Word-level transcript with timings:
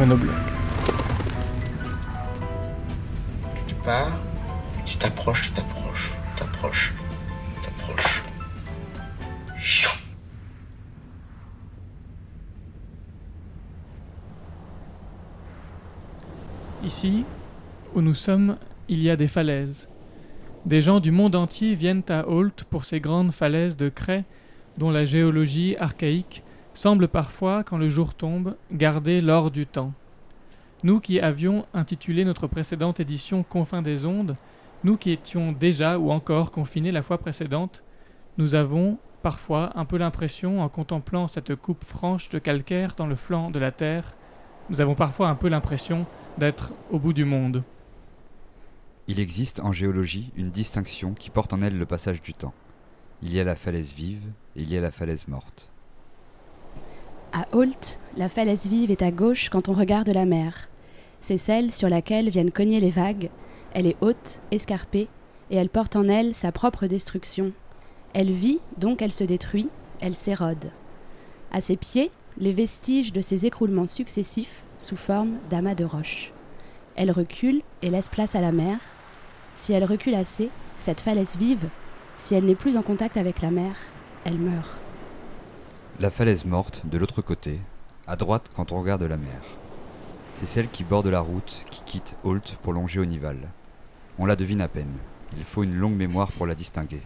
Monobloc. 0.00 0.34
Tu 3.68 3.74
pars, 3.84 4.18
tu 4.86 4.96
t'approches, 4.96 5.48
tu 5.48 5.52
t'approches, 5.52 6.12
tu 6.30 6.38
t'approches, 6.38 6.94
tu 7.54 7.60
t'approches. 7.60 8.22
Chou. 9.58 9.90
Ici, 16.82 17.26
où 17.94 18.00
nous 18.00 18.14
sommes, 18.14 18.56
il 18.88 19.02
y 19.02 19.10
a 19.10 19.16
des 19.16 19.28
falaises. 19.28 19.90
Des 20.64 20.80
gens 20.80 21.00
du 21.00 21.10
monde 21.10 21.34
entier 21.34 21.74
viennent 21.74 22.04
à 22.08 22.26
Holt 22.26 22.64
pour 22.64 22.86
ces 22.86 23.00
grandes 23.00 23.32
falaises 23.32 23.76
de 23.76 23.90
craie 23.90 24.24
dont 24.78 24.90
la 24.90 25.04
géologie 25.04 25.76
archaïque 25.76 26.42
semble 26.74 27.08
parfois, 27.08 27.64
quand 27.64 27.78
le 27.78 27.88
jour 27.88 28.14
tombe, 28.14 28.56
garder 28.72 29.20
l'or 29.20 29.50
du 29.50 29.66
temps. 29.66 29.92
Nous 30.82 31.00
qui 31.00 31.20
avions 31.20 31.66
intitulé 31.74 32.24
notre 32.24 32.46
précédente 32.46 33.00
édition 33.00 33.42
Confins 33.42 33.82
des 33.82 34.06
ondes, 34.06 34.36
nous 34.82 34.96
qui 34.96 35.10
étions 35.10 35.52
déjà 35.52 35.98
ou 35.98 36.10
encore 36.10 36.50
confinés 36.50 36.92
la 36.92 37.02
fois 37.02 37.18
précédente, 37.18 37.82
nous 38.38 38.54
avons 38.54 38.98
parfois 39.22 39.72
un 39.74 39.84
peu 39.84 39.98
l'impression, 39.98 40.62
en 40.62 40.68
contemplant 40.68 41.26
cette 41.26 41.54
coupe 41.54 41.84
franche 41.84 42.30
de 42.30 42.38
calcaire 42.38 42.94
dans 42.96 43.06
le 43.06 43.16
flanc 43.16 43.50
de 43.50 43.58
la 43.58 43.72
Terre, 43.72 44.14
nous 44.70 44.80
avons 44.80 44.94
parfois 44.94 45.28
un 45.28 45.34
peu 45.34 45.48
l'impression 45.48 46.06
d'être 46.38 46.72
au 46.90 46.98
bout 46.98 47.12
du 47.12 47.24
monde. 47.24 47.62
Il 49.08 49.18
existe 49.18 49.60
en 49.60 49.72
géologie 49.72 50.30
une 50.36 50.50
distinction 50.50 51.12
qui 51.12 51.28
porte 51.30 51.52
en 51.52 51.60
elle 51.60 51.76
le 51.76 51.86
passage 51.86 52.22
du 52.22 52.32
temps. 52.32 52.54
Il 53.22 53.34
y 53.34 53.40
a 53.40 53.44
la 53.44 53.56
falaise 53.56 53.92
vive 53.92 54.24
et 54.56 54.62
il 54.62 54.72
y 54.72 54.78
a 54.78 54.80
la 54.80 54.92
falaise 54.92 55.26
morte. 55.26 55.70
À 57.32 57.46
Holt, 57.52 58.00
la 58.16 58.28
falaise 58.28 58.66
vive 58.66 58.90
est 58.90 59.02
à 59.02 59.12
gauche 59.12 59.50
quand 59.50 59.68
on 59.68 59.72
regarde 59.72 60.08
la 60.08 60.24
mer. 60.24 60.68
C'est 61.20 61.36
celle 61.36 61.70
sur 61.70 61.88
laquelle 61.88 62.28
viennent 62.28 62.50
cogner 62.50 62.80
les 62.80 62.90
vagues. 62.90 63.30
Elle 63.72 63.86
est 63.86 63.96
haute, 64.00 64.40
escarpée, 64.50 65.06
et 65.50 65.56
elle 65.56 65.68
porte 65.68 65.94
en 65.94 66.08
elle 66.08 66.34
sa 66.34 66.50
propre 66.50 66.88
destruction. 66.88 67.52
Elle 68.14 68.32
vit, 68.32 68.58
donc 68.78 69.00
elle 69.00 69.12
se 69.12 69.22
détruit, 69.22 69.68
elle 70.00 70.16
s'érode. 70.16 70.72
À 71.52 71.60
ses 71.60 71.76
pieds, 71.76 72.10
les 72.36 72.52
vestiges 72.52 73.12
de 73.12 73.20
ses 73.20 73.46
écroulements 73.46 73.86
successifs 73.86 74.64
sous 74.78 74.96
forme 74.96 75.38
d'amas 75.50 75.76
de 75.76 75.84
roches. 75.84 76.32
Elle 76.96 77.12
recule 77.12 77.62
et 77.82 77.90
laisse 77.90 78.08
place 78.08 78.34
à 78.34 78.40
la 78.40 78.50
mer. 78.50 78.78
Si 79.54 79.72
elle 79.72 79.84
recule 79.84 80.16
assez, 80.16 80.50
cette 80.78 81.00
falaise 81.00 81.36
vive, 81.36 81.68
si 82.16 82.34
elle 82.34 82.46
n'est 82.46 82.56
plus 82.56 82.76
en 82.76 82.82
contact 82.82 83.16
avec 83.16 83.40
la 83.40 83.52
mer, 83.52 83.76
elle 84.24 84.38
meurt. 84.38 84.79
La 85.98 86.10
falaise 86.10 86.46
morte, 86.46 86.82
de 86.86 86.96
l'autre 86.96 87.20
côté, 87.20 87.58
à 88.06 88.16
droite 88.16 88.50
quand 88.54 88.72
on 88.72 88.80
regarde 88.80 89.02
la 89.02 89.18
mer. 89.18 89.40
C'est 90.32 90.46
celle 90.46 90.70
qui 90.70 90.84
borde 90.84 91.08
la 91.08 91.20
route 91.20 91.64
qui 91.70 91.82
quitte 91.82 92.14
Holt 92.24 92.56
pour 92.62 92.72
longer 92.72 93.00
au 93.00 93.04
Nival. 93.04 93.36
On 94.18 94.24
la 94.24 94.36
devine 94.36 94.62
à 94.62 94.68
peine. 94.68 94.96
Il 95.36 95.44
faut 95.44 95.62
une 95.62 95.74
longue 95.74 95.96
mémoire 95.96 96.32
pour 96.32 96.46
la 96.46 96.54
distinguer. 96.54 97.02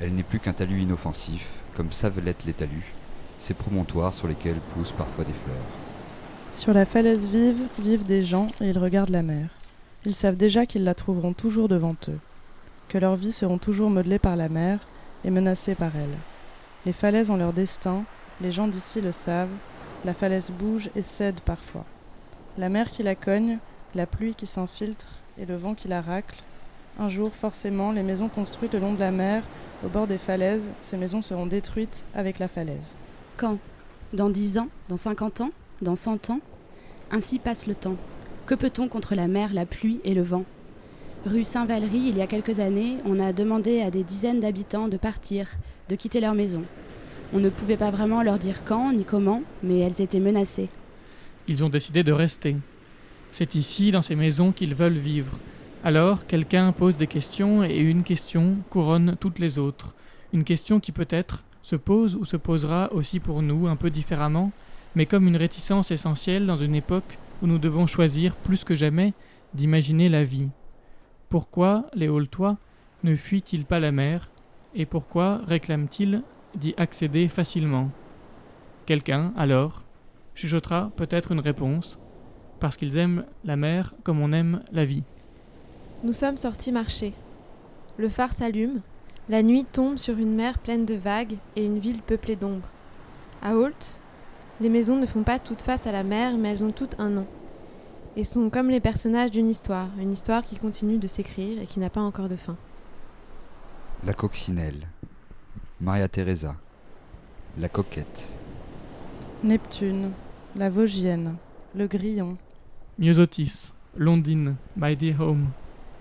Elle 0.00 0.14
n'est 0.14 0.24
plus 0.24 0.40
qu'un 0.40 0.52
talus 0.52 0.82
inoffensif, 0.82 1.48
comme 1.74 1.92
savent 1.92 2.20
l'être 2.20 2.44
les 2.44 2.54
talus, 2.54 2.94
ces 3.38 3.54
promontoires 3.54 4.14
sur 4.14 4.26
lesquels 4.26 4.60
poussent 4.74 4.92
parfois 4.92 5.24
des 5.24 5.32
fleurs. 5.32 5.54
Sur 6.50 6.72
la 6.72 6.86
falaise 6.86 7.28
vive 7.28 7.68
vivent 7.78 8.06
des 8.06 8.22
gens 8.22 8.48
et 8.60 8.70
ils 8.70 8.78
regardent 8.78 9.10
la 9.10 9.22
mer. 9.22 9.48
Ils 10.04 10.16
savent 10.16 10.36
déjà 10.36 10.66
qu'ils 10.66 10.84
la 10.84 10.94
trouveront 10.94 11.34
toujours 11.34 11.68
devant 11.68 11.94
eux, 12.08 12.18
que 12.88 12.98
leurs 12.98 13.16
vies 13.16 13.32
seront 13.32 13.58
toujours 13.58 13.90
modelées 13.90 14.18
par 14.18 14.34
la 14.34 14.48
mer 14.48 14.80
et 15.24 15.30
menacées 15.30 15.76
par 15.76 15.94
elle. 15.94 16.18
Les 16.84 16.92
falaises 16.92 17.30
ont 17.30 17.36
leur 17.36 17.52
destin, 17.52 18.04
les 18.40 18.50
gens 18.50 18.66
d'ici 18.66 19.00
le 19.00 19.12
savent, 19.12 19.54
la 20.04 20.14
falaise 20.14 20.50
bouge 20.50 20.90
et 20.96 21.02
cède 21.02 21.40
parfois. 21.40 21.84
La 22.58 22.68
mer 22.68 22.90
qui 22.90 23.02
la 23.02 23.14
cogne, 23.14 23.58
la 23.94 24.06
pluie 24.06 24.34
qui 24.34 24.46
s'infiltre 24.46 25.06
et 25.38 25.46
le 25.46 25.56
vent 25.56 25.74
qui 25.74 25.86
la 25.86 26.00
racle. 26.00 26.42
Un 26.98 27.08
jour, 27.08 27.32
forcément, 27.32 27.92
les 27.92 28.02
maisons 28.02 28.28
construites 28.28 28.74
le 28.74 28.80
long 28.80 28.94
de 28.94 29.00
la 29.00 29.12
mer, 29.12 29.44
au 29.84 29.88
bord 29.88 30.06
des 30.06 30.18
falaises, 30.18 30.70
ces 30.82 30.96
maisons 30.96 31.22
seront 31.22 31.46
détruites 31.46 32.04
avec 32.14 32.38
la 32.38 32.48
falaise. 32.48 32.96
Quand? 33.36 33.58
Dans 34.12 34.28
dix 34.28 34.58
ans? 34.58 34.68
Dans 34.88 34.96
cinquante 34.96 35.40
ans? 35.40 35.50
Dans 35.80 35.96
cent 35.96 36.30
ans? 36.30 36.40
Ainsi 37.10 37.38
passe 37.38 37.66
le 37.66 37.76
temps. 37.76 37.96
Que 38.46 38.54
peut-on 38.54 38.88
contre 38.88 39.14
la 39.14 39.28
mer, 39.28 39.54
la 39.54 39.66
pluie 39.66 40.00
et 40.04 40.14
le 40.14 40.22
vent? 40.22 40.44
Rue 41.24 41.44
Saint-Valery, 41.44 42.08
il 42.08 42.18
y 42.18 42.20
a 42.20 42.26
quelques 42.26 42.58
années, 42.58 42.96
on 43.04 43.20
a 43.20 43.32
demandé 43.32 43.80
à 43.80 43.92
des 43.92 44.02
dizaines 44.02 44.40
d'habitants 44.40 44.88
de 44.88 44.96
partir, 44.96 45.46
de 45.88 45.94
quitter 45.94 46.20
leur 46.20 46.34
maison. 46.34 46.64
On 47.32 47.38
ne 47.38 47.48
pouvait 47.48 47.76
pas 47.76 47.92
vraiment 47.92 48.24
leur 48.24 48.38
dire 48.38 48.64
quand 48.64 48.92
ni 48.92 49.04
comment, 49.04 49.42
mais 49.62 49.78
elles 49.78 50.00
étaient 50.00 50.18
menacées. 50.18 50.68
Ils 51.46 51.64
ont 51.64 51.68
décidé 51.68 52.02
de 52.02 52.12
rester. 52.12 52.56
C'est 53.30 53.54
ici, 53.54 53.92
dans 53.92 54.02
ces 54.02 54.16
maisons, 54.16 54.50
qu'ils 54.50 54.74
veulent 54.74 54.98
vivre. 54.98 55.38
Alors, 55.84 56.26
quelqu'un 56.26 56.72
pose 56.72 56.96
des 56.96 57.06
questions 57.06 57.62
et 57.62 57.78
une 57.78 58.02
question 58.02 58.58
couronne 58.68 59.16
toutes 59.20 59.38
les 59.38 59.60
autres. 59.60 59.94
Une 60.32 60.44
question 60.44 60.80
qui 60.80 60.90
peut-être 60.90 61.44
se 61.62 61.76
pose 61.76 62.16
ou 62.16 62.24
se 62.24 62.36
posera 62.36 62.92
aussi 62.92 63.20
pour 63.20 63.42
nous 63.42 63.68
un 63.68 63.76
peu 63.76 63.90
différemment, 63.90 64.50
mais 64.96 65.06
comme 65.06 65.28
une 65.28 65.36
réticence 65.36 65.92
essentielle 65.92 66.46
dans 66.46 66.56
une 66.56 66.74
époque 66.74 67.18
où 67.42 67.46
nous 67.46 67.58
devons 67.58 67.86
choisir 67.86 68.34
plus 68.34 68.64
que 68.64 68.74
jamais 68.74 69.14
d'imaginer 69.54 70.08
la 70.08 70.24
vie. 70.24 70.48
Pourquoi 71.32 71.86
les 71.94 72.10
Holtois 72.10 72.58
ne 73.04 73.16
fuient-ils 73.16 73.64
pas 73.64 73.80
la 73.80 73.90
mer? 73.90 74.28
Et 74.74 74.84
pourquoi 74.84 75.40
réclament-ils 75.46 76.20
d'y 76.54 76.74
accéder 76.76 77.26
facilement? 77.26 77.88
Quelqu'un, 78.84 79.32
alors, 79.34 79.82
chuchotera 80.34 80.90
peut-être 80.94 81.32
une 81.32 81.40
réponse, 81.40 81.98
parce 82.60 82.76
qu'ils 82.76 82.98
aiment 82.98 83.24
la 83.46 83.56
mer 83.56 83.94
comme 84.02 84.20
on 84.20 84.30
aime 84.30 84.62
la 84.72 84.84
vie. 84.84 85.04
Nous 86.04 86.12
sommes 86.12 86.36
sortis 86.36 86.70
marcher. 86.70 87.14
Le 87.96 88.10
phare 88.10 88.34
s'allume, 88.34 88.82
la 89.30 89.42
nuit 89.42 89.64
tombe 89.64 89.96
sur 89.96 90.18
une 90.18 90.34
mer 90.34 90.58
pleine 90.58 90.84
de 90.84 90.96
vagues 90.96 91.38
et 91.56 91.64
une 91.64 91.78
ville 91.78 92.02
peuplée 92.02 92.36
d'ombre. 92.36 92.68
À 93.40 93.56
Holt, 93.56 94.00
les 94.60 94.68
maisons 94.68 94.96
ne 94.96 95.06
font 95.06 95.22
pas 95.22 95.38
toutes 95.38 95.62
face 95.62 95.86
à 95.86 95.92
la 95.92 96.04
mer, 96.04 96.36
mais 96.36 96.50
elles 96.50 96.62
ont 96.62 96.72
toutes 96.72 97.00
un 97.00 97.08
nom. 97.08 97.26
Et 98.16 98.24
sont 98.24 98.50
comme 98.50 98.68
les 98.68 98.80
personnages 98.80 99.30
d'une 99.30 99.48
histoire, 99.48 99.88
une 99.98 100.12
histoire 100.12 100.42
qui 100.42 100.56
continue 100.56 100.98
de 100.98 101.06
s'écrire 101.06 101.60
et 101.62 101.66
qui 101.66 101.80
n'a 101.80 101.90
pas 101.90 102.00
encore 102.00 102.28
de 102.28 102.36
fin. 102.36 102.56
La 104.04 104.12
coccinelle. 104.12 104.88
Maria 105.80 106.08
Teresa. 106.08 106.56
La 107.58 107.68
coquette. 107.68 108.30
Neptune, 109.42 110.12
la 110.56 110.70
Vosgienne, 110.70 111.36
le 111.74 111.86
grillon, 111.86 112.36
Myosotis, 112.98 113.72
Londine, 113.96 114.56
My 114.76 114.94
Dear 114.94 115.20
Home. 115.20 115.48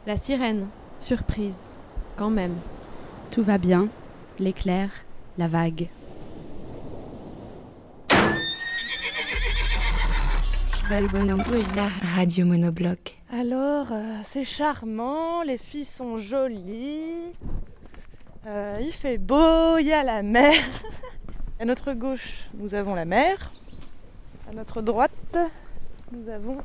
La 0.05 0.17
sirène, 0.17 0.67
surprise, 0.99 1.73
quand 2.17 2.29
même. 2.29 2.55
Tout 3.31 3.43
va 3.43 3.57
bien, 3.57 3.87
l'éclair, 4.37 4.91
la 5.37 5.47
vague. 5.47 5.89
Radio 10.91 12.45
Monobloc. 12.45 13.17
Alors, 13.31 13.93
euh, 13.93 14.17
c'est 14.23 14.43
charmant, 14.43 15.41
les 15.41 15.57
filles 15.57 15.85
sont 15.85 16.17
jolies, 16.17 17.31
euh, 18.45 18.77
il 18.81 18.91
fait 18.91 19.17
beau, 19.17 19.77
il 19.77 19.85
y 19.85 19.93
a 19.93 20.03
la 20.03 20.21
mer. 20.21 20.53
à 21.61 21.63
notre 21.63 21.93
gauche, 21.93 22.49
nous 22.55 22.73
avons 22.73 22.93
la 22.93 23.05
mer. 23.05 23.53
À 24.49 24.53
notre 24.53 24.81
droite, 24.81 25.37
Nous 26.11 26.29
avons 26.29 26.57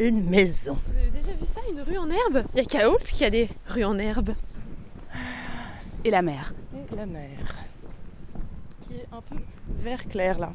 une 0.00 0.28
maison. 0.28 0.76
Vous 0.88 0.98
avez 0.98 1.10
déjà 1.10 1.32
vu 1.34 1.46
ça, 1.46 1.60
une 1.70 1.80
rue 1.80 1.98
en 1.98 2.10
herbe? 2.10 2.44
Il 2.54 2.58
y 2.58 2.62
a 2.62 2.64
qu'à 2.64 2.90
Holt 2.90 3.04
qui 3.04 3.24
a 3.24 3.30
des 3.30 3.48
rues 3.68 3.84
en 3.84 4.00
herbe. 4.00 4.30
Et 6.04 6.10
la 6.10 6.22
mer. 6.22 6.54
Et 6.92 6.96
la 6.96 7.06
mer. 7.06 7.54
Qui 8.80 8.94
est 8.94 9.06
un 9.12 9.20
peu 9.20 9.36
vert 9.68 10.08
clair 10.08 10.40
là. 10.40 10.52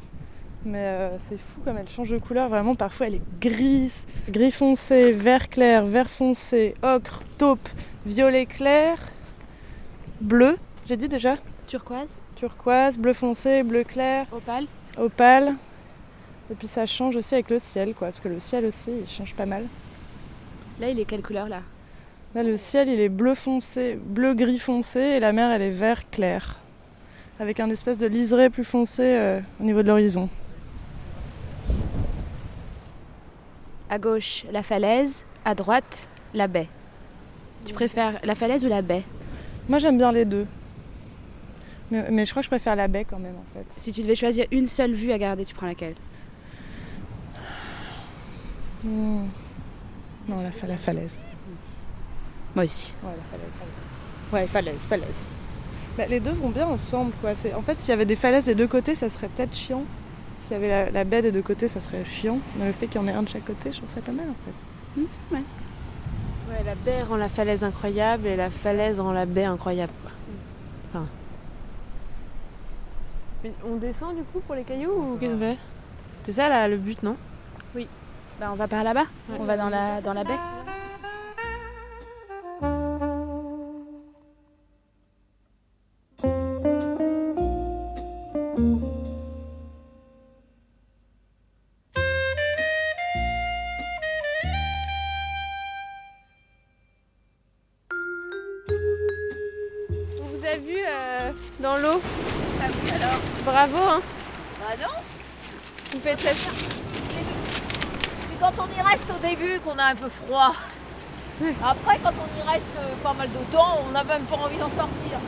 Mais 0.66 0.78
euh, 0.78 1.16
c'est 1.18 1.38
fou 1.38 1.60
comme 1.64 1.78
elle 1.78 1.88
change 1.88 2.10
de 2.10 2.18
couleur. 2.18 2.48
Vraiment, 2.48 2.74
parfois 2.74 3.06
elle 3.06 3.14
est 3.14 3.40
grise, 3.40 4.04
gris 4.28 4.50
foncé, 4.50 5.12
vert 5.12 5.48
clair, 5.48 5.86
vert 5.86 6.10
foncé, 6.10 6.74
ocre, 6.82 7.22
taupe, 7.38 7.68
violet 8.04 8.46
clair, 8.46 8.98
bleu. 10.20 10.56
J'ai 10.86 10.96
dit 10.96 11.08
déjà? 11.08 11.36
Turquoise 11.68 12.18
Turquoise, 12.34 12.98
bleu 12.98 13.12
foncé, 13.12 13.62
bleu 13.62 13.84
clair, 13.84 14.26
Opale 14.32 14.66
opale. 14.98 15.54
Et 16.50 16.54
puis 16.54 16.66
ça 16.66 16.84
change 16.84 17.14
aussi 17.14 17.34
avec 17.34 17.48
le 17.48 17.60
ciel, 17.60 17.94
quoi. 17.94 18.08
Parce 18.08 18.20
que 18.20 18.28
le 18.28 18.40
ciel 18.40 18.66
aussi, 18.66 18.90
il 19.02 19.08
change 19.08 19.34
pas 19.34 19.46
mal. 19.46 19.66
Là, 20.80 20.90
il 20.90 20.98
est 20.98 21.04
quelle 21.04 21.22
couleur 21.22 21.48
là? 21.48 21.60
Là, 22.34 22.42
le 22.42 22.56
ciel, 22.56 22.88
il 22.88 23.00
est 23.00 23.08
bleu 23.08 23.34
foncé, 23.34 23.98
bleu 24.04 24.34
gris 24.34 24.58
foncé, 24.58 24.98
et 24.98 25.20
la 25.20 25.32
mer, 25.32 25.50
elle 25.52 25.62
est 25.62 25.70
vert 25.70 26.10
clair. 26.10 26.56
Avec 27.38 27.60
un 27.60 27.70
espèce 27.70 27.98
de 27.98 28.06
liseré 28.06 28.50
plus 28.50 28.64
foncé 28.64 29.02
euh, 29.04 29.40
au 29.60 29.64
niveau 29.64 29.82
de 29.82 29.88
l'horizon. 29.88 30.28
À 33.90 33.98
gauche, 33.98 34.44
la 34.52 34.62
falaise. 34.62 35.24
À 35.44 35.54
droite, 35.54 36.10
la 36.34 36.48
baie. 36.48 36.68
Tu 37.64 37.72
préfères 37.74 38.18
la 38.24 38.34
falaise 38.34 38.64
ou 38.64 38.68
la 38.68 38.82
baie? 38.82 39.02
Moi, 39.68 39.78
j'aime 39.78 39.98
bien 39.98 40.12
les 40.12 40.24
deux. 40.24 40.46
Mais, 41.90 42.10
mais 42.10 42.24
je 42.24 42.30
crois 42.30 42.42
que 42.42 42.46
je 42.46 42.50
préfère 42.50 42.74
la 42.76 42.88
baie 42.88 43.04
quand 43.04 43.18
même, 43.18 43.34
en 43.36 43.54
fait. 43.54 43.64
Si 43.76 43.92
tu 43.92 44.02
devais 44.02 44.14
choisir 44.16 44.46
une 44.50 44.66
seule 44.66 44.92
vue 44.92 45.12
à 45.12 45.18
garder, 45.18 45.44
tu 45.44 45.54
prends 45.54 45.66
laquelle? 45.66 45.94
Hmm. 48.84 49.26
Non, 50.28 50.42
la, 50.42 50.50
fa- 50.50 50.66
la 50.66 50.76
falaise. 50.76 51.18
Moi 52.54 52.64
aussi. 52.64 52.92
Ouais, 53.02 53.10
la 53.10 53.38
falaise. 53.38 53.60
Ouais, 54.32 54.46
falaise, 54.46 54.80
falaise. 54.88 55.22
Bah, 55.96 56.06
les 56.06 56.20
deux 56.20 56.32
vont 56.32 56.50
bien 56.50 56.66
ensemble, 56.66 57.12
quoi. 57.20 57.30
En 57.56 57.62
fait, 57.62 57.78
s'il 57.80 57.90
y 57.90 57.92
avait 57.92 58.04
des 58.04 58.16
falaises 58.16 58.46
des 58.46 58.54
deux 58.54 58.66
côtés, 58.66 58.94
ça 58.94 59.08
serait 59.08 59.28
peut-être 59.28 59.54
chiant. 59.54 59.84
S'il 60.46 60.52
y 60.52 60.56
avait 60.56 60.68
la, 60.68 60.90
la 60.92 61.02
baie 61.02 61.22
des 61.22 61.32
deux 61.32 61.42
côtés, 61.42 61.66
ça 61.66 61.80
serait 61.80 62.04
chiant. 62.04 62.38
Mais 62.56 62.66
le 62.66 62.72
fait 62.72 62.86
qu'il 62.86 63.00
y 63.00 63.04
en 63.04 63.08
ait 63.08 63.12
un 63.12 63.24
de 63.24 63.28
chaque 63.28 63.44
côté, 63.44 63.72
je 63.72 63.78
trouve 63.78 63.90
ça 63.90 64.00
pas 64.00 64.12
mal, 64.12 64.26
en 64.30 64.34
fait. 64.44 65.00
Hmm, 65.00 65.06
c'est 65.10 65.20
pas 65.22 65.34
mal. 65.34 65.42
Ouais, 66.48 66.64
la 66.64 66.74
baie 66.76 67.02
rend 67.02 67.16
la 67.16 67.28
falaise 67.28 67.64
incroyable 67.64 68.28
et 68.28 68.36
la 68.36 68.50
falaise 68.50 69.00
rend 69.00 69.12
la 69.12 69.26
baie 69.26 69.44
incroyable. 69.44 69.92
Quoi. 70.02 70.12
Enfin. 70.94 71.08
Mais 73.42 73.52
on 73.68 73.74
descend 73.74 74.14
du 74.14 74.22
coup 74.22 74.38
pour 74.38 74.54
les 74.54 74.62
cailloux 74.62 74.92
ou 74.92 75.16
qu'est-ce 75.18 75.32
qu'on 75.32 75.40
fait? 75.40 75.58
C'était 76.14 76.32
ça 76.32 76.48
là, 76.48 76.68
le 76.68 76.76
but, 76.76 77.02
non? 77.02 77.16
Bah, 78.38 78.50
on 78.52 78.56
va 78.56 78.68
par 78.68 78.84
là-bas. 78.84 79.06
On 79.40 79.44
va 79.44 79.56
dans 79.56 79.68
la, 79.68 80.00
dans 80.00 80.12
la 80.12 80.22
baie. 80.22 80.38
Vu 100.64 100.78
euh, 100.88 101.32
dans 101.60 101.76
l'eau. 101.76 102.00
alors 102.60 103.20
Bravo, 103.44 103.76
hein 103.78 104.00
Bah 104.60 104.74
non, 104.80 104.88
Vous 105.92 106.00
faites 106.00 106.20
ça. 106.20 106.30
c'est 106.34 108.40
quand 108.40 108.52
on 108.58 108.66
y 108.78 108.82
reste 108.82 109.04
au 109.10 109.18
début 109.26 109.60
qu'on 109.60 109.78
a 109.78 109.84
un 109.84 109.94
peu 109.94 110.08
froid. 110.08 110.54
Après, 111.62 111.98
quand 112.02 112.12
on 112.18 112.38
y 112.38 112.42
reste 112.50 112.64
euh, 112.78 112.94
pas 113.02 113.12
mal 113.12 113.28
de 113.30 113.38
temps, 113.54 113.80
on 113.86 113.90
n'a 113.92 114.02
même 114.04 114.22
pas 114.22 114.36
envie 114.36 114.56
d'en 114.56 114.70
sortir. 114.70 115.18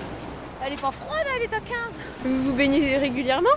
Elle 0.64 0.72
est 0.72 0.80
pas 0.80 0.90
froide, 0.92 1.26
elle 1.36 1.42
est 1.42 1.54
à 1.54 1.60
15. 1.60 1.68
Vous 2.24 2.42
vous 2.44 2.52
baignez 2.52 2.96
régulièrement? 2.96 3.56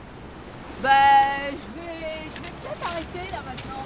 Ben, 0.83 1.51
je 1.51 1.81
vais, 1.81 2.29
je 2.35 2.41
vais 2.41 2.51
peut-être 2.62 2.85
arrêter 2.91 3.31
là 3.31 3.39
maintenant. 3.45 3.85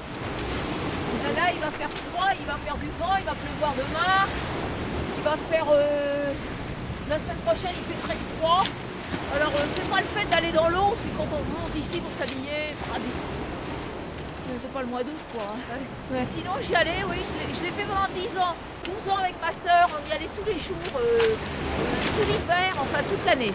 Là, 1.23 1.29
là, 1.45 1.51
il 1.53 1.59
va 1.59 1.69
faire 1.71 1.89
froid, 1.89 2.29
il 2.39 2.45
va 2.45 2.57
faire 2.65 2.77
du 2.77 2.87
vent, 2.99 3.15
il 3.19 3.25
va 3.25 3.33
pleuvoir 3.35 3.73
demain. 3.77 4.25
Il 5.17 5.23
va 5.23 5.35
faire. 5.51 5.65
euh, 5.71 6.33
La 7.10 7.18
semaine 7.19 7.38
prochaine, 7.46 7.75
il 7.78 7.86
fait 7.94 8.02
très 8.07 8.18
froid. 8.38 8.63
Alors, 9.36 9.52
euh, 9.54 9.66
c'est 9.75 9.90
pas 9.90 10.00
le 10.02 10.10
fait 10.18 10.25
d'aller 10.30 10.52
dans 10.52 10.69
l'eau, 10.69 10.96
c'est 11.02 11.13
quand 11.18 11.28
on 11.30 11.44
monte 11.54 11.75
ici 11.78 12.00
pour 12.02 12.12
s'habiller, 12.18 12.74
c'est 12.74 12.90
pas 12.90 12.98
du 12.98 13.06
Mais 14.48 14.57
C'est 14.62 14.74
pas 14.74 14.81
le 14.81 14.88
mois 14.88 15.04
d'août 15.04 15.24
quoi. 15.34 15.44
hein. 15.54 16.24
Sinon, 16.34 16.52
j'y 16.62 16.74
allais, 16.75 17.04
oui, 17.10 17.18
je 17.54 17.63
l'ai- 17.63 17.72
fait 17.72 17.84
pendant 17.86 18.10
10 18.13 18.38
ans. 18.40 18.56
12 18.84 19.06
ans 19.13 19.18
avec 19.22 19.36
ma 19.42 19.52
soeur, 19.54 19.90
on 19.94 20.10
y 20.10 20.13
allait 20.13 20.30
tous 20.36 20.46
les 20.46 20.57
jours, 20.60 20.94
euh, 21.00 21.36
tout 22.16 22.25
l'hiver, 22.25 22.74
enfin 22.80 23.02
toute 23.10 23.25
l'année. 23.25 23.54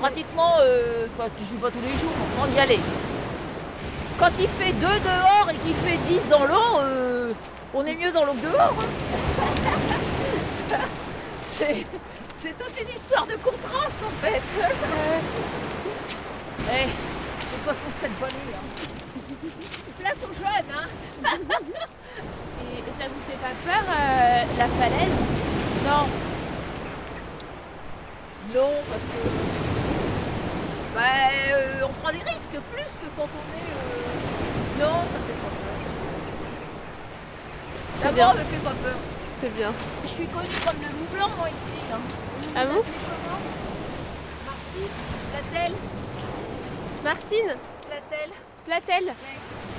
Pratiquement, 0.00 0.54
euh, 0.60 1.06
pas, 1.18 1.26
je 1.38 1.44
dis 1.44 1.54
pas 1.60 1.70
tous 1.70 1.82
les 1.84 1.96
jours, 1.98 2.12
on 2.40 2.54
y 2.54 2.58
allait. 2.58 2.80
Quand 4.18 4.30
il 4.40 4.48
fait 4.48 4.72
2 4.72 4.86
dehors 4.86 5.48
et 5.50 5.54
qu'il 5.56 5.74
fait 5.74 5.98
10 6.08 6.28
dans 6.30 6.44
l'eau, 6.46 6.80
euh, 6.80 7.32
on 7.74 7.84
est 7.84 7.94
mieux 7.94 8.12
dans 8.12 8.24
l'eau 8.24 8.32
que 8.34 8.46
dehors. 8.46 8.74
hein. 8.80 8.86
c'est, 11.52 11.84
c'est 12.46 12.56
toute 12.64 12.80
une 12.80 12.88
histoire 12.96 13.26
de 13.26 13.34
contraste 13.36 14.00
en 14.04 14.10
fait. 14.24 14.42
Eh, 16.68 16.88
j'ai 17.48 17.58
67 17.62 18.10
balais. 18.20 18.34
Hein. 18.52 18.64
Place 20.00 20.16
aux 20.24 20.34
jeunes, 20.34 20.72
hein. 20.74 20.88
et, 22.60 22.78
et 22.80 22.92
ça 22.98 23.04
vous 23.06 23.22
fait 23.30 23.38
pas 23.38 23.54
peur 23.64 23.84
euh, 23.88 24.42
la 24.58 24.66
falaise? 24.66 25.20
Non. 25.84 26.04
Non, 28.52 28.72
parce 28.90 29.04
que. 29.04 29.20
Bah, 30.96 31.02
euh, 31.52 31.84
on 31.84 31.92
prend 32.02 32.10
des 32.12 32.18
risques 32.24 32.58
plus 32.72 32.82
que 32.82 33.08
quand 33.16 33.28
on 33.32 33.46
est. 33.56 33.70
euh, 33.70 34.84
Non, 34.84 34.94
ça 35.06 35.18
me 35.20 35.26
fait 35.28 35.40
pas 35.44 35.52
peur. 38.02 38.26
Mort 38.26 38.34
me 38.34 38.40
fait 38.40 38.64
pas 38.64 38.74
peur. 38.82 38.98
C'est 39.40 39.54
bien. 39.56 39.72
Je 40.02 40.08
suis 40.08 40.26
connue 40.26 40.58
comme 40.66 40.80
le 40.82 40.88
loup 40.88 41.08
blanc, 41.14 41.30
moi, 41.38 41.48
ici. 41.48 41.80
hein. 41.92 42.00
Vous 42.46 42.52
Ah 42.54 42.66
bon 42.66 42.82
Martine 44.46 44.88
Platel 45.32 45.72
Martine 47.04 47.56
Platel 47.86 48.30
Platel 48.66 49.14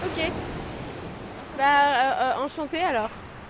Ok. 0.06 0.32
Bah, 1.58 1.64
euh, 1.64 2.12
euh, 2.22 2.46
enchantée 2.46 2.84
alors. 2.84 3.10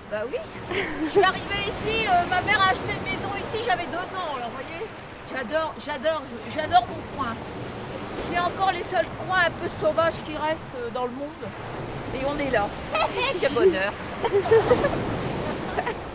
Bah 0.10 0.22
oui. 0.32 0.38
Je 0.72 1.10
suis 1.10 1.24
arrivée 1.24 1.64
ici, 1.64 2.08
euh, 2.08 2.26
ma 2.30 2.42
mère 2.42 2.62
a 2.62 2.72
acheté 2.72 2.94
une 2.94 3.04
maison 3.12 3.28
ici, 3.36 3.64
j'avais 3.66 3.86
deux 3.88 4.16
ans, 4.16 4.36
alors 4.38 4.50
vous 4.50 4.56
voyez 4.56 4.88
J'adore, 5.30 5.74
j'adore, 5.86 6.22
j'adore 6.56 6.88
mon 6.88 7.18
coin. 7.18 7.36
C'est 8.30 8.40
encore 8.40 8.72
les 8.72 8.84
seuls 8.84 9.06
coins 9.26 9.40
un 9.48 9.52
peu 9.52 9.68
sauvages 9.82 10.16
qui 10.26 10.38
restent 10.38 10.94
dans 10.94 11.04
le 11.06 11.12
monde. 11.12 11.28
Et 12.16 12.24
on 12.26 12.40
est 12.40 12.50
là. 12.50 12.68
Quel 13.42 13.52
bonheur. 13.52 13.92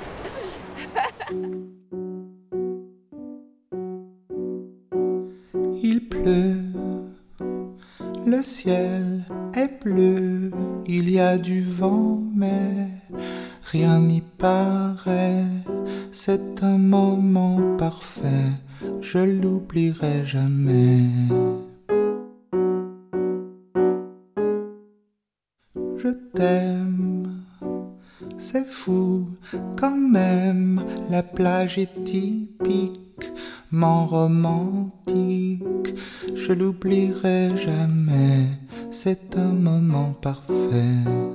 le 8.26 8.42
ciel 8.42 9.24
est 9.54 9.82
bleu, 9.82 10.50
il 10.86 11.10
y 11.10 11.18
a 11.18 11.38
du 11.38 11.60
vent, 11.60 12.22
mais 12.34 12.88
rien 13.64 13.98
n'y 14.00 14.20
paraît. 14.20 15.44
C'est 16.12 16.62
un 16.62 16.78
moment 16.78 17.76
parfait, 17.76 18.50
je 19.00 19.18
l'oublierai 19.18 20.24
jamais. 20.24 21.06
Je 25.74 26.08
t'aime, 26.34 27.42
c'est 28.38 28.66
fou 28.66 29.28
quand 29.76 29.96
même, 29.96 30.82
la 31.10 31.22
plage 31.22 31.78
est 31.78 32.04
typiquement 33.72 34.06
romantique, 34.06 35.94
je 36.34 36.52
l'oublierai 36.52 37.56
jamais, 37.56 38.46
c'est 38.90 39.36
un 39.36 39.52
moment 39.52 40.12
parfait. 40.20 41.32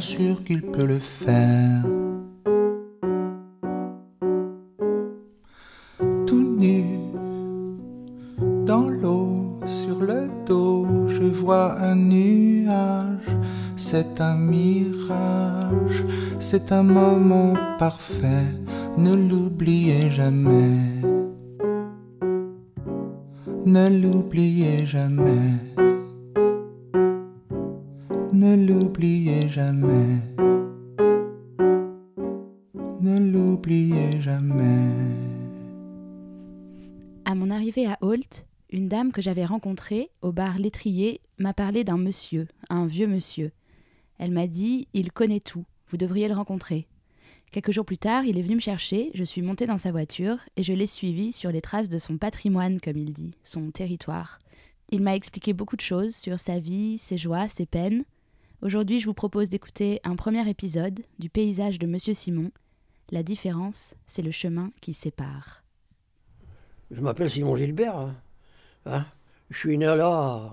Sûr 0.00 0.42
qu'il 0.44 0.62
peut 0.62 0.86
le 0.86 0.98
faire. 0.98 1.84
Tout 6.26 6.56
nu, 6.58 6.84
dans 8.64 8.88
l'eau, 8.88 9.60
sur 9.66 10.00
le 10.00 10.30
dos, 10.46 11.08
je 11.08 11.22
vois 11.22 11.78
un 11.80 11.96
nuage, 11.96 13.36
c'est 13.76 14.20
un 14.20 14.36
mirage, 14.36 16.04
c'est 16.38 16.72
un 16.72 16.82
moment 16.82 17.54
parfait, 17.78 18.46
ne 18.96 19.14
l'oubliez 19.14 20.10
jamais. 20.10 20.78
Ne 23.66 23.88
l'oubliez 24.02 24.86
jamais. 24.86 25.89
L'oubliez 28.66 29.48
jamais. 29.48 30.18
Ne 33.00 33.18
l'oubliez 33.32 34.20
jamais. 34.20 34.92
À 37.24 37.34
mon 37.34 37.48
arrivée 37.48 37.86
à 37.86 37.96
Holt, 38.02 38.46
une 38.68 38.88
dame 38.88 39.12
que 39.12 39.22
j'avais 39.22 39.46
rencontrée 39.46 40.10
au 40.20 40.32
bar 40.32 40.58
L'étrier 40.58 41.22
m'a 41.38 41.54
parlé 41.54 41.84
d'un 41.84 41.96
monsieur, 41.96 42.48
un 42.68 42.86
vieux 42.86 43.06
monsieur. 43.06 43.50
Elle 44.18 44.32
m'a 44.32 44.46
dit 44.46 44.88
Il 44.92 45.10
connaît 45.10 45.40
tout, 45.40 45.64
vous 45.88 45.96
devriez 45.96 46.28
le 46.28 46.34
rencontrer. 46.34 46.86
Quelques 47.52 47.72
jours 47.72 47.86
plus 47.86 47.98
tard, 47.98 48.24
il 48.26 48.38
est 48.38 48.42
venu 48.42 48.56
me 48.56 48.60
chercher, 48.60 49.10
je 49.14 49.24
suis 49.24 49.40
montée 49.40 49.66
dans 49.66 49.78
sa 49.78 49.90
voiture 49.90 50.36
et 50.58 50.62
je 50.62 50.74
l'ai 50.74 50.86
suivi 50.86 51.32
sur 51.32 51.50
les 51.50 51.62
traces 51.62 51.88
de 51.88 51.98
son 51.98 52.18
patrimoine, 52.18 52.78
comme 52.78 52.98
il 52.98 53.14
dit, 53.14 53.32
son 53.42 53.70
territoire. 53.70 54.38
Il 54.90 55.02
m'a 55.02 55.16
expliqué 55.16 55.54
beaucoup 55.54 55.76
de 55.76 55.80
choses 55.80 56.14
sur 56.14 56.38
sa 56.38 56.58
vie, 56.58 56.98
ses 56.98 57.16
joies, 57.16 57.48
ses 57.48 57.64
peines. 57.64 58.04
Aujourd'hui, 58.62 59.00
je 59.00 59.06
vous 59.06 59.14
propose 59.14 59.48
d'écouter 59.48 60.00
un 60.04 60.16
premier 60.16 60.46
épisode 60.48 61.00
du 61.18 61.30
paysage 61.30 61.78
de 61.78 61.86
Monsieur 61.86 62.12
Simon. 62.12 62.50
La 63.10 63.22
différence, 63.22 63.94
c'est 64.06 64.20
le 64.20 64.32
chemin 64.32 64.70
qui 64.82 64.92
sépare. 64.92 65.62
Je 66.90 67.00
m'appelle 67.00 67.30
Simon 67.30 67.56
Gilbert. 67.56 67.96
hein. 67.96 68.14
Hein? 68.84 69.06
Je 69.48 69.56
suis 69.58 69.78
né 69.78 69.86
là, 69.86 70.52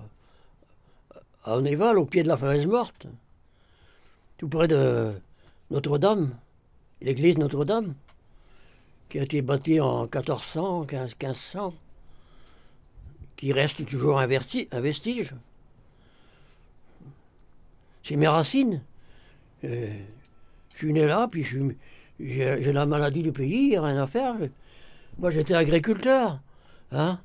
à 1.44 1.56
Onnéval, 1.56 1.98
au 1.98 2.06
pied 2.06 2.22
de 2.22 2.28
la 2.28 2.38
falaise 2.38 2.66
morte, 2.66 3.06
tout 4.38 4.48
près 4.48 4.68
de 4.68 5.12
Notre-Dame, 5.70 6.34
l'église 7.02 7.36
Notre-Dame, 7.36 7.94
qui 9.10 9.18
a 9.18 9.22
été 9.24 9.42
bâtie 9.42 9.80
en 9.80 10.02
1400, 10.04 10.84
15, 10.86 11.10
1500, 11.10 11.74
qui 13.36 13.52
reste 13.52 13.84
toujours 13.86 14.18
un, 14.18 14.28
un 14.28 14.80
vestige. 14.80 15.34
C'est 18.02 18.16
mes 18.16 18.28
racines. 18.28 18.82
Euh, 19.64 19.92
je 20.72 20.78
suis 20.78 20.92
né 20.92 21.06
là, 21.06 21.28
puis 21.28 21.44
j'ai 22.20 22.72
la 22.72 22.86
maladie 22.86 23.22
du 23.22 23.32
pays, 23.32 23.76
rien 23.78 24.02
à 24.02 24.06
faire. 24.06 24.36
Moi, 25.18 25.30
j'étais 25.30 25.54
agriculteur, 25.54 26.40
hein. 26.92 27.20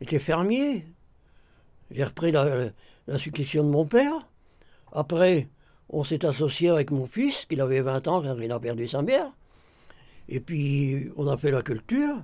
J'étais 0.00 0.18
fermier. 0.18 0.84
J'ai 1.90 2.04
repris 2.04 2.32
la, 2.32 2.70
succession 3.18 3.64
de 3.64 3.68
mon 3.68 3.86
père. 3.86 4.28
Après, 4.92 5.48
on 5.88 6.04
s'est 6.04 6.24
associé 6.24 6.68
avec 6.68 6.90
mon 6.90 7.06
fils, 7.06 7.46
qui 7.46 7.60
avait 7.60 7.80
20 7.80 8.08
ans 8.08 8.22
quand 8.22 8.36
il 8.40 8.50
a 8.50 8.58
perdu 8.58 8.88
sa 8.88 9.02
mère. 9.02 9.30
Et 10.28 10.40
puis, 10.40 11.10
on 11.16 11.28
a 11.28 11.36
fait 11.36 11.50
la 11.50 11.62
culture. 11.62 12.16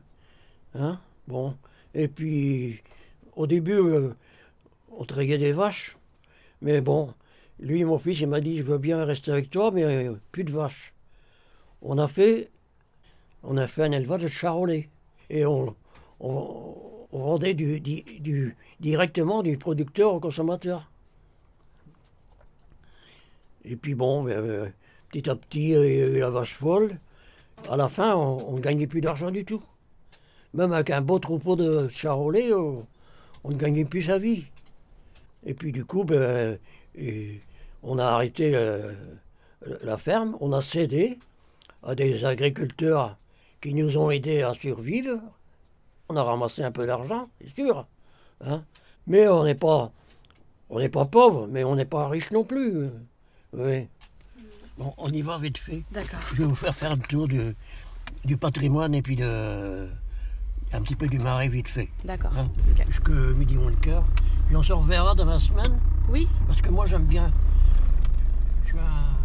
Hein. 0.74 0.98
Bon. 1.28 1.56
Et 1.94 2.08
puis, 2.08 2.82
au 3.36 3.46
début, 3.46 3.78
euh, 3.78 4.14
on 4.90 5.04
trayait 5.04 5.38
des 5.38 5.52
vaches. 5.52 5.96
Mais 6.60 6.80
bon, 6.80 7.14
lui, 7.62 7.84
mon 7.84 7.98
fils, 7.98 8.20
il 8.20 8.26
m'a 8.26 8.40
dit, 8.40 8.58
je 8.58 8.64
veux 8.64 8.78
bien 8.78 9.04
rester 9.04 9.30
avec 9.30 9.48
toi, 9.48 9.70
mais 9.70 9.84
euh, 9.84 10.14
plus 10.32 10.42
de 10.44 10.50
vaches. 10.50 10.92
On 11.80 11.96
a 11.96 12.08
fait, 12.08 12.50
on 13.44 13.56
a 13.56 13.66
un 13.78 13.92
élevage 13.92 14.22
de 14.22 14.28
charolais. 14.28 14.88
Et 15.30 15.46
on, 15.46 15.74
on, 16.20 16.74
vendait 17.12 17.54
directement 18.80 19.42
du 19.42 19.56
producteur 19.58 20.14
au 20.14 20.20
consommateur. 20.20 20.90
Et 23.64 23.76
puis 23.76 23.94
bon, 23.94 24.26
euh, 24.28 24.68
petit 25.10 25.30
à 25.30 25.36
petit, 25.36 25.70
il 25.70 26.16
y 26.16 26.16
a 26.16 26.20
la 26.20 26.30
vache 26.30 26.54
folle. 26.54 26.98
À 27.70 27.76
la 27.76 27.88
fin, 27.88 28.16
on 28.16 28.56
ne 28.56 28.60
gagnait 28.60 28.88
plus 28.88 29.00
d'argent 29.00 29.30
du 29.30 29.44
tout. 29.44 29.62
Même 30.52 30.72
avec 30.72 30.90
un 30.90 31.00
beau 31.00 31.18
troupeau 31.20 31.54
de 31.54 31.88
charolais, 31.88 32.52
on 32.52 32.86
ne 33.44 33.54
gagnait 33.54 33.84
plus 33.84 34.02
sa 34.02 34.18
vie. 34.18 34.44
Et 35.46 35.54
puis 35.54 35.70
du 35.70 35.84
coup, 35.84 36.04
ben, 36.04 36.58
et 36.96 37.40
on 37.82 37.98
a 37.98 38.04
arrêté 38.06 38.52
euh, 38.54 38.92
la 39.82 39.96
ferme, 39.96 40.36
on 40.40 40.52
a 40.52 40.60
cédé 40.60 41.18
à 41.82 41.94
des 41.94 42.24
agriculteurs 42.24 43.16
qui 43.60 43.74
nous 43.74 43.96
ont 43.98 44.10
aidés 44.10 44.42
à 44.42 44.54
survivre. 44.54 45.18
On 46.08 46.16
a 46.16 46.22
ramassé 46.22 46.62
un 46.62 46.72
peu 46.72 46.86
d'argent, 46.86 47.28
c'est 47.40 47.54
sûr. 47.54 47.86
hein. 48.44 48.62
Mais 49.06 49.26
on 49.28 49.44
n'est 49.44 49.54
pas, 49.54 49.90
on 50.70 50.78
n'est 50.78 50.88
pas 50.88 51.04
pauvre, 51.06 51.46
mais 51.50 51.64
on 51.64 51.74
n'est 51.76 51.84
pas 51.84 52.08
riche 52.08 52.30
non 52.30 52.44
plus. 52.44 52.76
euh. 52.76 52.90
Oui. 53.54 53.88
Bon, 54.78 54.94
on 54.96 55.10
y 55.10 55.22
va 55.22 55.38
vite 55.38 55.58
fait. 55.58 55.82
D'accord. 55.92 56.20
Je 56.32 56.42
vais 56.42 56.44
vous 56.48 56.54
faire 56.54 56.74
faire 56.74 56.96
le 56.96 57.02
tour 57.02 57.28
du, 57.28 57.54
du 58.24 58.36
patrimoine 58.36 58.94
et 58.94 59.02
puis 59.02 59.16
de, 59.16 59.88
un 60.72 60.80
petit 60.80 60.94
peu 60.96 61.06
du 61.08 61.18
marais 61.18 61.48
vite 61.48 61.68
fait. 61.68 61.88
D'accord. 62.04 62.32
Hein, 62.36 62.48
Jusque 62.86 63.10
midi 63.10 63.56
moins 63.56 63.70
le 63.70 63.76
quart. 63.76 64.04
Puis 64.46 64.56
on 64.56 64.62
se 64.62 64.72
reverra 64.72 65.14
dans 65.14 65.24
la 65.26 65.38
semaine. 65.38 65.78
Oui. 66.08 66.26
Parce 66.46 66.60
que 66.62 66.70
moi 66.70 66.86
j'aime 66.86 67.04
bien. 67.04 67.30
Je 68.72 68.78
suis 68.78 68.86
un. 68.86 69.16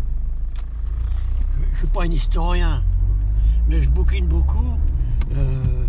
Je, 1.74 1.78
suis 1.78 1.88
pas 1.88 2.02
un 2.04 2.12
historien, 2.12 2.84
mais 3.68 3.82
je 3.82 3.90
bouquine 3.90 4.28
beaucoup. 4.28 4.76
Euh, 5.36 5.86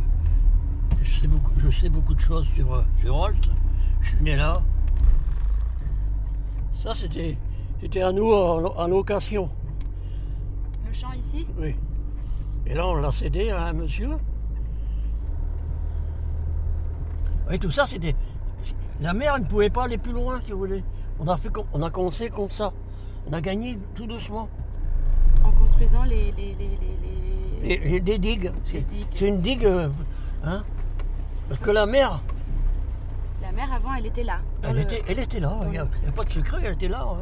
je, 1.02 1.20
sais 1.20 1.26
beaucoup 1.26 1.50
je 1.56 1.70
sais 1.70 1.88
beaucoup 1.88 2.14
de 2.14 2.20
choses 2.20 2.46
sur, 2.48 2.72
euh, 2.74 2.84
sur 2.98 3.16
Holt. 3.16 3.48
Je 4.00 4.10
suis 4.10 4.22
né 4.22 4.36
là. 4.36 4.62
Ça 6.74 6.94
c'était. 6.94 7.36
C'était 7.80 8.02
à 8.02 8.12
nous 8.12 8.32
en, 8.32 8.58
lo- 8.58 8.74
en 8.76 8.86
location. 8.88 9.48
Le 10.86 10.92
champ 10.92 11.12
ici? 11.12 11.46
Oui. 11.58 11.74
Et 12.66 12.74
là, 12.74 12.86
on 12.86 12.94
l'a 12.96 13.10
cédé 13.12 13.50
à 13.50 13.66
un 13.66 13.72
monsieur. 13.72 14.10
Et 17.50 17.58
tout 17.58 17.70
ça, 17.70 17.86
c'était. 17.86 18.14
La 19.00 19.12
mer 19.12 19.38
ne 19.38 19.44
pouvait 19.44 19.70
pas 19.70 19.84
aller 19.84 19.96
plus 19.98 20.12
loin, 20.12 20.40
si 20.44 20.50
vous 20.52 20.58
voulez. 20.58 20.82
On 21.20 21.28
a, 21.28 21.36
fait, 21.36 21.50
on 21.72 21.82
a 21.82 21.90
commencé 21.90 22.30
comme 22.30 22.50
ça. 22.50 22.72
On 23.28 23.32
a 23.34 23.40
gagné 23.40 23.78
tout 23.94 24.06
doucement. 24.06 24.48
En 25.44 25.50
construisant 25.52 26.04
les. 26.04 26.32
les, 28.00 28.18
digues. 28.18 28.52
C'est 29.14 29.26
une 29.28 29.40
digue. 29.40 29.64
euh, 29.66 29.88
Hein 30.44 30.62
Parce 31.48 31.60
que 31.60 31.70
la 31.70 31.86
mer, 31.86 32.20
La 33.42 33.50
mer 33.52 33.72
avant, 33.72 33.94
elle 33.94 34.06
était 34.06 34.22
là. 34.22 34.38
elle, 34.62 34.76
le- 34.76 34.82
était, 34.82 35.02
elle 35.08 35.18
était 35.18 35.40
là. 35.40 35.58
Il 35.64 35.70
n'y 35.70 35.78
a, 35.78 35.86
pas 36.14 36.24
de 36.24 36.30
secret, 36.30 36.58
elle 36.64 36.74
était 36.74 36.88
là. 36.88 37.04
ouais. 37.06 37.12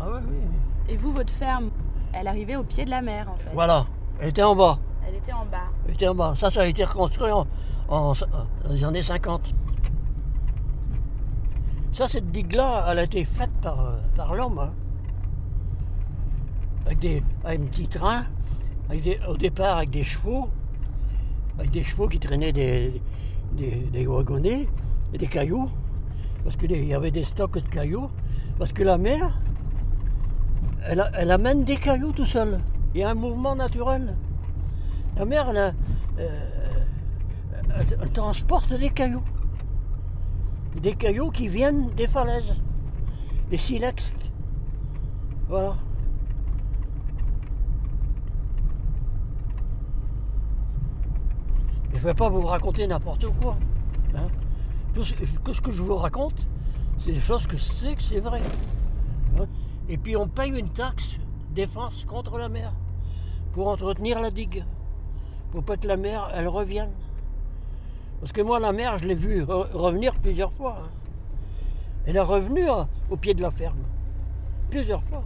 Ah 0.00 0.10
ouais, 0.10 0.20
oui. 0.28 0.36
Et 0.88 0.96
vous, 0.96 1.12
votre 1.12 1.32
ferme, 1.32 1.70
elle 2.12 2.26
arrivait 2.28 2.56
au 2.56 2.62
pied 2.62 2.84
de 2.84 2.90
la 2.90 3.02
mer 3.02 3.28
en 3.30 3.36
fait. 3.36 3.50
Voilà. 3.52 3.86
Elle 4.20 4.30
était 4.30 4.42
en 4.42 4.56
bas. 4.56 4.78
Elle 5.06 5.14
était 5.16 5.32
en 5.32 5.44
bas. 5.44 5.64
Elle 5.86 5.94
était 5.94 6.08
en 6.08 6.14
bas. 6.14 6.34
Ça, 6.38 6.50
ça 6.50 6.62
a 6.62 6.66
été 6.66 6.84
reconstruit 6.84 7.30
en, 7.30 7.46
en- 7.88 8.12
dans 8.14 8.70
les 8.70 8.84
années 8.84 9.02
50. 9.02 9.42
Ça, 11.96 12.06
cette 12.06 12.30
digue-là, 12.30 12.84
elle 12.90 12.98
a 12.98 13.04
été 13.04 13.24
faite 13.24 13.48
par, 13.62 13.80
euh, 13.80 13.96
par 14.16 14.34
l'homme. 14.34 14.58
hein. 14.58 14.70
Avec, 16.84 16.98
des, 16.98 17.22
avec 17.42 17.58
un 17.58 17.64
petit 17.64 17.88
train, 17.88 18.24
au 19.26 19.36
départ 19.38 19.78
avec 19.78 19.88
des 19.88 20.04
chevaux, 20.04 20.50
avec 21.58 21.70
des 21.70 21.82
chevaux 21.82 22.06
qui 22.06 22.18
traînaient 22.18 22.52
des, 22.52 23.00
des, 23.52 23.76
des 23.90 24.06
wagonnets 24.06 24.68
et 25.14 25.16
des 25.16 25.26
cailloux, 25.26 25.70
parce 26.44 26.56
qu'il 26.56 26.84
y 26.84 26.92
avait 26.92 27.10
des 27.10 27.24
stocks 27.24 27.54
de 27.54 27.68
cailloux, 27.70 28.10
parce 28.58 28.74
que 28.74 28.82
la 28.82 28.98
mer, 28.98 29.40
elle, 30.84 31.10
elle 31.14 31.30
amène 31.30 31.64
des 31.64 31.76
cailloux 31.76 32.12
tout 32.12 32.26
seul. 32.26 32.58
Il 32.92 33.00
y 33.00 33.04
a 33.04 33.08
un 33.08 33.14
mouvement 33.14 33.56
naturel. 33.56 34.14
La 35.16 35.24
mer, 35.24 35.48
elle, 35.48 35.74
euh, 36.18 38.06
transporte 38.12 38.74
des 38.74 38.90
cailloux. 38.90 39.22
Des 40.82 40.94
cailloux 40.94 41.30
qui 41.30 41.48
viennent 41.48 41.90
des 41.96 42.06
falaises, 42.06 42.54
des 43.50 43.56
silex. 43.56 44.12
Voilà. 45.48 45.76
Je 51.92 51.96
ne 51.96 52.00
vais 52.00 52.14
pas 52.14 52.28
vous 52.28 52.42
raconter 52.42 52.86
n'importe 52.86 53.26
quoi. 53.40 53.56
hein. 54.14 54.28
Tout 54.94 55.04
ce, 55.04 55.60
que 55.60 55.70
je 55.72 55.82
vous 55.82 55.96
raconte, 55.96 56.46
c'est 56.98 57.12
des 57.12 57.20
choses 57.20 57.46
que 57.46 57.56
je 57.56 57.62
sais 57.62 57.94
que 57.94 58.02
c'est 58.02 58.20
vrai. 58.20 58.40
hein. 59.40 59.46
Et 59.88 59.96
puis 59.98 60.16
on 60.16 60.28
paye 60.28 60.52
une 60.58 60.68
taxe 60.70 61.16
défense 61.50 62.04
contre 62.04 62.38
la 62.38 62.48
mer 62.48 62.72
pour 63.52 63.68
entretenir 63.68 64.20
la 64.20 64.30
digue. 64.30 64.64
Pour 65.50 65.62
pas 65.64 65.76
que 65.76 65.86
la 65.86 65.96
mer, 65.96 66.28
elle 66.34 66.48
revienne. 66.48 66.90
Parce 68.20 68.32
que 68.32 68.40
moi, 68.40 68.58
la 68.60 68.72
mer, 68.72 68.96
je 68.98 69.06
l'ai 69.06 69.14
vue 69.14 69.42
re- 69.42 69.70
revenir 69.72 70.14
plusieurs 70.16 70.52
fois. 70.52 70.78
hein. 70.84 70.90
Elle 72.06 72.16
est 72.16 72.20
revenue 72.20 72.68
à- 72.68 72.88
au 73.10 73.16
pied 73.16 73.34
de 73.34 73.42
la 73.42 73.50
ferme. 73.50 73.84
Plusieurs 74.70 75.02
fois. 75.04 75.24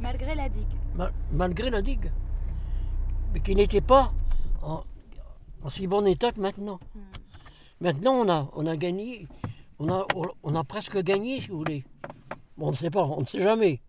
Malgré 0.00 0.34
la 0.34 0.48
digue. 0.48 0.66
Ma- 0.94 1.10
malgré 1.32 1.70
la 1.70 1.82
digue. 1.82 2.10
Mais 3.32 3.40
qui 3.40 3.54
n'était 3.54 3.80
pas 3.80 4.12
en, 4.62 4.82
en 5.62 5.68
si 5.70 5.86
bon 5.86 6.06
état 6.06 6.32
que 6.32 6.40
maintenant. 6.40 6.80
Maintenant, 7.80 8.12
on 8.12 8.28
a, 8.28 8.50
on 8.54 8.66
a 8.66 8.76
gagné, 8.76 9.26
on 9.78 9.90
a, 9.90 10.06
on 10.42 10.54
a 10.54 10.64
presque 10.64 10.98
gagné, 11.02 11.40
si 11.40 11.48
vous 11.48 11.58
voulez. 11.58 11.84
Bon, 12.58 12.68
on 12.68 12.70
ne 12.72 12.76
sait 12.76 12.90
pas, 12.90 13.04
on 13.04 13.20
ne 13.20 13.26
sait 13.26 13.40
jamais. 13.40 13.80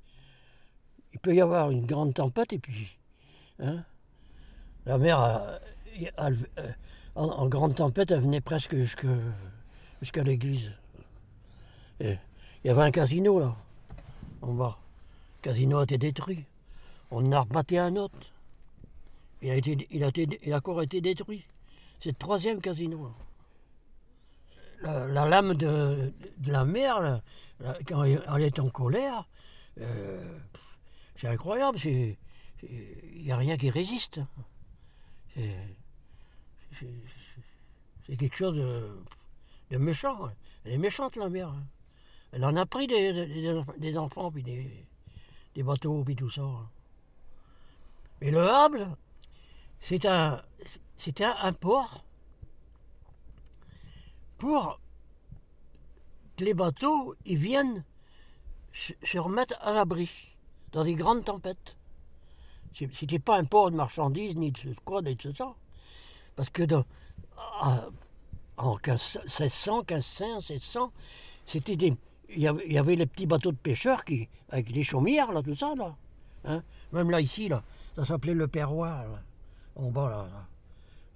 Il 1.13 1.19
peut 1.19 1.35
y 1.35 1.41
avoir 1.41 1.71
une 1.71 1.85
grande 1.85 2.13
tempête 2.13 2.53
et 2.53 2.59
puis. 2.59 2.87
hein, 3.59 3.83
la 4.85 4.97
mer, 4.97 5.19
a- 5.19 5.59
en, 7.15 7.47
grande 7.47 7.75
tempête, 7.75 8.11
elle 8.11 8.21
venait 8.21 8.41
presque 8.41 8.75
jusqu'à 8.75 10.23
l'église. 10.23 10.71
Il 11.99 12.17
y 12.65 12.69
avait 12.69 12.83
un 12.83 12.91
casino 12.91 13.39
là. 13.39 13.55
Le 14.43 14.71
casino 15.41 15.79
a 15.79 15.83
été 15.83 15.97
détruit. 15.97 16.45
On 17.11 17.25
en 17.25 17.31
a 17.31 17.39
rebatté 17.41 17.77
un 17.77 17.95
autre. 17.95 18.17
Il 19.41 19.51
a, 19.51 19.55
été, 19.55 20.53
encore 20.53 20.81
été 20.81 21.01
détruit. 21.01 21.45
C'est 21.99 22.09
le 22.09 22.15
troisième 22.15 22.61
casino. 22.61 23.11
La, 24.81 25.07
la 25.07 25.27
lame 25.27 25.53
de, 25.55 26.13
la 26.45 26.65
mer, 26.65 27.21
quand 27.87 28.03
elle 28.03 28.43
est 28.43 28.59
en 28.59 28.69
colère, 28.69 29.27
euh, 29.79 30.39
c'est 31.15 31.27
incroyable. 31.27 31.77
Il 31.83 32.17
n'y 33.15 33.31
a 33.31 33.37
rien 33.37 33.57
qui 33.57 33.69
résiste. 33.69 34.19
C'est- 38.05 38.17
quelque 38.17 38.35
chose 38.35 38.55
de, 38.57 39.77
méchant. 39.77 40.25
hein. 40.25 40.33
Elle 40.65 40.73
est 40.73 40.77
méchante, 40.77 41.15
la 41.15 41.29
mer. 41.29 41.49
hein. 41.49 41.63
Elle 42.31 42.45
en 42.45 42.55
a 42.55 42.65
pris 42.65 42.87
des, 42.87 43.27
des- 43.77 43.97
enfants, 43.97 44.31
puis 44.31 44.43
des, 44.43 44.85
bateaux, 45.63 46.03
puis 46.03 46.15
tout 46.15 46.29
ça. 46.29 46.41
hein. 46.41 46.69
Mais 48.21 48.31
le 48.31 48.47
Havre, 48.47 48.95
un, 50.05 50.41
c'est 50.95 51.21
un, 51.21 51.53
port 51.53 52.03
pour 54.37 54.79
que 56.37 56.43
les 56.45 56.53
bateaux 56.53 57.15
ils 57.25 57.37
viennent 57.37 57.83
se, 58.73 59.17
remettre 59.17 59.55
à 59.61 59.73
l'abri 59.73 60.09
dans 60.71 60.83
des 60.83 60.95
grandes 60.95 61.25
tempêtes. 61.25 61.75
C'était 62.73 63.19
pas 63.19 63.37
un 63.37 63.43
port 63.45 63.71
de 63.71 63.75
marchandises 63.75 64.37
ni 64.37 64.51
de 64.51 64.75
quoi, 64.85 65.01
ni 65.01 65.15
de 65.15 65.21
ce 65.21 65.33
ça. 65.33 65.55
Parce 66.35 66.49
que 66.49 66.63
à- 67.61 67.87
en 68.57 68.77
15 68.77 69.19
1600, 69.23 69.83
1500, 69.89 70.35
1600, 70.49 70.91
c'était 71.45 71.75
des. 71.75 71.93
Il 72.33 72.41
y, 72.41 72.47
avait, 72.77 72.95
les 72.95 73.05
petits 73.05 73.25
bateaux 73.25 73.51
de 73.51 73.57
pêcheurs 73.57 74.05
qui, 74.05 74.29
avec 74.49 74.69
les 74.69 74.83
chaumières, 74.83 75.33
là, 75.33 75.41
tout 75.43 75.55
ça, 75.55 75.73
là. 75.75 75.95
Hein. 76.45 76.63
Même 76.93 77.11
là, 77.11 77.19
ici, 77.19 77.49
là, 77.49 77.61
ça 77.95 78.05
s'appelait 78.05 78.33
le 78.33 78.47
perroir, 78.47 79.03
là. 79.03 79.21
en 79.75 79.91
bas, 79.91 80.09
là, 80.09 80.27
là. 80.31 80.47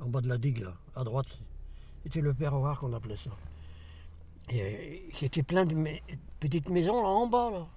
en 0.06 0.10
bas 0.10 0.20
de 0.20 0.28
la 0.28 0.38
digue, 0.38 0.60
là, 0.60 0.74
à 0.94 1.06
droite. 1.06 1.40
C'était 2.04 2.20
le 2.20 2.34
perroir 2.34 2.78
qu'on 2.80 2.92
appelait 2.92 3.16
ça. 3.16 3.30
Et 4.50 5.08
c'était 5.14 5.42
plein 5.44 5.66
de 5.66 5.76
petites 6.42 6.70
maisons, 6.70 7.02
là, 7.02 7.08
en 7.08 7.28
bas, 7.28 7.50
là. 7.50 7.68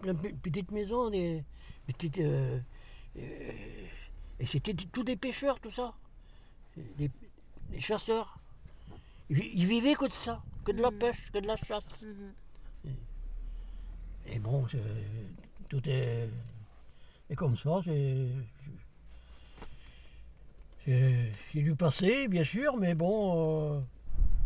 Plein 0.00 0.12
de 0.12 0.18
pe- 0.18 0.34
petites 0.34 0.70
maisons, 0.70 1.08
des 1.08 1.42
petites. 1.86 2.18
euh, 2.18 2.58
euh, 3.16 3.52
et 4.40 4.46
c'était 4.46 4.74
tous 4.74 5.02
des 5.04 5.16
pêcheurs, 5.16 5.58
tout 5.58 5.70
ça. 5.70 5.94
Des, 6.96 7.10
des 7.70 7.80
chasseurs. 7.80 8.38
Ils, 9.30 9.36
vi- 9.36 9.50
ils 9.54 9.66
vivaient 9.66 9.94
que 9.94 10.06
de 10.06 10.12
ça, 10.12 10.40
que 10.64 10.72
de 10.72 10.80
la 10.82 10.90
pêche, 10.90 11.30
que 11.32 11.38
de 11.38 11.46
la 11.46 11.56
chasse. 11.56 11.84
Et, 12.84 12.90
et 14.34 14.38
bon, 14.38 14.66
tout 15.68 15.88
est, 15.88 16.28
est 17.30 17.34
comme 17.36 17.56
ça. 17.56 17.80
C'est 20.84 21.32
du 21.54 21.74
passé, 21.74 22.28
bien 22.28 22.44
sûr, 22.44 22.76
mais 22.76 22.94
bon. 22.94 23.76
euh, 23.76 23.80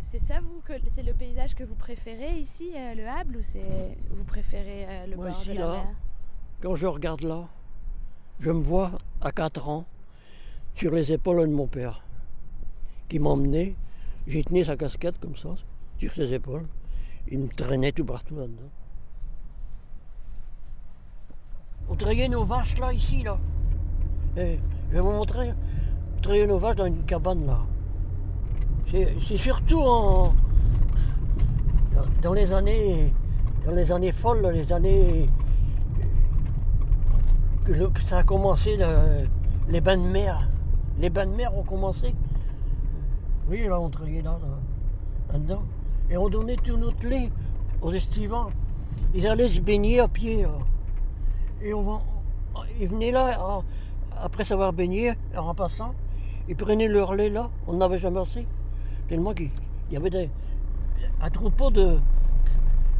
C'est 0.02 0.18
ça, 0.18 0.40
vous, 0.40 0.60
que 0.64 0.72
c'est 0.92 1.02
le 1.04 1.14
paysage 1.14 1.54
que 1.54 1.62
vous 1.64 1.74
préférez 1.76 2.38
ici, 2.38 2.72
euh, 2.74 2.94
le 2.94 3.06
Hable, 3.06 3.36
ou 3.36 3.42
c'est 3.42 3.96
vous 4.10 4.24
préférez 4.24 4.86
euh, 4.88 5.06
le 5.06 5.16
Moi, 5.16 5.28
bord 5.30 5.40
ici, 5.40 5.50
de 5.50 5.54
la 5.54 5.60
là, 5.60 5.72
mer? 5.84 5.86
quand 6.60 6.74
je 6.74 6.86
regarde 6.86 7.20
là, 7.22 7.48
je 8.40 8.50
me 8.50 8.60
vois 8.62 8.92
à 9.20 9.30
4 9.30 9.68
ans 9.68 9.84
sur 10.74 10.90
les 10.90 11.12
épaules 11.12 11.48
de 11.48 11.54
mon 11.54 11.66
père 11.68 12.02
m'emmenait. 13.20 13.74
J'ai 14.26 14.44
tenu 14.44 14.64
sa 14.64 14.76
casquette 14.76 15.18
comme 15.20 15.36
ça, 15.36 15.50
sur 15.98 16.14
ses 16.14 16.32
épaules. 16.32 16.66
Il 17.28 17.40
me 17.40 17.48
traînait 17.48 17.92
tout 17.92 18.04
partout 18.04 18.36
là-dedans. 18.36 18.70
On 21.88 21.94
trayait 21.96 22.28
nos 22.28 22.44
vaches 22.44 22.78
là, 22.78 22.92
ici, 22.92 23.22
là. 23.22 23.38
Et 24.36 24.58
je 24.90 24.94
vais 24.94 25.00
vous 25.00 25.10
montrer. 25.12 25.52
On 26.24 26.46
nos 26.46 26.58
vaches 26.58 26.76
dans 26.76 26.86
une 26.86 27.04
cabane 27.04 27.46
là. 27.46 27.58
C'est 28.92 29.36
surtout 29.38 29.80
en, 29.80 30.34
dans 32.22 32.32
les 32.32 32.52
années, 32.52 33.12
dans 33.66 33.72
les 33.72 33.90
années 33.90 34.12
folles, 34.12 34.46
les 34.52 34.70
années 34.72 35.28
que, 37.64 37.72
que 37.72 38.02
ça 38.02 38.18
a 38.18 38.22
commencé, 38.22 38.76
le- 38.76 39.26
les 39.68 39.80
bains 39.80 39.96
de 39.96 40.02
mer. 40.02 40.48
Les 40.98 41.10
bains 41.10 41.26
de 41.26 41.34
mer 41.34 41.56
ont 41.56 41.64
commencé. 41.64 42.14
Oui, 43.48 43.64
là, 43.66 43.80
on 43.80 43.90
travaillait 43.90 44.22
là, 44.22 44.38
là, 44.40 45.32
là-dedans. 45.32 45.62
Et 46.10 46.16
on 46.16 46.28
donnait 46.28 46.56
tout 46.56 46.76
notre 46.76 47.06
lait 47.06 47.30
aux 47.80 47.92
estivants. 47.92 48.50
Ils 49.14 49.26
allaient 49.26 49.48
se 49.48 49.60
baigner 49.60 50.00
à 50.00 50.08
pied. 50.08 50.46
Et 51.62 51.72
ils 52.80 52.88
venaient 52.88 53.10
là, 53.10 53.62
après 54.20 54.44
s'avoir 54.44 54.72
baigné, 54.72 55.14
en 55.36 55.54
passant, 55.54 55.94
ils 56.48 56.56
prenaient 56.56 56.88
leur 56.88 57.14
lait 57.14 57.28
là. 57.30 57.50
On 57.66 57.74
n'avait 57.74 57.98
jamais 57.98 58.20
assez. 58.20 58.46
Tellement 59.08 59.34
qu'il 59.34 59.50
il 59.90 59.94
y 59.94 59.96
avait 59.96 60.30
un 61.20 61.30
troupeau 61.30 61.70
de. 61.70 61.98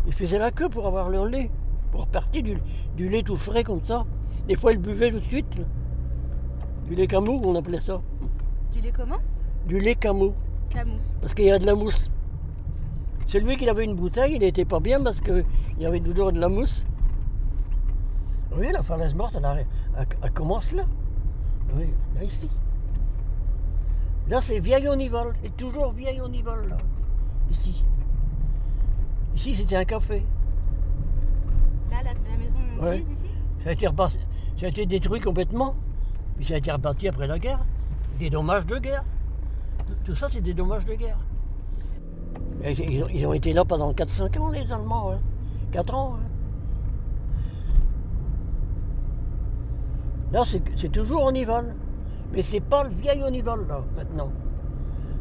Ils 0.07 0.13
faisaient 0.13 0.39
la 0.39 0.51
queue 0.51 0.69
pour 0.69 0.87
avoir 0.87 1.09
leur 1.09 1.27
lait. 1.27 1.51
Pour 1.91 2.03
repartir 2.03 2.43
du, 2.97 3.09
lait 3.09 3.23
tout 3.23 3.37
frais 3.37 3.65
comme 3.65 3.85
ça. 3.85 4.05
Des 4.47 4.57
fois, 4.57 4.73
ils 4.73 4.79
buvaient 4.79 5.11
tout 5.11 5.21
de 5.21 5.25
suite. 5.25 5.55
Du 6.87 6.95
lait 6.95 7.07
camour, 7.07 7.47
on 7.47 7.55
appelait 7.55 7.81
ça. 7.81 8.01
Du 8.73 8.81
lait 8.81 8.93
comment? 8.95 9.19
Du 9.67 9.79
lait 9.79 9.95
camour. 9.95 10.35
Camou. 10.71 10.97
Parce 11.21 11.35
qu'il 11.35 11.45
y 11.47 11.51
a 11.51 11.59
de 11.59 11.67
la 11.67 11.75
mousse. 11.75 12.11
Celui 13.27 13.57
qui 13.57 13.69
avait 13.69 13.85
une 13.85 13.95
bouteille, 13.95 14.35
il 14.35 14.41
n'était 14.41 14.65
pas 14.65 14.81
bien 14.81 15.03
parce 15.03 15.21
qu'il 15.21 15.45
y 15.79 15.87
avait 15.87 16.01
toujours 16.01 16.33
de 16.33 16.41
la 16.41 16.49
mousse. 16.49 16.85
Oui, 18.57 18.67
la 18.73 18.83
falaise 18.83 19.15
morte, 19.15 19.37
elle, 19.37 19.67
elle 20.23 20.33
commence 20.33 20.73
là. 20.73 20.83
Oui, 21.75 21.87
là, 22.15 22.25
ici. 22.25 22.51
Là, 24.29 24.41
c'est 24.41 24.61
vieil 24.61 24.89
onivol. 24.89 25.35
Et 25.43 25.51
toujours 25.51 25.93
vieil 25.93 26.21
onivol, 26.21 26.69
là. 26.69 26.77
Ici. 27.51 27.85
Ici, 29.35 29.55
c'était 29.55 29.77
un 29.77 29.85
café. 29.85 30.25
Là, 31.91 31.99
la, 32.05 32.13
la 32.13 32.37
maison 32.39 32.59
Ouais. 32.81 33.01
ici? 33.01 33.13
Ça 33.65 33.71
a, 33.71 33.73
été 33.73 33.87
ça 33.87 34.67
a 34.67 34.69
été 34.69 34.87
détruit 34.87 35.21
complètement. 35.21 35.75
Puis 36.37 36.47
ça 36.47 36.55
a 36.55 36.59
été 36.59 36.71
rebâti 36.73 37.09
après 37.09 37.27
la 37.27 37.39
guerre. 37.39 37.65
Des 38.19 38.29
dommages 38.29 38.67
de 38.67 38.79
guerre. 38.79 39.05
Tout- 40.05 40.15
ça, 40.15 40.29
c'est 40.31 40.41
des 40.41 40.55
dommages 40.55 40.85
de 40.85 40.95
guerre. 40.95 41.19
Ils, 42.65 43.27
ont, 43.27 43.33
été 43.33 43.53
là 43.53 43.65
pendant 43.65 43.93
4-5 43.93 44.39
ans, 44.39 44.49
les 44.51 44.71
Allemands. 44.71 45.13
hein. 45.13 45.21
4 45.73 45.95
ans. 45.95 46.15
hein. 46.17 46.27
Là, 50.33 50.45
c'est 50.77 50.89
toujours 50.91 51.25
Onivol. 51.25 51.75
Mais 52.33 52.43
c'est 52.43 52.61
pas 52.61 52.85
le 52.85 52.91
vieil 52.91 53.23
Onivol, 53.23 53.67
là, 53.69 53.83
maintenant. 53.97 54.31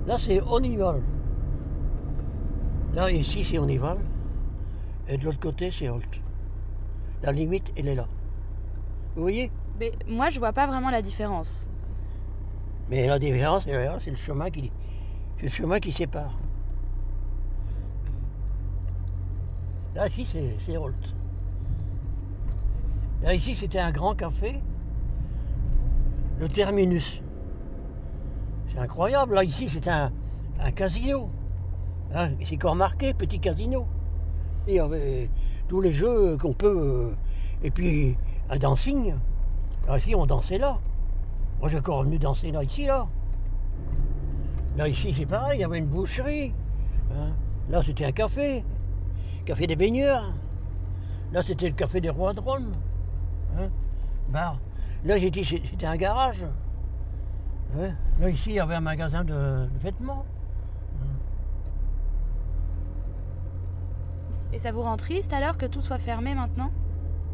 Là, 0.08 0.18
c'est 0.18 0.42
Onivol. 0.42 1.02
Là, 2.94 3.12
ici, 3.12 3.44
c'est 3.44 3.58
Onivol. 3.60 3.98
Et 5.08 5.18
de 5.18 5.26
l'autre 5.26 5.40
côté, 5.40 5.72
c'est 5.72 5.90
Holt. 5.90 6.22
La 7.24 7.32
limite, 7.32 7.72
elle 7.76 7.90
est 7.90 7.96
là. 7.96 8.08
Vous 9.16 9.24
voyez? 9.24 9.52
Mais 9.80 9.92
moi, 10.08 10.30
je 10.30 10.40
vois 10.40 10.54
pas 10.54 10.68
vraiment 10.68 10.90
la 10.90 11.02
différence. 11.02 11.68
Mais 12.92 13.08
la 13.08 13.20
différence, 13.20 13.64
c'est 13.64 14.10
le 14.10 14.18
chemin 14.18 14.50
qui, 14.50 14.70
le 15.42 15.48
chemin 15.48 15.80
qui 15.80 15.94
sépare. 15.94 16.38
Là, 19.96 20.08
ici, 20.08 20.26
c'est 20.60 20.76
Holt. 20.76 21.16
Là, 23.24 23.34
ici, 23.34 23.56
c'était 23.56 23.80
un 23.80 23.92
grand 23.92 24.14
café. 24.14 24.60
Le 26.38 26.50
terminus. 26.50 27.22
C'est 28.70 28.80
incroyable. 28.80 29.36
Là, 29.36 29.46
ici, 29.46 29.70
c'est 29.70 29.88
un, 29.88 30.12
un 30.60 30.72
casino. 30.74 31.30
Hein, 32.14 32.32
c'est 32.46 32.56
encore 32.56 32.76
marqué, 32.76 33.14
petit 33.14 33.40
casino. 33.40 33.88
Il 34.68 34.74
y 34.74 34.80
avait 34.82 35.30
tous 35.70 35.80
les 35.80 35.94
jeux 35.94 36.38
qu'on 36.38 36.52
peut. 36.52 36.68
euh, 36.78 37.16
et 37.64 37.72
puis, 37.72 38.18
un 38.50 38.58
dancing. 38.58 39.14
Là, 39.88 39.98
ici, 39.98 40.14
on 40.14 40.26
dansait 40.26 40.58
là. 40.58 40.78
Moi, 41.62 41.70
j'ai 41.70 41.78
encore 41.78 42.04
venu 42.04 42.18
danser 42.18 42.52
là, 42.52 42.64
ici, 42.64 42.86
là. 42.88 43.08
Là, 44.76 44.88
ici, 44.88 45.14
c'est 45.16 45.26
pareil, 45.26 45.60
il 45.60 45.62
y 45.62 45.64
avait 45.64 45.78
une 45.78 45.86
boucherie. 45.88 46.54
hein. 47.14 47.30
Là, 47.70 47.82
c'était 47.84 48.06
un 48.06 48.12
café. 48.12 48.66
Café 49.46 49.68
des 49.68 49.76
baigneurs. 49.76 50.34
Là, 51.32 51.44
c'était 51.44 51.70
le 51.70 51.76
café 51.76 52.02
des 52.02 52.10
rois 52.10 52.34
de 52.34 52.40
Rome. 52.40 52.72
hein. 53.58 53.70
Bah, 54.30 54.56
là, 55.06 55.16
c'était 55.20 55.86
un 55.86 55.96
garage. 55.98 56.46
Ouais. 57.76 57.94
Là, 58.20 58.30
ici, 58.30 58.50
il 58.50 58.56
y 58.56 58.60
avait 58.60 58.76
un 58.76 58.82
magasin 58.82 59.24
de, 59.24 59.34
de 59.34 59.80
vêtements. 59.80 60.26
Et 64.54 64.60
ça 64.60 64.72
vous 64.72 64.82
rend 64.82 64.98
triste 64.98 65.32
alors 65.32 65.58
que 65.58 65.66
tout 65.66 65.82
soit 65.82 65.98
fermé 66.00 66.36
maintenant? 66.36 66.72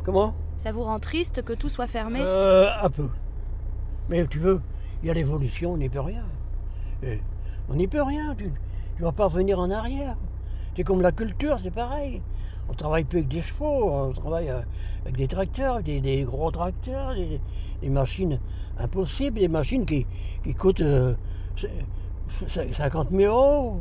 Comment? 0.04 0.36
Ça 0.58 0.72
vous 0.72 0.84
rend 0.84 1.00
triste 1.00 1.44
que 1.44 1.54
tout 1.54 1.70
soit 1.70 1.88
fermé? 1.88 2.20
Euh, 2.22 2.70
un 2.82 2.90
peu. 2.92 3.10
Mais 4.10 4.26
tu 4.28 4.40
veux, 4.40 4.62
il 5.04 5.08
y 5.08 5.12
a 5.12 5.14
l'évolution, 5.14 5.74
on 5.74 5.78
n'y 5.78 5.90
peut 5.90 6.00
rien. 6.00 6.24
Et 7.04 7.20
on 7.70 7.76
n'y 7.76 7.88
peut 7.88 8.02
rien, 8.02 8.34
tu 8.36 8.46
ne 9.00 9.04
vas 9.04 9.12
pas 9.12 9.26
revenir 9.26 9.60
en 9.60 9.70
arrière. 9.70 10.16
C'est 10.76 10.84
comme 10.84 11.02
la 11.02 11.12
culture, 11.12 11.58
c'est 11.62 11.72
pareil. 11.72 12.22
On 12.70 12.74
travaille 12.74 13.04
plus 13.04 13.20
avec 13.20 13.30
des 13.30 13.42
chevaux, 13.42 13.92
on 13.92 14.12
travaille 14.12 14.50
euh, 14.50 14.60
avec 15.04 15.16
des 15.18 15.28
tracteurs, 15.28 15.82
des, 15.82 16.24
gros 16.24 16.52
tracteurs, 16.52 17.14
des, 17.16 17.90
machines 17.90 18.40
impossibles, 18.78 19.40
des 19.40 19.48
machines 19.48 19.86
qui, 19.86 20.06
qui 20.44 20.54
coûtent 20.54 20.82
euh, 20.82 21.16
c- 21.56 21.70
c- 22.48 22.74
50 22.74 23.10
000 23.12 23.34
euros. 23.34 23.80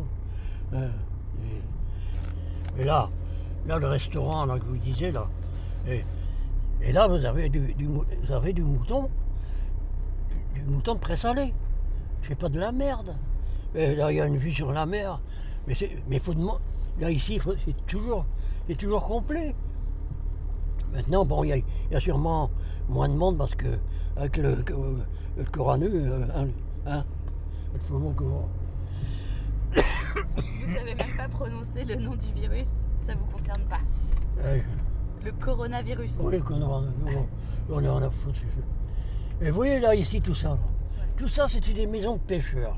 Euh, 0.73 0.89
et, 2.79 2.85
là, 2.85 3.09
là, 3.67 3.79
le 3.79 3.87
restaurant 3.89 4.45
là, 4.47 4.59
que 4.59 4.65
vous 4.65 4.77
disiez, 4.77 5.11
là, 5.11 5.27
et, 5.89 6.93
là, 6.93 7.09
vous 7.09 7.25
avez 7.25 7.49
du, 7.49 7.75
du 7.75 7.87
vous 7.87 8.05
avez 8.33 8.53
du 8.53 8.63
mouton, 8.63 9.09
du, 10.65 10.71
mouton 10.71 10.97
présalé. 10.97 11.53
C'est 12.27 12.35
pas 12.39 12.49
de 12.49 12.59
la 12.59 12.73
merde. 12.73 13.15
Et 13.75 13.95
là, 13.95 14.11
il 14.11 14.17
y 14.17 14.21
a 14.21 14.27
une 14.27 14.37
vue 14.37 14.53
sur 14.53 14.73
la 14.73 14.87
mer. 14.87 15.21
Mais 15.67 15.75
c'est- 15.75 15.97
mais 16.09 16.19
faut 16.19 16.35
demander. 16.35 16.61
Là, 17.01 17.11
ici, 17.11 17.39
c'est 17.65 17.87
toujours, 17.87 18.25
c'est 18.67 18.77
toujours 18.77 19.05
complet. 19.05 19.55
Maintenant, 20.93 21.25
bon, 21.25 21.45
il 21.45 21.57
y, 21.57 21.65
y 21.93 21.97
a 21.97 22.01
sûrement 22.01 22.51
moins 22.89 23.09
de 23.09 23.15
monde 23.15 23.37
parce 23.37 23.55
que, 23.55 23.67
avec 24.17 24.37
le, 24.39 24.55
le, 24.55 24.65
le 25.37 25.45
coronavir, 25.45 25.91
euh, 25.95 26.27
hein, 26.35 26.47
hein, 26.87 27.05
il 27.75 27.81
faut 27.81 27.99
mon 27.99 28.13
courant. 28.13 28.49
Vous 29.75 30.73
savez 30.73 30.95
même 30.95 31.17
pas 31.17 31.29
prononcer 31.29 31.85
le 31.85 31.97
nom 31.97 32.15
du 32.15 32.33
virus, 32.33 32.69
ça 33.03 33.15
vous 33.15 33.27
concerne 33.27 33.63
pas. 33.65 33.81
Euh, 34.41 34.59
Le 35.25 35.33
coronavirus. 35.33 36.19
Oui, 36.23 36.41
qu'on 36.41 36.63
a, 36.63 36.83
on, 37.71 37.85
en 37.85 38.03
a 38.03 38.11
foutu. 38.11 38.47
Vous 39.41 39.53
voyez 39.53 39.81
là, 39.81 39.95
ici, 39.95 40.21
tout 40.21 40.35
ça. 40.35 40.57
Tout 41.17 41.29
ça, 41.29 41.49
c'était 41.49 41.73
des 41.73 41.87
maisons 41.87 42.15
de 42.15 42.21
pêcheurs. 42.21 42.77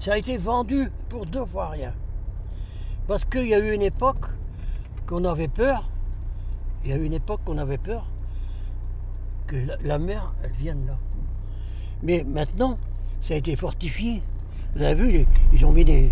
Ça 0.00 0.12
a 0.14 0.18
été 0.18 0.36
vendu 0.38 0.90
pour 1.08 1.26
deux 1.26 1.44
fois 1.44 1.68
rien. 1.70 1.92
Parce 3.06 3.24
qu'il 3.24 3.46
y 3.46 3.54
a 3.54 3.58
eu 3.58 3.72
une 3.72 3.82
époque 3.82 4.26
qu'on 5.06 5.24
avait 5.24 5.48
peur. 5.48 5.88
Il 6.84 6.90
y 6.90 6.92
a 6.92 6.96
eu 6.96 7.04
une 7.04 7.12
époque 7.12 7.40
qu'on 7.44 7.58
avait 7.58 7.78
peur 7.78 8.06
que 9.46 9.56
la, 9.82 9.98
mer, 9.98 10.32
elle 10.42 10.52
vienne 10.52 10.86
là. 10.86 10.96
Mais 12.02 12.24
maintenant, 12.24 12.78
ça 13.20 13.34
a 13.34 13.36
été 13.36 13.56
fortifié. 13.56 14.22
Vous 14.74 14.82
avez 14.82 14.94
vu, 14.94 15.26
ils 15.52 15.64
ont 15.66 15.72
mis 15.72 15.84
des. 15.84 16.10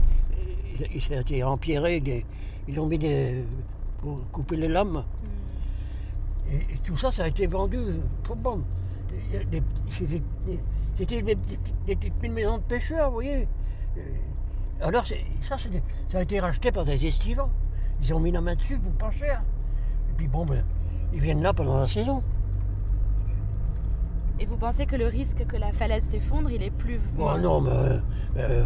ils- 0.93 1.01
Ça 1.03 1.15
a 1.15 1.21
été 1.21 1.43
empierré, 1.43 2.25
ils 2.69 2.81
ont 2.81 2.87
mis 2.87 2.99
des. 2.99 3.45
pour 4.01 4.21
couper 4.33 4.57
les 4.57 4.69
lames. 4.69 5.05
Et, 6.51 6.57
et 6.75 6.79
tout 6.85 6.97
ça, 6.97 7.11
ça 7.13 7.25
a 7.25 7.29
été 7.29 7.47
vendu. 7.47 7.79
Pour 8.23 8.37
bon. 8.37 8.63
C'était 10.99 11.23
des, 11.23 11.37
des, 11.87 11.97
petites 11.97 12.23
maisons 12.33 12.59
de 12.59 12.63
pêcheurs, 12.63 13.09
vous 13.09 13.15
voyez. 13.15 13.47
Euh, 13.97 14.01
Alors, 14.83 15.07
ça, 15.07 15.57
ça 16.09 16.19
a 16.19 16.23
été 16.23 16.41
racheté 16.41 16.73
par 16.73 16.85
des 16.85 17.07
estivants. 17.07 17.51
Ils 18.03 18.13
ont 18.15 18.21
mis 18.21 18.31
la 18.33 18.41
main 18.41 18.55
dessus 18.55 18.79
pour 18.79 18.93
pas 18.93 19.11
cher. 19.11 19.43
Et 20.11 20.15
puis 20.17 20.29
bon, 20.29 20.45
ben, 20.45 20.65
ils 21.13 21.21
viennent 21.21 21.43
là 21.43 21.53
pendant 21.53 21.79
la 21.81 21.87
saison. 21.89 22.23
Et 24.41 24.47
vous 24.47 24.57
pensez 24.57 24.87
que 24.87 24.95
le 24.97 25.07
risque 25.07 25.45
que 25.47 25.57
la 25.57 25.73
falaise 25.73 26.05
s'effondre, 26.05 26.51
il 26.51 26.63
est 26.63 26.71
plus. 26.71 27.01
Bon, 27.17 27.37
non, 27.39 27.61
mais. 27.61 27.71
euh, 27.71 27.99
euh, 28.37 28.65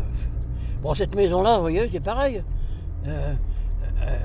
bon, 0.83 0.93
cette 0.95 1.15
maison-là, 1.15 1.57
vous 1.57 1.63
voyez, 1.63 1.89
c'est 1.91 2.01
pareil. 2.01 2.43
Euh, 3.07 3.35
euh, 4.03 4.19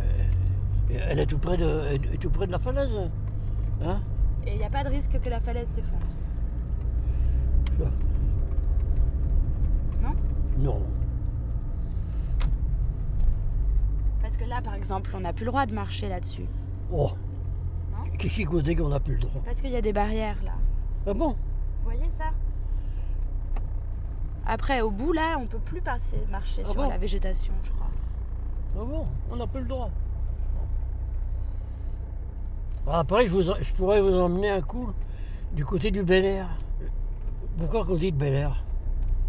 elle 1.10 1.20
est 1.20 1.26
tout 1.26 1.38
près 1.38 1.58
de, 1.58 1.84
elle 1.90 2.14
est 2.14 2.18
tout 2.18 2.30
près 2.30 2.48
de 2.48 2.52
la 2.52 2.60
falaise. 2.60 2.90
Hein 3.84 4.02
Et 4.46 4.52
il 4.52 4.58
n'y 4.58 4.64
a 4.64 4.70
pas 4.70 4.84
de 4.84 4.90
risque 4.90 5.20
que 5.20 5.30
la 5.30 5.40
falaise 5.40 5.70
s'effondre. 5.70 6.06
Non 10.02 10.16
Non. 10.58 10.82
Parce 14.22 14.38
que 14.38 14.46
là, 14.46 14.62
par 14.62 14.74
exemple, 14.74 15.12
on 15.16 15.20
n'a 15.22 15.34
plus 15.34 15.46
le 15.46 15.52
droit 15.52 15.66
de 15.66 15.74
marcher 15.74 16.10
là-dessus. 16.10 16.46
Oh. 16.92 17.12
Qui 18.18 18.30
qui 18.30 18.46
qu'on 18.46 18.90
n'a 18.90 19.00
plus 19.00 19.14
le 19.16 19.20
droit 19.22 19.42
Parce 19.46 19.62
qu'il 19.62 19.72
y 19.72 19.76
a 19.76 19.82
des 19.82 19.94
barrières 19.94 20.42
là. 20.44 20.54
Ah 21.06 21.14
bon 21.14 21.36
Vous 21.84 21.92
voyez 21.92 22.10
ça 22.18 22.32
Après, 24.46 24.82
au 24.82 24.90
bout 24.90 25.14
là, 25.14 25.38
on 25.40 25.46
peut 25.46 25.60
plus 25.60 25.82
passer, 25.82 26.18
marcher 26.32 26.64
Ah 26.66 26.70
sur 26.70 26.76
bon 26.76 26.90
la 26.90 26.98
végétation, 26.98 27.54
je 27.64 27.70
crois. 27.72 27.90
Ah 28.76 28.84
bon 28.84 29.06
On 29.32 29.36
n'a 29.36 29.46
plus 29.46 29.62
le 29.62 29.68
droit. 29.68 29.92
Ah, 32.88 33.00
Après, 33.00 33.28
je, 33.28 33.32
vous 33.34 33.50
en- 33.50 33.56
je 33.62 33.74
pourrais 33.74 34.02
vous 34.02 34.14
emmener 34.14 34.50
un 34.50 34.62
coup 34.62 34.90
du 35.54 35.66
côté 35.66 35.92
du 35.92 36.04
Bel 36.04 36.24
Air. 36.26 36.48
Pourquoi 37.58 37.86
qu'on 37.86 37.96
dit 37.96 38.12
Bel 38.12 38.34
Air? 38.34 38.64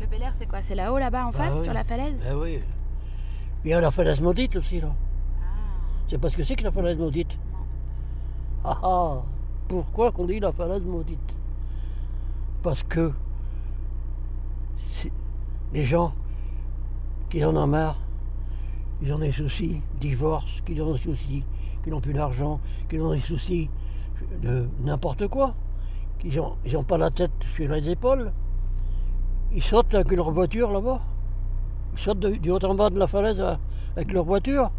Le 0.01 0.07
Bel 0.07 0.23
Air, 0.23 0.33
c'est 0.35 0.47
quoi? 0.47 0.63
C'est 0.63 0.75
là-haut, 0.75 0.99
là-bas, 0.99 1.27
en 1.27 1.31
Ah 1.31 1.33
face, 1.33 1.57
oui. 1.57 1.65
sur 1.65 1.73
la 1.73 1.85
falaise? 1.85 2.21
Ah 2.29 2.37
oui. 2.37 2.61
Il 3.65 3.71
y 3.71 3.75
a 3.75 3.81
la 3.81 3.91
falaise 3.91 4.21
maudite 4.21 4.55
aussi, 4.57 4.81
là. 4.81 4.95
C'est 6.09 6.19
pas 6.19 6.29
ce 6.29 6.37
que 6.37 6.45
c'est 6.45 6.57
que 6.57 6.65
la 6.65 6.71
falaise 6.73 6.97
maudite 6.97 7.37
Ah 8.65 8.79
ah 8.83 9.23
Pourquoi 9.67 10.13
qu'on 10.13 10.25
dit 10.27 10.41
la 10.41 10.53
falaise 10.53 10.83
maudite? 10.83 11.37
Parce 12.63 12.83
que 12.83 13.13
c'est- 14.93 15.13
les 15.73 15.83
gens 15.83 16.13
qui 17.29 17.45
en 17.45 17.55
ont 17.57 17.67
marre, 17.67 17.99
ils 19.03 19.13
ont 19.13 19.19
des 19.19 19.33
soucis, 19.33 19.83
divorce, 20.01 20.61
qui 20.65 20.81
ont 20.81 20.93
des 20.93 20.99
soucis, 21.01 21.45
qui 21.89 21.95
n'ont 21.95 22.01
plus 22.03 22.13
d'argent, 22.13 22.61
qui 22.91 23.01
ont 23.01 23.13
des 23.15 23.21
soucis 23.21 23.71
de 24.43 24.69
n'importe 24.85 25.27
quoi, 25.29 25.55
qui 26.19 26.29
n'ont 26.37 26.57
ils 26.67 26.77
ont 26.77 26.83
pas 26.85 26.99
la 26.99 27.11
tête 27.11 27.31
sur 27.55 27.73
les 27.73 27.89
épaules, 27.89 28.31
ils 29.55 29.63
sautent 29.63 29.95
avec 29.95 30.13
leur 30.13 30.31
voiture 30.31 30.71
là-bas. 30.71 31.01
Ils 31.95 31.99
sautent 31.99 32.19
de- 32.21 32.37
du 32.37 32.51
haut 32.51 32.63
en 32.63 32.75
bas 32.75 32.91
de 32.91 32.99
la 32.99 33.07
falaise 33.07 33.41
euh, 33.41 33.55
avec 33.97 34.13
leur 34.13 34.25
voiture, 34.25 34.71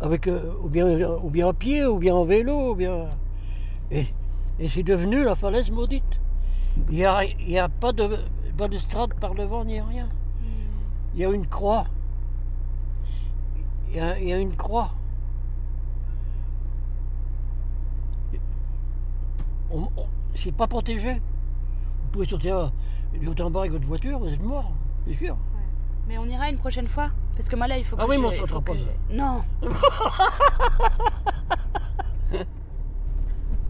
avec, 0.00 0.28
euh, 0.28 0.50
ou, 0.64 0.70
bien, 0.70 0.86
ou 1.22 1.28
bien 1.28 1.48
à 1.48 1.52
pied, 1.52 1.84
ou 1.84 1.98
bien 1.98 2.14
en 2.14 2.24
vélo, 2.24 2.70
ou 2.72 2.74
bien. 2.74 3.08
Et, 3.90 4.06
et 4.58 4.68
c'est 4.68 4.82
devenu 4.82 5.22
la 5.22 5.34
falaise 5.34 5.70
maudite. 5.70 6.18
Il 6.88 6.96
n'y 6.96 7.04
a, 7.04 7.22
il 7.22 7.50
y 7.50 7.58
a 7.58 7.68
pas, 7.68 7.92
de, 7.92 8.08
pas 8.56 8.68
de 8.68 8.78
strade 8.78 9.12
par 9.20 9.34
devant, 9.34 9.62
ni 9.66 9.78
rien. 9.78 10.08
Il 11.14 11.20
y 11.20 11.24
a 11.26 11.28
une 11.28 11.46
croix. 11.46 11.84
Il 13.90 13.96
y 13.96 14.00
a, 14.00 14.18
il 14.18 14.28
y 14.28 14.32
a 14.32 14.38
une 14.38 14.56
croix. 14.56 14.92
On- 19.70 19.88
on- 19.96 20.06
c'est 20.34 20.52
pas 20.54 20.66
protégé. 20.66 21.14
Vous 21.14 22.08
pouvez 22.12 22.26
sortir 22.26 22.72
du 23.12 23.26
haut 23.28 23.40
en 23.40 23.50
bas 23.50 23.60
avec 23.60 23.72
votre 23.72 23.86
voiture, 23.86 24.18
vous 24.18 24.28
êtes 24.28 24.42
mort, 24.42 24.72
c'est 25.06 25.14
sûr. 25.16 25.36
Mais 26.08 26.18
on 26.18 26.26
ira 26.26 26.50
une 26.50 26.58
prochaine 26.58 26.88
fois 26.88 27.10
Parce 27.36 27.48
que 27.48 27.54
moi 27.56 27.68
là, 27.68 27.78
il 27.78 27.84
faut 27.84 27.96
que 27.96 28.02
Ah 28.02 28.06
oui, 28.08 28.16
je... 28.16 28.20
mais 28.20 28.26
on 28.26 28.30
il 28.32 28.36
se 28.38 28.46
faut 28.46 28.56
retrouvera 28.58 28.80
que 28.80 28.84
pas. 28.84 28.92
je- 29.10 29.16
Non 29.16 29.44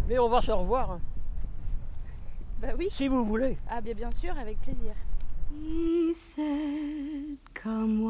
Mais 0.08 0.18
on 0.18 0.28
va 0.28 0.42
se 0.42 0.50
revoir. 0.50 0.90
hein. 0.92 1.00
Bah 2.60 2.68
oui. 2.78 2.88
Si 2.92 3.08
vous 3.08 3.24
voulez. 3.24 3.56
Ah 3.68 3.80
bien, 3.80 3.94
bien 3.94 4.10
sûr, 4.12 4.36
avec 4.38 4.60
plaisir. 4.60 4.92
He 5.52 6.12
said, 6.14 7.36
Come 7.62 8.02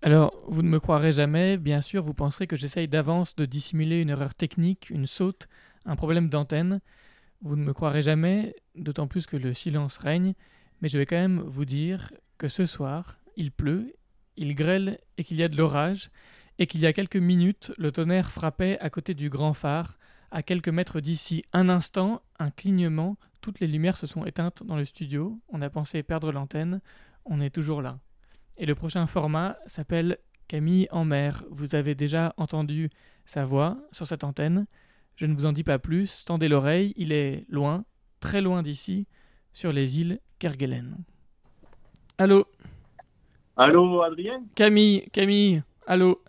Alors, 0.00 0.32
vous 0.46 0.62
ne 0.62 0.68
me 0.68 0.78
croirez 0.78 1.10
jamais, 1.10 1.56
bien 1.56 1.80
sûr, 1.80 2.04
vous 2.04 2.14
penserez 2.14 2.46
que 2.46 2.54
j'essaye 2.54 2.86
d'avance 2.86 3.34
de 3.34 3.46
dissimuler 3.46 4.00
une 4.00 4.10
erreur 4.10 4.32
technique, 4.32 4.90
une 4.90 5.08
saute, 5.08 5.48
un 5.86 5.96
problème 5.96 6.28
d'antenne. 6.28 6.80
Vous 7.42 7.56
ne 7.56 7.64
me 7.64 7.72
croirez 7.72 8.02
jamais, 8.02 8.54
d'autant 8.76 9.08
plus 9.08 9.26
que 9.26 9.36
le 9.36 9.52
silence 9.52 9.96
règne, 9.98 10.34
mais 10.80 10.88
je 10.88 10.98
vais 10.98 11.06
quand 11.06 11.16
même 11.16 11.40
vous 11.40 11.64
dire 11.64 12.12
que 12.38 12.46
ce 12.46 12.64
soir, 12.64 13.18
il 13.34 13.50
pleut, 13.50 13.92
il 14.36 14.54
grêle 14.54 15.00
et 15.18 15.24
qu'il 15.24 15.36
y 15.36 15.42
a 15.42 15.48
de 15.48 15.56
l'orage, 15.56 16.10
et 16.60 16.68
qu'il 16.68 16.80
y 16.80 16.86
a 16.86 16.92
quelques 16.92 17.16
minutes, 17.16 17.72
le 17.76 17.90
tonnerre 17.90 18.30
frappait 18.30 18.78
à 18.78 18.88
côté 18.88 19.14
du 19.14 19.30
grand 19.30 19.52
phare, 19.52 19.98
à 20.30 20.44
quelques 20.44 20.68
mètres 20.68 21.00
d'ici. 21.00 21.42
Un 21.52 21.70
instant, 21.70 22.22
un 22.38 22.50
clignement, 22.50 23.16
toutes 23.40 23.60
les 23.60 23.66
lumières 23.66 23.96
se 23.96 24.06
sont 24.06 24.24
éteintes 24.24 24.62
dans 24.64 24.76
le 24.76 24.84
studio, 24.84 25.40
on 25.48 25.62
a 25.62 25.70
pensé 25.70 26.02
perdre 26.02 26.32
l'antenne, 26.32 26.80
on 27.24 27.40
est 27.40 27.50
toujours 27.50 27.82
là. 27.82 27.98
Et 28.56 28.66
le 28.66 28.74
prochain 28.74 29.06
format 29.06 29.56
s'appelle 29.66 30.18
Camille 30.48 30.88
en 30.90 31.04
mer. 31.04 31.44
Vous 31.50 31.74
avez 31.74 31.94
déjà 31.94 32.34
entendu 32.36 32.90
sa 33.24 33.44
voix 33.44 33.78
sur 33.92 34.06
cette 34.06 34.24
antenne. 34.24 34.66
Je 35.16 35.26
ne 35.26 35.34
vous 35.34 35.46
en 35.46 35.52
dis 35.52 35.64
pas 35.64 35.78
plus, 35.78 36.24
tendez 36.24 36.48
l'oreille, 36.48 36.92
il 36.96 37.12
est 37.12 37.46
loin, 37.48 37.84
très 38.20 38.40
loin 38.40 38.62
d'ici, 38.62 39.06
sur 39.52 39.72
les 39.72 40.00
îles 40.00 40.20
Kerguelen. 40.38 40.98
Allô? 42.18 42.46
Allô, 43.56 44.02
Adrien? 44.02 44.42
Camille, 44.54 45.08
Camille, 45.10 45.62
allô? 45.86 46.22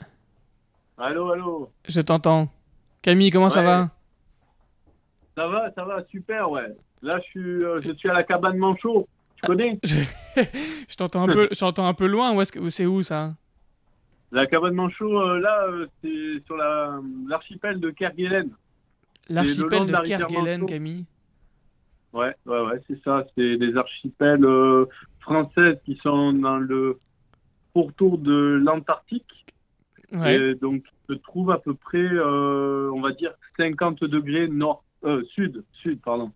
Allô, 0.97 1.32
allô? 1.32 1.71
Je 1.88 2.02
t'entends. 2.02 2.50
Camille, 3.02 3.30
comment 3.32 3.50
ça 3.50 3.63
va? 3.63 3.91
Ça 5.36 5.47
va, 5.47 5.71
ça 5.74 5.84
va, 5.86 6.04
super, 6.06 6.52
ouais. 6.52 6.76
Là, 7.04 7.18
je 7.20 7.24
suis, 7.30 7.40
euh, 7.64 7.82
je 7.82 7.92
suis 7.94 8.10
à 8.10 8.14
la 8.14 8.24
cabane 8.24 8.58
Manchot. 8.58 9.08
Tu 9.36 9.48
connais 9.48 9.80
Je 10.88 10.96
t'entends 10.96 11.24
un 11.28 11.34
peu, 11.34 11.48
je 11.52 11.60
t'entends 11.60 11.88
un 11.88 11.94
peu 11.94 12.06
loin. 12.06 12.34
Où 12.36 12.42
est-ce 12.42 12.52
que 12.52 12.70
c'est 12.70 12.86
où 12.86 13.02
ça? 13.02 13.34
La 14.32 14.46
cabane 14.46 14.76
Manchot, 14.76 15.20
euh, 15.20 15.40
là, 15.40 15.66
euh, 15.68 15.88
c'est 16.04 16.44
sur 16.46 16.56
la- 16.58 17.00
l'archipel 17.28 17.80
de 17.80 17.90
Kerguelen. 17.90 18.50
L'archipel 19.30 19.88
de 19.88 20.08
Kerguelen. 20.08 20.66
Camille. 20.66 21.06
Ouais, 22.14 22.34
ouais, 22.46 22.62
ouais, 22.66 22.82
c'est 22.88 23.02
ça. 23.04 23.26
C'est 23.36 23.58
des 23.58 23.76
archipels 23.76 24.46
françaises 25.22 25.78
qui 25.86 25.98
sont 26.04 26.34
dans 26.34 26.58
le 26.58 27.00
pourtour 27.74 28.18
de 28.18 28.60
l'Antarctique. 28.64 29.26
Ouais. 30.12 30.36
Et 30.36 30.56
donc, 30.56 30.84
se 31.10 31.14
trouve 31.14 31.52
à 31.52 31.58
peu 31.58 31.74
près, 31.74 32.06
on 32.20 33.00
va 33.02 33.12
dire, 33.14 33.32
50 33.58 34.04
degrés 34.04 34.48
nord, 34.50 34.84
sud, 35.34 35.64
sud, 35.82 36.02
pardon. 36.02 36.32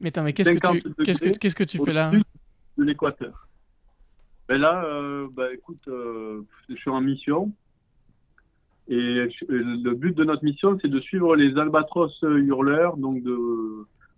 Mais 0.00 0.08
attends, 0.08 0.22
mais 0.22 0.32
qu'est-ce 0.32 0.50
que 0.50 0.58
50 0.58 0.82
tu, 0.82 0.94
qu'est-ce 1.04 1.18
que, 1.20 1.24
degrés 1.26 1.38
qu'est-ce 1.38 1.56
que 1.56 1.64
tu 1.64 1.78
fais 1.84 1.92
là 1.92 2.10
De 2.76 2.84
l'équateur. 2.84 3.48
Ben 4.48 4.60
là, 4.60 4.84
euh, 4.84 5.28
bah, 5.32 5.52
écoute, 5.52 5.82
euh, 5.88 6.42
je 6.68 6.74
suis 6.76 6.90
en 6.90 7.00
mission. 7.00 7.52
Et 8.88 9.28
je- 9.30 9.44
le 9.52 9.92
but 9.94 10.16
de 10.16 10.24
notre 10.24 10.44
mission, 10.44 10.78
c'est 10.80 10.88
de 10.88 11.00
suivre 11.00 11.36
les 11.36 11.58
albatros 11.58 12.10
hurleurs, 12.22 12.96
donc 12.96 13.22
de 13.22 13.36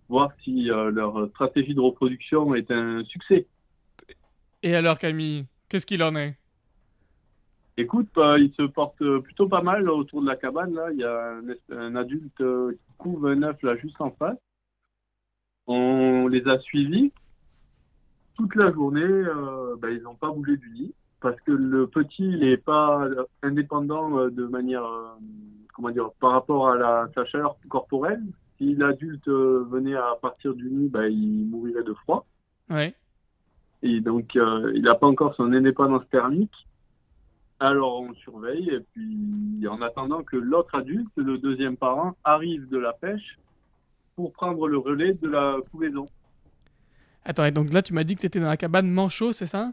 voir 0.08 0.30
si 0.44 0.70
euh, 0.70 0.90
leur 0.90 1.28
stratégie 1.30 1.74
de 1.74 1.80
reproduction 1.80 2.54
est 2.54 2.70
un 2.70 3.02
succès. 3.04 3.46
Et 4.62 4.76
alors, 4.76 4.98
Camille, 4.98 5.46
qu'est-ce 5.68 5.86
qu'il 5.86 6.02
en 6.02 6.14
est? 6.14 6.36
Écoute, 7.76 8.08
bah, 8.14 8.38
ils 8.38 8.52
se 8.54 8.62
portent 8.62 9.18
plutôt 9.20 9.48
pas 9.48 9.62
mal 9.62 9.88
autour 9.88 10.20
de 10.20 10.26
la 10.26 10.36
cabane. 10.36 10.74
Là, 10.74 10.88
il 10.92 10.98
y 10.98 11.04
a 11.04 11.32
un, 11.72 11.76
un 11.76 11.96
adulte 11.96 12.36
qui 12.36 12.92
couve 12.98 13.26
un 13.26 13.42
œuf 13.42 13.60
là 13.62 13.76
juste 13.76 14.00
en 14.00 14.10
face. 14.12 14.36
On 15.72 16.26
les 16.26 16.48
a 16.48 16.58
suivis 16.58 17.12
toute 18.34 18.56
la 18.56 18.72
journée. 18.72 19.02
euh, 19.04 19.76
bah, 19.80 19.88
ils 19.92 20.02
n'ont 20.02 20.16
pas 20.16 20.28
bougé 20.32 20.56
du 20.56 20.68
lit 20.70 20.94
parce 21.20 21.40
que 21.42 21.52
le 21.52 21.86
petit, 21.86 22.24
il 22.24 22.40
n'est 22.40 22.56
pas 22.56 23.06
indépendant 23.44 24.18
euh, 24.18 24.30
de 24.30 24.46
manière, 24.46 24.84
euh, 24.84 25.10
comment 25.72 25.90
dire, 25.90 26.10
par 26.18 26.32
rapport 26.32 26.70
à 26.70 26.76
la, 26.76 27.08
sa 27.14 27.24
chaleur 27.24 27.56
corporelle. 27.68 28.20
Si 28.58 28.74
l'adulte 28.74 29.28
venait 29.28 29.94
à 29.94 30.16
partir 30.20 30.54
du 30.54 30.68
nid, 30.68 30.88
bah, 30.88 31.08
il 31.08 31.46
mourrait 31.46 31.84
de 31.84 31.94
froid. 31.94 32.26
Ouais. 32.68 32.92
Et 33.84 34.00
donc, 34.00 34.34
il 34.34 34.82
n'a 34.82 34.96
pas 34.96 35.06
encore 35.06 35.36
son 35.36 35.52
indépendance 35.52 36.02
thermique. 36.10 36.66
Alors, 37.60 38.00
on 38.00 38.12
surveille. 38.14 38.70
Et 38.70 38.80
puis, 38.92 39.68
en 39.68 39.80
attendant 39.82 40.24
que 40.24 40.36
l'autre 40.36 40.74
adulte, 40.74 41.12
le 41.14 41.38
deuxième 41.38 41.76
parent, 41.76 42.16
arrive 42.24 42.68
de 42.68 42.76
la 42.76 42.92
pêche 42.92 43.38
pour 44.20 44.32
prendre 44.32 44.68
le 44.68 44.76
relais 44.76 45.14
de 45.14 45.28
la 45.28 45.56
couvaison. 45.70 46.04
Attends, 47.24 47.46
et 47.46 47.50
donc 47.50 47.72
là, 47.72 47.80
tu 47.80 47.94
m'as 47.94 48.04
dit 48.04 48.16
que 48.16 48.20
tu 48.20 48.26
étais 48.26 48.40
dans 48.40 48.48
la 48.48 48.56
cabane 48.58 48.90
Manchot, 48.90 49.32
c'est 49.32 49.46
ça? 49.46 49.72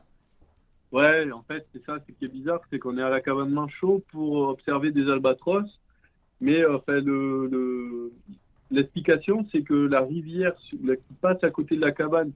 Ouais, 0.94 1.30
en 1.32 1.42
fait, 1.44 1.68
c'est 1.74 1.84
ça. 1.86 1.98
Ce 2.08 2.14
qui 2.14 2.26
est 2.26 2.30
bizarre, 2.30 2.62
c'est 2.70 2.80
qu'on 2.80 2.98
est 2.98 3.02
à 3.02 3.10
la 3.10 3.20
cabane 3.20 3.50
Manchot 3.50 4.04
pour 4.12 4.48
observer 4.48 4.92
des 4.92 5.10
albatros. 5.10 5.66
Mais 6.40 6.62
euh, 6.62 6.78
enfin, 6.78 7.02
le, 7.02 7.48
le- 7.48 8.12
l'explication, 8.72 9.46
c'est 9.52 9.64
que 9.64 9.74
la 9.74 10.02
rivière 10.02 10.54
la- 10.82 10.96
qui 10.96 11.14
passe 11.20 11.44
à 11.44 11.50
côté 11.50 11.76
de 11.76 11.82
la 11.82 11.92
cabane, 11.92 12.32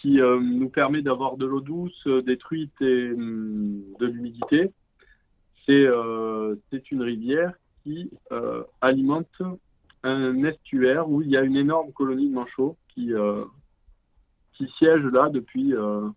qui 0.00 0.20
euh, 0.20 0.40
nous 0.40 0.70
permet 0.70 1.02
d'avoir 1.02 1.36
de 1.36 1.44
l'eau 1.44 1.60
douce, 1.60 2.06
euh, 2.06 2.22
des 2.22 2.38
truites 2.38 2.80
et 2.80 3.10
hum, 3.10 3.82
de 4.00 4.06
l'humidité, 4.06 4.70
c'est 5.66 5.86
euh, 5.86 6.54
c'est 6.70 6.90
une 6.90 7.02
rivière 7.02 7.52
qui 7.82 8.10
euh, 8.32 8.62
alimente 8.80 9.42
un 10.02 10.42
estuaire 10.44 11.08
où 11.08 11.22
il 11.22 11.28
y 11.28 11.36
a 11.36 11.42
une 11.42 11.56
énorme 11.56 11.92
colonie 11.92 12.28
de 12.28 12.34
manchots 12.34 12.76
qui, 12.94 13.12
euh, 13.12 13.44
qui 14.54 14.68
siège 14.78 15.02
là 15.12 15.28
depuis 15.30 15.74
euh, 15.74 16.08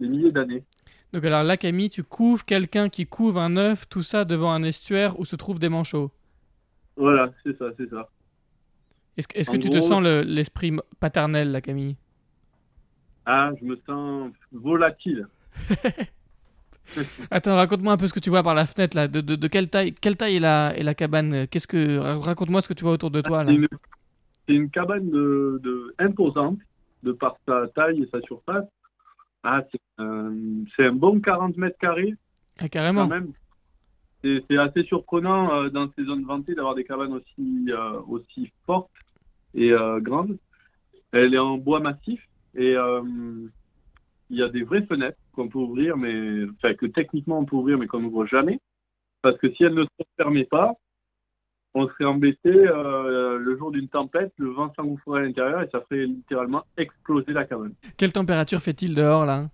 des 0.00 0.08
milliers 0.08 0.32
d'années. 0.32 0.64
Donc 1.12 1.24
alors 1.24 1.44
là, 1.44 1.56
Camille, 1.56 1.90
tu 1.90 2.02
couves 2.02 2.44
quelqu'un 2.44 2.88
qui 2.88 3.06
couve 3.06 3.38
un 3.38 3.56
œuf, 3.56 3.88
tout 3.88 4.02
ça 4.02 4.24
devant 4.24 4.52
un 4.52 4.62
estuaire 4.64 5.18
où 5.20 5.24
se 5.24 5.36
trouvent 5.36 5.60
des 5.60 5.68
manchots. 5.68 6.10
Voilà, 6.96 7.32
c'est 7.42 7.56
ça, 7.58 7.66
c'est 7.76 7.88
ça. 7.90 8.08
Est-ce 9.16 9.28
que, 9.28 9.38
En 9.48 9.52
que 9.52 9.56
tu 9.58 9.70
te 9.70 9.80
sens 9.80 10.02
le- 10.02 10.22
l'esprit 10.22 10.72
paternel, 10.98 11.52
là, 11.52 11.60
Camille? 11.60 11.96
Ah, 13.26 13.52
je 13.60 13.64
me 13.64 13.76
sens 13.86 14.32
volatile. 14.52 15.26
Attends, 17.30 17.56
raconte-moi 17.56 17.92
un 17.92 17.96
peu 17.96 18.06
ce 18.06 18.12
que 18.12 18.20
tu 18.20 18.30
vois 18.30 18.42
par 18.42 18.54
la 18.54 18.66
fenêtre, 18.66 18.96
là. 18.96 19.08
De, 19.08 19.20
de- 19.20 19.36
de 19.36 19.48
quelle 19.48 19.68
taille, 19.68 19.92
quelle 19.94 20.16
taille 20.16 20.36
est 20.36 20.40
la, 20.40 20.72
est 20.76 20.82
la 20.82 20.94
cabane? 20.94 21.46
Qu'est-ce 21.48 21.66
que 21.66 21.98
ra- 21.98 22.18
Raconte-moi 22.18 22.60
ce 22.60 22.68
que 22.68 22.74
tu 22.74 22.84
vois 22.84 22.92
autour 22.92 23.10
de 23.10 23.20
toi, 23.20 23.44
là. 23.44 23.52
C'est 24.46 24.54
une, 24.54 24.70
cabane 24.70 25.10
de, 25.10 25.60
de 25.62 25.94
imposante 25.98 26.58
de 27.02 27.12
par 27.12 27.36
sa 27.48 27.66
taille 27.68 28.02
et 28.02 28.08
sa 28.12 28.20
surface. 28.22 28.64
Ah, 29.42 29.62
c'est 29.70 29.80
un, 29.98 30.32
un 30.78 30.92
bon 30.92 31.20
40 31.20 31.56
mètres 31.56 31.78
carrés. 31.78 32.14
Ah, 32.58 32.68
carrément. 32.68 33.08
C'est 34.22 34.56
assez 34.56 34.84
surprenant 34.84 35.54
euh, 35.54 35.68
dans 35.68 35.90
ces 35.96 36.04
zones 36.04 36.24
vantées 36.24 36.54
d'avoir 36.54 36.74
des 36.74 36.84
cabanes 36.84 37.12
aussi, 37.12 37.66
euh, 37.68 38.00
aussi 38.08 38.50
fortes 38.64 38.90
et 39.54 39.70
euh, 39.70 40.00
grandes. 40.00 40.38
Elle 41.12 41.34
est 41.34 41.38
en 41.38 41.58
bois 41.58 41.80
massif 41.80 42.20
et 42.54 42.74
il 44.30 44.38
y 44.38 44.42
a 44.42 44.48
des 44.48 44.62
vraies 44.62 44.86
fenêtres 44.86 45.18
qu'on 45.32 45.48
peut 45.48 45.58
ouvrir, 45.58 45.96
mais 45.96 46.44
enfin, 46.56 46.74
que 46.74 46.86
techniquement 46.86 47.38
on 47.38 47.44
peut 47.44 47.56
ouvrir, 47.56 47.78
mais 47.78 47.86
qu'on 47.86 48.00
n'ouvre 48.00 48.26
jamais. 48.26 48.58
Parce 49.22 49.38
que 49.38 49.50
si 49.54 49.64
elles 49.64 49.74
ne 49.74 49.84
se 49.84 50.04
fermaient 50.16 50.44
pas, 50.44 50.74
on 51.74 51.88
serait 51.88 52.04
embêté 52.04 52.50
euh, 52.50 53.38
le 53.38 53.58
jour 53.58 53.72
d'une 53.72 53.88
tempête, 53.88 54.32
le 54.36 54.50
vent 54.50 54.72
s'engouffrerait 54.74 55.20
à 55.20 55.24
l'intérieur 55.24 55.62
et 55.62 55.68
ça 55.70 55.80
ferait 55.82 56.06
littéralement 56.06 56.64
exploser 56.76 57.32
la 57.32 57.44
cabane. 57.44 57.74
Quelle 57.96 58.12
température 58.12 58.60
fait-il 58.60 58.94
dehors, 58.94 59.26
là? 59.26 59.48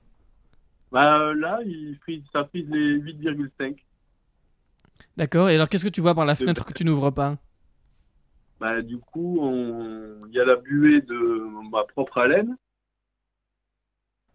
Bah, 0.92 1.32
là, 1.34 1.60
il 1.64 1.96
frise, 2.02 2.22
ça 2.32 2.44
frise 2.46 2.68
les 2.68 2.94
8,5. 3.00 3.76
D'accord, 5.16 5.48
et 5.48 5.54
alors 5.54 5.68
qu'est-ce 5.68 5.84
que 5.84 5.90
tu 5.90 6.00
vois 6.00 6.14
par 6.14 6.26
la 6.26 6.34
fenêtre 6.34 6.64
que 6.64 6.72
tu 6.72 6.84
n'ouvres 6.84 7.10
pas? 7.10 7.36
Bah, 8.60 8.82
du 8.82 8.98
coup, 8.98 9.38
on- 9.40 10.18
il 10.28 10.34
y 10.34 10.40
a 10.40 10.44
la 10.44 10.56
buée 10.56 11.00
de 11.00 11.70
ma 11.70 11.84
propre 11.84 12.18
haleine. 12.18 12.56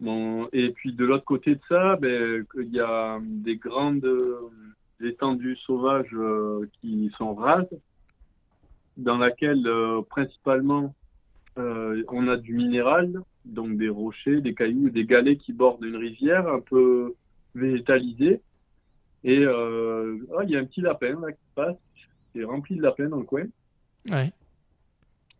Et 0.00 0.70
puis 0.72 0.92
de 0.92 1.04
l'autre 1.04 1.24
côté 1.24 1.54
de 1.54 1.60
ça, 1.68 1.96
ben, 1.96 2.44
il 2.56 2.72
y 2.72 2.80
a 2.80 3.18
des 3.22 3.56
grandes 3.56 4.06
étendues 5.02 5.56
sauvages 5.56 6.14
euh, 6.14 6.68
qui 6.80 7.10
sont 7.16 7.34
rases, 7.34 7.68
dans 8.96 9.18
laquelle 9.18 9.66
euh, 9.66 10.02
principalement 10.08 10.94
euh, 11.58 12.02
on 12.08 12.28
a 12.28 12.36
du 12.36 12.54
minéral, 12.54 13.20
donc 13.44 13.76
des 13.76 13.88
rochers, 13.88 14.40
des 14.40 14.54
cailloux, 14.54 14.90
des 14.90 15.04
galets 15.04 15.38
qui 15.38 15.52
bordent 15.52 15.84
une 15.84 15.96
rivière 15.96 16.48
un 16.48 16.60
peu 16.60 17.14
végétalisée. 17.54 18.40
Et 19.24 19.44
ah, 19.44 20.44
il 20.44 20.50
y 20.50 20.56
a 20.56 20.60
un 20.60 20.64
petit 20.64 20.82
lapin 20.82 21.18
là 21.20 21.32
qui 21.32 21.38
passe, 21.54 21.76
c'est 22.32 22.44
rempli 22.44 22.76
de 22.76 22.82
lapins 22.82 23.08
dans 23.08 23.18
le 23.18 23.24
coin. 23.24 23.44
Ouais. 24.08 24.30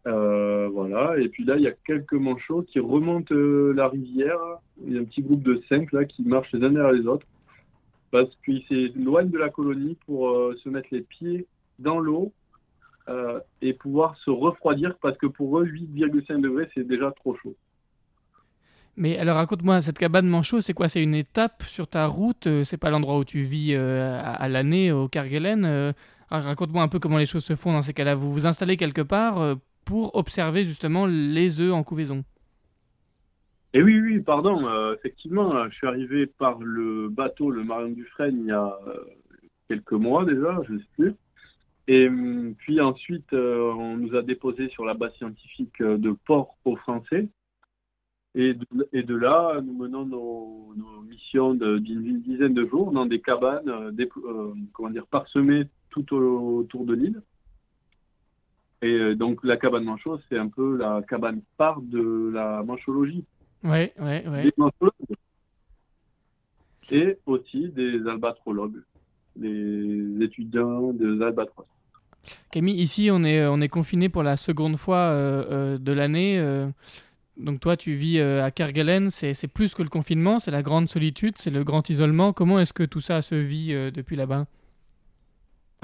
Euh, 0.07 0.69
voilà, 0.73 1.19
et 1.19 1.29
puis 1.29 1.45
là, 1.45 1.57
il 1.57 1.63
y 1.63 1.67
a 1.67 1.73
quelques 1.85 2.13
manchots 2.13 2.63
qui 2.63 2.79
remontent 2.79 3.35
euh, 3.35 3.73
la 3.75 3.89
rivière. 3.89 4.39
Il 4.87 4.95
y 4.95 4.99
a 4.99 5.01
un 5.01 5.05
petit 5.05 5.23
groupe 5.23 5.43
de 5.43 5.61
cinq 5.69 5.91
là 5.93 6.05
qui 6.05 6.23
marchent 6.23 6.53
les 6.53 6.65
uns 6.65 6.71
derrière 6.71 6.93
les 6.93 7.07
autres 7.07 7.27
parce 8.13 8.31
qu'ils 8.45 8.63
s'éloignent 8.69 9.31
de 9.31 9.39
la 9.39 9.51
colonie 9.51 9.97
pour 10.07 10.29
euh, 10.29 10.57
se 10.63 10.69
mettre 10.69 10.89
les 10.93 11.01
pieds 11.01 11.47
dans 11.79 11.99
l'eau 11.99 12.33
et 13.63 13.73
pouvoir 13.73 14.17
se 14.17 14.31
refroidir 14.31 14.97
parce 15.01 15.17
que 15.17 15.27
pour 15.27 15.61
eux, 15.61 15.65
8,5 15.65 16.41
degrés, 16.41 16.69
c'est 16.75 16.85
déjà 16.85 17.13
trop 17.13 17.37
chaud. 17.37 17.55
Mais 18.97 19.17
alors 19.17 19.37
raconte-moi, 19.37 19.81
cette 19.81 19.97
cabane 19.97 20.27
Manchot, 20.27 20.61
c'est 20.61 20.73
quoi? 20.73 20.89
C'est 20.89 21.05
une 21.05 21.15
étape 21.15 21.63
sur 21.63 21.87
ta 21.87 22.09
route? 22.09 22.49
C'est 22.65 22.79
pas 22.79 22.91
l'endroit 22.91 23.19
où 23.19 23.25
tu 23.25 23.43
vis 23.43 23.77
à, 23.77 24.49
l'année 24.49 24.91
au 24.91 25.07
Kerguelen? 25.07 25.95
Raconte-moi 26.31 26.83
un 26.83 26.89
peu 26.89 26.99
comment 26.99 27.19
les 27.19 27.27
choses 27.27 27.45
se 27.45 27.55
font 27.55 27.73
dans 27.73 27.83
ces 27.83 27.93
cas-là. 27.93 28.17
Vous 28.17 28.33
vous 28.33 28.45
installez 28.45 28.77
quelque 28.77 29.03
part 29.03 29.57
pour 29.87 30.15
observer 30.17 30.65
justement 30.65 31.07
les 31.07 31.61
œufs 31.61 31.73
en 31.73 31.83
couvaison. 31.83 32.25
Et 33.73 33.83
oui, 33.83 34.01
oui, 34.01 34.21
pardon. 34.21 34.67
euh, 34.67 34.95
effectivement, 34.97 35.55
euh, 35.55 35.69
je 35.71 35.77
suis 35.77 35.87
arrivé 35.87 36.27
par 36.27 36.59
le 36.61 37.09
bateau, 37.09 37.51
le 37.51 37.63
Marion 37.65 37.91
Dufresne, 37.91 38.39
il 38.41 38.47
y 38.47 38.51
a 38.53 38.79
euh, 38.89 39.05
quelques 39.69 39.93
mois 39.93 40.25
déjà, 40.25 40.61
je 40.69 40.77
sais 40.77 40.85
plus. 40.97 41.15
Et 41.89 42.09
hum, 42.09 42.55
puis 42.59 42.81
ensuite, 42.81 43.33
on 43.33 43.97
nous 43.97 44.15
a 44.17 44.23
déposé 44.23 44.69
sur 44.71 44.85
la 44.85 44.95
base 44.95 45.15
scientifique 45.15 45.81
de 45.81 46.11
Port 46.27 46.57
aux 46.65 46.77
Français. 46.77 47.29
Et 48.35 48.55
de, 48.55 49.15
là, 49.15 49.61
nous 49.65 49.73
menons 49.73 50.05
nos, 50.05 50.75
missions 51.09 51.55
d'une 51.55 52.21
dizaine 52.23 52.55
de 52.55 52.67
jours 52.67 52.91
dans 52.93 53.07
des 53.07 53.21
cabanes, 53.21 53.95
comment 54.73 54.91
dire, 54.91 55.07
parsemées 55.07 55.65
tout 55.91 56.13
au- 56.15 56.59
autour 56.59 56.85
de 56.85 56.95
l'île. 56.95 57.23
Et 58.83 58.93
euh, 58.93 59.15
donc, 59.15 59.43
la 59.43 59.57
cabane 59.57 59.85
Manchot, 59.85 60.21
c'est 60.29 60.39
un 60.39 60.49
peu 60.49 60.77
la 60.77 61.03
cabane 61.09 61.41
phare 61.57 61.81
de 61.81 62.31
la 62.33 62.63
manchologie 62.63 63.25
ouais. 63.65 63.93
des 64.43 64.53
manchologues 64.57 64.93
et 66.91 67.19
aussi 67.27 67.69
des 67.71 68.07
albatrologues, 68.07 68.83
des 69.35 70.17
étudiants 70.21 70.93
des 70.93 71.23
albatros. 71.23 71.67
Camille, 72.51 72.81
ici, 72.81 73.09
on 73.11 73.25
est, 73.25 73.47
on 73.47 73.61
est 73.61 73.69
confiné 73.69 74.09
pour 74.09 74.23
la 74.23 74.37
seconde 74.37 74.77
fois 74.77 74.97
euh, 74.97 75.45
euh, 75.51 75.79
de 75.79 75.93
l'année. 75.93 76.39
euh, 76.39 76.67
donc 77.37 77.61
toi, 77.61 77.77
tu 77.77 77.93
vis 77.93 78.19
euh, 78.19 78.45
à 78.45 78.51
Kerguelen. 78.51 79.11
C'est 79.11 79.35
c'est 79.35 79.49
plus 79.49 79.75
que 79.75 79.83
le 79.83 79.89
confinement, 79.89 80.39
c'est 80.39 80.51
la 80.51 80.63
grande 80.63 80.89
solitude, 80.89 81.35
c'est 81.39 81.51
le 81.51 81.65
grand 81.65 81.89
isolement. 81.91 82.33
Comment 82.33 82.59
est-ce 82.59 82.73
que 82.73 82.83
tout 82.83 83.01
ça 83.01 83.23
se 83.23 83.35
vit 83.35 83.73
euh, 83.73 83.91
depuis 83.91 84.17
là-bas? 84.17 84.47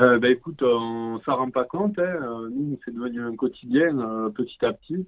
Euh, 0.00 0.18
ben 0.18 0.33
écoute, 0.33 0.62
on 0.62 1.20
s'en 1.24 1.37
rend 1.37 1.50
pas 1.50 1.64
compte. 1.64 1.98
Hein. 1.98 2.16
Euh, 2.22 2.48
Nous, 2.50 2.78
c'est 2.85 2.94
devenu 2.94 3.20
un 3.22 3.37
quotidien 3.37 3.98
euh, 3.98 4.31
petit 4.31 4.64
à 4.64 4.72
petit. 4.72 5.07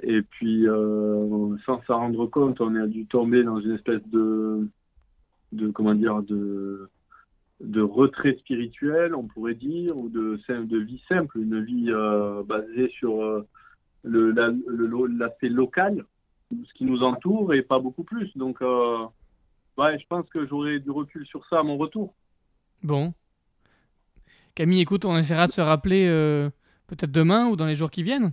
Et 0.00 0.22
puis, 0.22 0.68
euh, 0.68 1.56
sans 1.66 1.82
s'en 1.82 1.98
rendre 1.98 2.26
compte, 2.26 2.60
on 2.60 2.74
a 2.76 2.86
dû 2.86 3.06
tomber 3.06 3.42
dans 3.42 3.60
une 3.60 3.72
espèce 3.72 4.02
de, 4.08 4.68
de 5.52 5.70
comment 5.70 5.94
dire, 5.94 6.22
de, 6.22 6.88
de 7.60 7.80
retrait 7.80 8.36
spirituel, 8.38 9.14
on 9.14 9.24
pourrait 9.24 9.54
dire, 9.54 9.96
ou 9.96 10.08
de, 10.08 10.38
vie 10.78 11.02
simple, 11.08 11.38
une 11.38 11.62
vie 11.64 11.92
basée 12.46 12.88
sur 12.98 13.44
le, 14.02 15.06
l'aspect 15.18 15.50
local, 15.50 16.04
ce 16.50 16.74
qui 16.74 16.84
nous 16.84 17.04
entoure, 17.04 17.54
et 17.54 17.62
pas 17.62 17.78
beaucoup 17.78 18.02
plus. 18.02 18.36
Donc, 18.36 18.60
ouais, 18.60 19.98
je 20.00 20.06
pense 20.08 20.28
que 20.30 20.44
j'aurai 20.48 20.80
du 20.80 20.90
recul 20.90 21.24
sur 21.26 21.46
ça 21.46 21.60
à 21.60 21.62
mon 21.62 21.76
retour. 21.76 22.12
Bon. 22.82 23.14
Camille, 24.54 24.80
écoute, 24.80 25.04
on 25.04 25.16
essaiera 25.16 25.46
de 25.46 25.52
se 25.52 25.60
rappeler 25.60 26.06
euh, 26.08 26.50
peut-être 26.86 27.10
demain 27.10 27.46
ou 27.48 27.56
dans 27.56 27.66
les 27.66 27.74
jours 27.74 27.90
qui 27.90 28.02
viennent. 28.02 28.32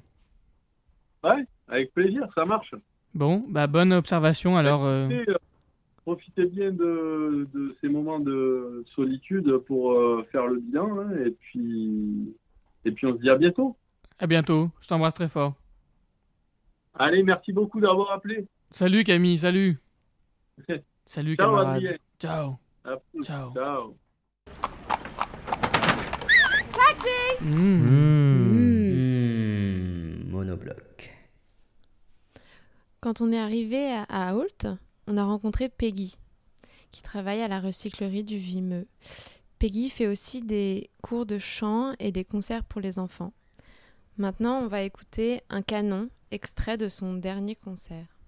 Ouais, 1.24 1.46
avec 1.68 1.94
plaisir, 1.94 2.28
ça 2.36 2.46
marche. 2.46 2.74
Bon, 3.14 3.46
bah 3.50 3.68
bonne 3.68 3.94
observation 3.94 4.58
alors. 4.58 4.86
euh, 4.86 5.08
Profitez, 5.08 5.32
euh, 5.32 5.38
profitez 5.98 6.46
bien 6.46 6.72
de, 6.72 7.48
de 7.54 7.76
ces 7.82 7.90
moments 7.90 8.20
de 8.20 8.84
solitude 8.96 9.58
pour 9.68 9.94
euh, 9.94 10.26
faire 10.32 10.48
le 10.48 10.60
bilan, 10.60 11.00
hein, 11.00 11.10
et 11.26 11.32
puis 11.32 12.36
et 12.86 12.92
puis 12.92 13.08
on 13.08 13.16
se 13.16 13.22
dit 13.22 13.30
à 13.30 13.36
bientôt. 13.36 13.76
À 14.20 14.28
bientôt, 14.28 14.70
je 14.82 14.88
t'embrasse 14.88 15.14
très 15.14 15.30
fort. 15.30 15.54
Allez, 16.94 17.24
merci 17.24 17.54
beaucoup 17.54 17.80
d'avoir 17.80 18.12
appelé. 18.12 18.46
Salut 18.72 19.04
Camille, 19.04 19.38
salut. 19.38 19.80
Salut 21.06 21.36
Ciao, 21.38 21.48
camarade. 21.56 21.98
Ciao. 22.20 22.60
Ciao. 23.24 23.54
Ciao. 23.56 24.09
Taxi 27.40 27.46
Mmh, 27.46 29.00
monobloc. 30.30 31.10
Quand 33.00 33.22
on 33.22 33.32
est 33.32 33.40
arrivé 33.40 33.94
à, 33.94 34.04
à 34.04 34.36
Holt, 34.36 34.68
on 35.08 35.16
a 35.16 35.24
rencontré 35.24 35.70
Peggy, 35.70 36.18
qui 36.92 37.02
travaille 37.02 37.42
à 37.42 37.48
la 37.48 37.62
recyclerie 37.62 38.26
du 38.26 38.38
Vimeux. 38.38 38.88
Peggy 39.58 39.90
fait 39.90 40.08
aussi 40.08 40.42
des 40.42 40.90
cours 41.02 41.26
de 41.26 41.38
chant 41.38 41.94
et 42.00 42.12
des 42.12 42.26
concerts 42.26 42.66
pour 42.66 42.82
les 42.82 43.00
enfants. 43.00 43.32
Maintenant, 44.18 44.60
on 44.60 44.68
va 44.68 44.82
écouter 44.82 45.42
un 45.50 45.62
canon 45.62 46.10
extrait 46.32 46.78
de 46.78 46.90
son 46.90 47.14
dernier 47.14 47.56
concert. 47.56 48.19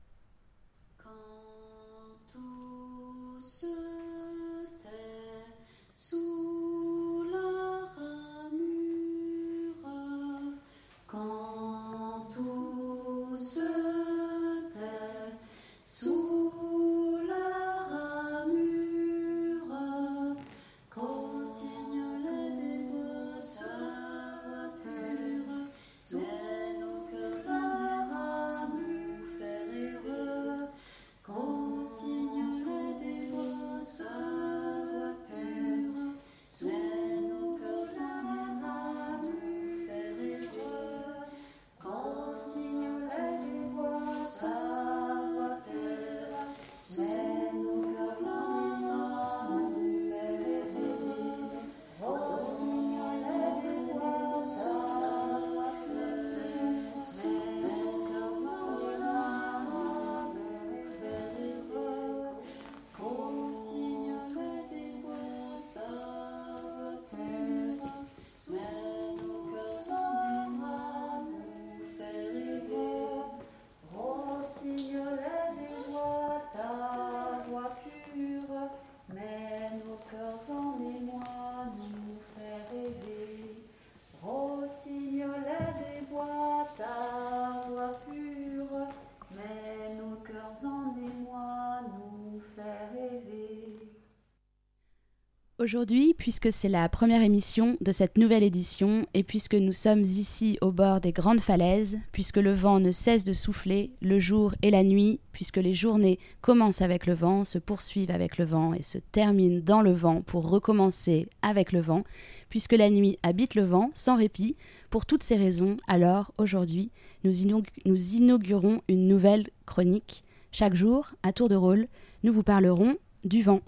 Aujourd'hui, 95.62 96.16
puisque 96.18 96.52
c'est 96.52 96.70
la 96.70 96.90
première 96.90 97.22
émission 97.22 97.78
de 97.82 97.92
cette 97.92 98.18
nouvelle 98.18 98.42
édition, 98.42 99.06
et 99.14 99.22
puisque 99.22 99.54
nous 99.54 99.74
sommes 99.74 100.02
ici 100.02 100.58
au 100.60 100.72
bord 100.72 101.02
des 101.02 101.12
grandes 101.12 101.40
falaises, 101.40 102.00
puisque 102.12 102.38
le 102.38 102.52
vent 102.52 102.80
ne 102.80 102.92
cesse 102.92 103.26
de 103.26 103.34
souffler, 103.34 103.92
le 104.02 104.18
jour 104.18 104.56
et 104.64 104.72
la 104.72 104.82
nuit, 104.82 105.20
puisque 105.34 105.58
les 105.58 105.76
journées 105.76 106.18
commencent 106.42 106.82
avec 106.82 107.06
le 107.06 107.14
vent, 107.14 107.46
se 107.46 107.60
poursuivent 107.60 108.10
avec 108.10 108.40
le 108.40 108.46
vent 108.46 108.74
et 108.74 108.82
se 108.82 108.98
terminent 109.12 109.62
dans 109.64 109.84
le 109.84 109.94
vent 109.94 110.24
pour 110.24 110.50
recommencer 110.50 111.28
avec 111.44 111.74
le 111.74 111.82
vent, 111.82 112.06
puisque 112.50 112.74
la 112.74 112.90
nuit 112.90 113.20
habite 113.22 113.54
le 113.54 113.64
vent 113.64 113.92
sans 113.94 114.18
répit, 114.18 114.56
pour 114.90 115.06
toutes 115.06 115.22
ces 115.22 115.36
raisons, 115.38 115.78
alors 115.88 116.34
aujourd'hui, 116.40 116.90
nous, 117.24 117.34
inaug- 117.34 117.70
nous 117.86 118.16
inaugurons 118.16 118.82
une 118.88 119.08
nouvelle 119.08 119.46
chronique. 119.68 120.24
Chaque 120.52 120.74
jour, 120.74 121.12
à 121.22 121.34
tour 121.34 121.50
de 121.50 121.56
rôle, 121.56 121.88
nous 122.24 122.34
vous 122.34 122.42
parlerons 122.42 122.96
du 123.24 123.44
vent. 123.44 123.62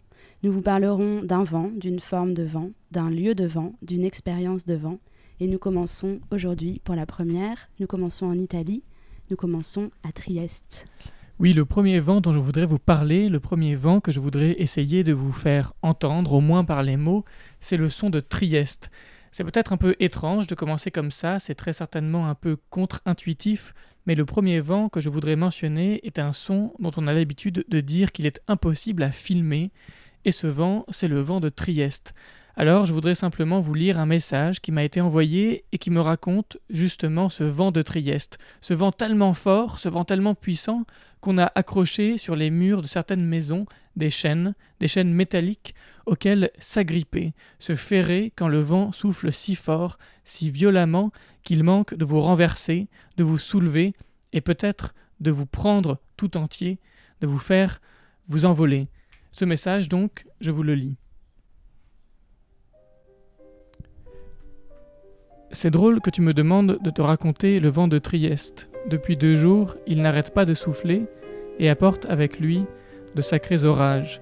Nous 0.43 0.51
vous 0.51 0.61
parlerons 0.61 1.23
d'un 1.23 1.45
vent, 1.45 1.71
d'une 1.73 2.01
forme 2.01 2.33
de 2.33 2.43
vent, 2.43 2.71
d'un 2.91 3.09
lieu 3.09 3.33
de 3.33 3.45
vent, 3.45 3.75
d'une 3.81 4.03
expérience 4.03 4.65
de 4.65 4.73
vent. 4.73 4.99
Et 5.39 5.47
nous 5.47 5.57
commençons 5.57 6.19
aujourd'hui 6.31 6.81
pour 6.83 6.95
la 6.95 7.05
première. 7.05 7.69
Nous 7.79 7.87
commençons 7.87 8.25
en 8.25 8.37
Italie. 8.37 8.83
Nous 9.31 9.37
commençons 9.37 9.89
à 10.03 10.11
Trieste. 10.11 10.85
Oui, 11.39 11.53
le 11.53 11.63
premier 11.63 12.01
vent 12.01 12.19
dont 12.19 12.33
je 12.33 12.39
voudrais 12.39 12.65
vous 12.65 12.77
parler, 12.77 13.29
le 13.29 13.39
premier 13.39 13.75
vent 13.75 14.01
que 14.01 14.11
je 14.11 14.19
voudrais 14.19 14.61
essayer 14.61 15.05
de 15.05 15.13
vous 15.13 15.31
faire 15.31 15.71
entendre, 15.81 16.33
au 16.33 16.41
moins 16.41 16.65
par 16.65 16.83
les 16.83 16.97
mots, 16.97 17.23
c'est 17.61 17.77
le 17.77 17.87
son 17.87 18.09
de 18.09 18.19
Trieste. 18.19 18.91
C'est 19.31 19.45
peut-être 19.45 19.71
un 19.71 19.77
peu 19.77 19.95
étrange 20.01 20.47
de 20.47 20.55
commencer 20.55 20.91
comme 20.91 21.09
ça, 21.09 21.39
c'est 21.39 21.55
très 21.55 21.73
certainement 21.73 22.27
un 22.27 22.35
peu 22.35 22.57
contre-intuitif, 22.69 23.73
mais 24.05 24.13
le 24.13 24.25
premier 24.25 24.59
vent 24.59 24.89
que 24.89 24.99
je 24.99 25.09
voudrais 25.09 25.37
mentionner 25.37 26.05
est 26.05 26.19
un 26.19 26.33
son 26.33 26.73
dont 26.79 26.91
on 26.97 27.07
a 27.07 27.13
l'habitude 27.13 27.63
de 27.65 27.79
dire 27.79 28.11
qu'il 28.11 28.25
est 28.25 28.41
impossible 28.49 29.03
à 29.03 29.11
filmer, 29.11 29.71
et 30.25 30.31
ce 30.31 30.47
vent, 30.47 30.85
c'est 30.89 31.07
le 31.07 31.21
vent 31.21 31.39
de 31.39 31.49
Trieste. 31.49 32.13
Alors 32.55 32.85
je 32.85 32.93
voudrais 32.93 33.15
simplement 33.15 33.61
vous 33.61 33.73
lire 33.73 33.99
un 33.99 34.05
message 34.05 34.61
qui 34.61 34.71
m'a 34.71 34.83
été 34.83 35.01
envoyé 35.01 35.65
et 35.71 35.79
qui 35.79 35.89
me 35.89 36.01
raconte 36.01 36.57
justement 36.69 37.29
ce 37.29 37.43
vent 37.43 37.71
de 37.71 37.81
Trieste, 37.81 38.37
ce 38.61 38.75
vent 38.75 38.91
tellement 38.91 39.33
fort, 39.33 39.79
ce 39.79 39.89
vent 39.89 40.05
tellement 40.05 40.35
puissant 40.35 40.85
qu'on 41.19 41.39
a 41.39 41.51
accroché 41.55 42.17
sur 42.19 42.35
les 42.35 42.51
murs 42.51 42.83
de 42.83 42.87
certaines 42.87 43.25
maisons 43.25 43.65
des 43.95 44.11
chaînes, 44.11 44.53
des 44.79 44.87
chaînes 44.87 45.13
métalliques 45.13 45.73
auxquelles 46.05 46.51
s'agripper, 46.59 47.33
se 47.57 47.75
ferrer 47.75 48.31
quand 48.35 48.47
le 48.47 48.61
vent 48.61 48.91
souffle 48.91 49.31
si 49.31 49.55
fort, 49.55 49.97
si 50.23 50.51
violemment 50.51 51.11
qu'il 51.43 51.63
manque 51.63 51.95
de 51.95 52.05
vous 52.05 52.21
renverser, 52.21 52.87
de 53.17 53.23
vous 53.23 53.37
soulever 53.37 53.93
et 54.31 54.41
peut-être 54.41 54.93
de 55.21 55.31
vous 55.31 55.45
prendre 55.45 55.99
tout 56.17 56.37
entier, 56.37 56.79
de 57.21 57.27
vous 57.27 57.39
faire 57.39 57.81
vous 58.27 58.45
envoler. 58.45 58.89
Ce 59.33 59.45
message 59.45 59.89
donc, 59.89 60.27
je 60.41 60.51
vous 60.51 60.61
le 60.61 60.75
lis. 60.75 60.95
C'est 65.49 65.71
drôle 65.71 66.01
que 66.01 66.11
tu 66.11 66.21
me 66.21 66.35
demandes 66.35 66.77
de 66.83 66.89
te 66.91 67.01
raconter 67.01 67.59
le 67.59 67.69
vent 67.69 67.87
de 67.87 67.97
Trieste. 67.97 68.69
Depuis 68.91 69.17
deux 69.17 69.33
jours, 69.33 69.75
il 69.87 70.03
n'arrête 70.03 70.35
pas 70.35 70.45
de 70.45 70.53
souffler 70.53 71.07
et 71.57 71.67
apporte 71.67 72.05
avec 72.05 72.39
lui 72.39 72.63
de 73.15 73.21
sacrés 73.23 73.63
orages. 73.63 74.21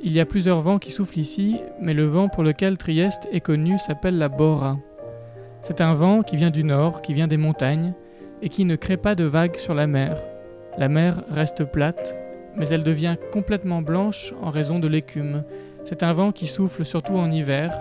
Il 0.00 0.12
y 0.12 0.20
a 0.20 0.26
plusieurs 0.26 0.60
vents 0.60 0.78
qui 0.78 0.92
soufflent 0.92 1.18
ici, 1.18 1.56
mais 1.80 1.92
le 1.92 2.04
vent 2.04 2.28
pour 2.28 2.44
lequel 2.44 2.78
Trieste 2.78 3.26
est 3.32 3.40
connu 3.40 3.78
s'appelle 3.78 4.16
la 4.16 4.28
Bora. 4.28 4.78
C'est 5.60 5.80
un 5.80 5.94
vent 5.94 6.22
qui 6.22 6.36
vient 6.36 6.50
du 6.50 6.62
nord, 6.62 7.02
qui 7.02 7.14
vient 7.14 7.26
des 7.26 7.36
montagnes, 7.36 7.94
et 8.42 8.48
qui 8.48 8.64
ne 8.64 8.76
crée 8.76 8.96
pas 8.96 9.16
de 9.16 9.24
vagues 9.24 9.56
sur 9.56 9.74
la 9.74 9.88
mer. 9.88 10.22
La 10.78 10.88
mer 10.88 11.24
reste 11.30 11.64
plate, 11.64 12.14
mais 12.56 12.68
elle 12.68 12.82
devient 12.82 13.16
complètement 13.32 13.82
blanche 13.82 14.34
en 14.42 14.50
raison 14.50 14.78
de 14.78 14.88
l'écume. 14.88 15.44
C'est 15.84 16.02
un 16.02 16.12
vent 16.12 16.32
qui 16.32 16.46
souffle 16.46 16.84
surtout 16.84 17.16
en 17.16 17.30
hiver, 17.30 17.72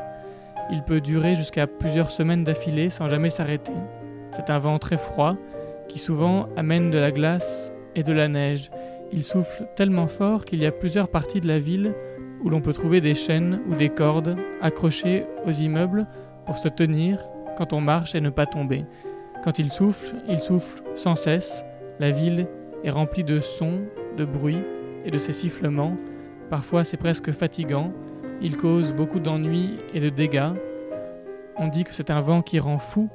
il 0.72 0.84
peut 0.84 1.02
durer 1.02 1.36
jusqu'à 1.36 1.66
plusieurs 1.66 2.12
semaines 2.12 2.44
d'affilée 2.44 2.92
sans 2.92 3.08
jamais 3.08 3.32
s'arrêter. 3.32 3.74
C'est 4.32 4.52
un 4.52 4.60
vent 4.60 4.78
très 4.78 4.98
froid 4.98 5.36
qui 5.88 5.98
souvent 5.98 6.48
amène 6.56 6.92
de 6.92 7.00
la 7.00 7.12
glace 7.12 7.74
et 7.96 8.04
de 8.04 8.14
la 8.14 8.28
neige. 8.28 8.70
Il 9.12 9.24
souffle 9.24 9.68
tellement 9.76 10.06
fort 10.06 10.46
qu'il 10.46 10.60
y 10.60 10.68
a 10.68 10.72
plusieurs 10.72 11.08
parties 11.08 11.42
de 11.42 11.48
la 11.48 11.58
ville 11.58 11.96
où 12.44 12.50
l'on 12.50 12.62
peut 12.62 12.74
trouver 12.74 13.02
des 13.02 13.16
chaînes 13.16 13.60
ou 13.68 13.74
des 13.74 13.90
cordes 13.90 14.38
accrochées 14.62 15.26
aux 15.46 15.52
immeubles 15.52 16.06
pour 16.46 16.60
se 16.60 16.70
tenir 16.70 17.20
quand 17.58 17.74
on 17.74 17.82
marche 17.82 18.14
et 18.14 18.22
ne 18.22 18.30
pas 18.30 18.46
tomber. 18.46 18.86
Quand 19.44 19.58
il 19.58 19.72
souffle, 19.72 20.16
il 20.28 20.40
souffle 20.40 20.84
sans 20.94 21.16
cesse. 21.16 21.66
La 22.00 22.12
ville 22.12 22.48
est 22.84 22.92
remplie 22.92 23.24
de 23.24 23.40
sons, 23.40 23.82
de 24.20 24.26
bruits 24.26 24.62
et 25.06 25.12
de 25.12 25.18
ses 25.18 25.34
sifflements. 25.34 25.98
Parfois 26.50 26.84
c'est 26.84 26.98
presque 26.98 27.32
fatigant. 27.32 27.94
Il 28.42 28.58
cause 28.58 28.94
beaucoup 28.94 29.20
d'ennuis 29.20 29.80
et 29.94 30.00
de 30.00 30.10
dégâts. 30.10 30.52
On 31.58 31.68
dit 31.68 31.84
que 31.84 31.94
c'est 31.94 32.12
un 32.12 32.22
vent 32.22 32.42
qui 32.42 32.60
rend 32.60 32.80
fou, 32.80 33.10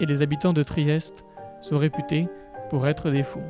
et 0.00 0.06
les 0.06 0.22
habitants 0.22 0.52
de 0.52 0.62
Trieste 0.62 1.24
sont 1.60 1.78
réputés 1.78 2.28
pour 2.70 2.86
être 2.86 3.10
des 3.10 3.22
fous. 3.22 3.42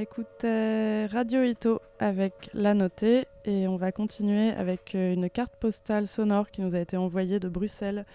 Écoutait 0.00 1.06
Radio 1.06 1.42
Ito 1.42 1.80
avec 1.98 2.50
La 2.54 2.74
Notée 2.74 3.26
et 3.44 3.66
on 3.66 3.76
va 3.76 3.90
continuer 3.90 4.50
avec 4.50 4.94
euh, 4.94 5.12
une 5.12 5.28
carte 5.28 5.56
postale 5.56 6.06
sonore 6.06 6.50
qui 6.50 6.60
nous 6.60 6.76
a 6.76 6.80
été 6.80 6.96
envoyée 6.96 7.40
de 7.40 7.48
Bruxelles 7.48 8.06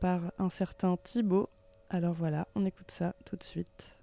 par 0.00 0.20
un 0.38 0.50
certain 0.50 0.96
Thibaut. 1.02 1.48
Alors 1.90 2.14
voilà, 2.14 2.46
on 2.54 2.64
écoute 2.64 2.90
ça 2.90 3.14
tout 3.24 3.36
de 3.36 3.42
suite. 3.42 4.01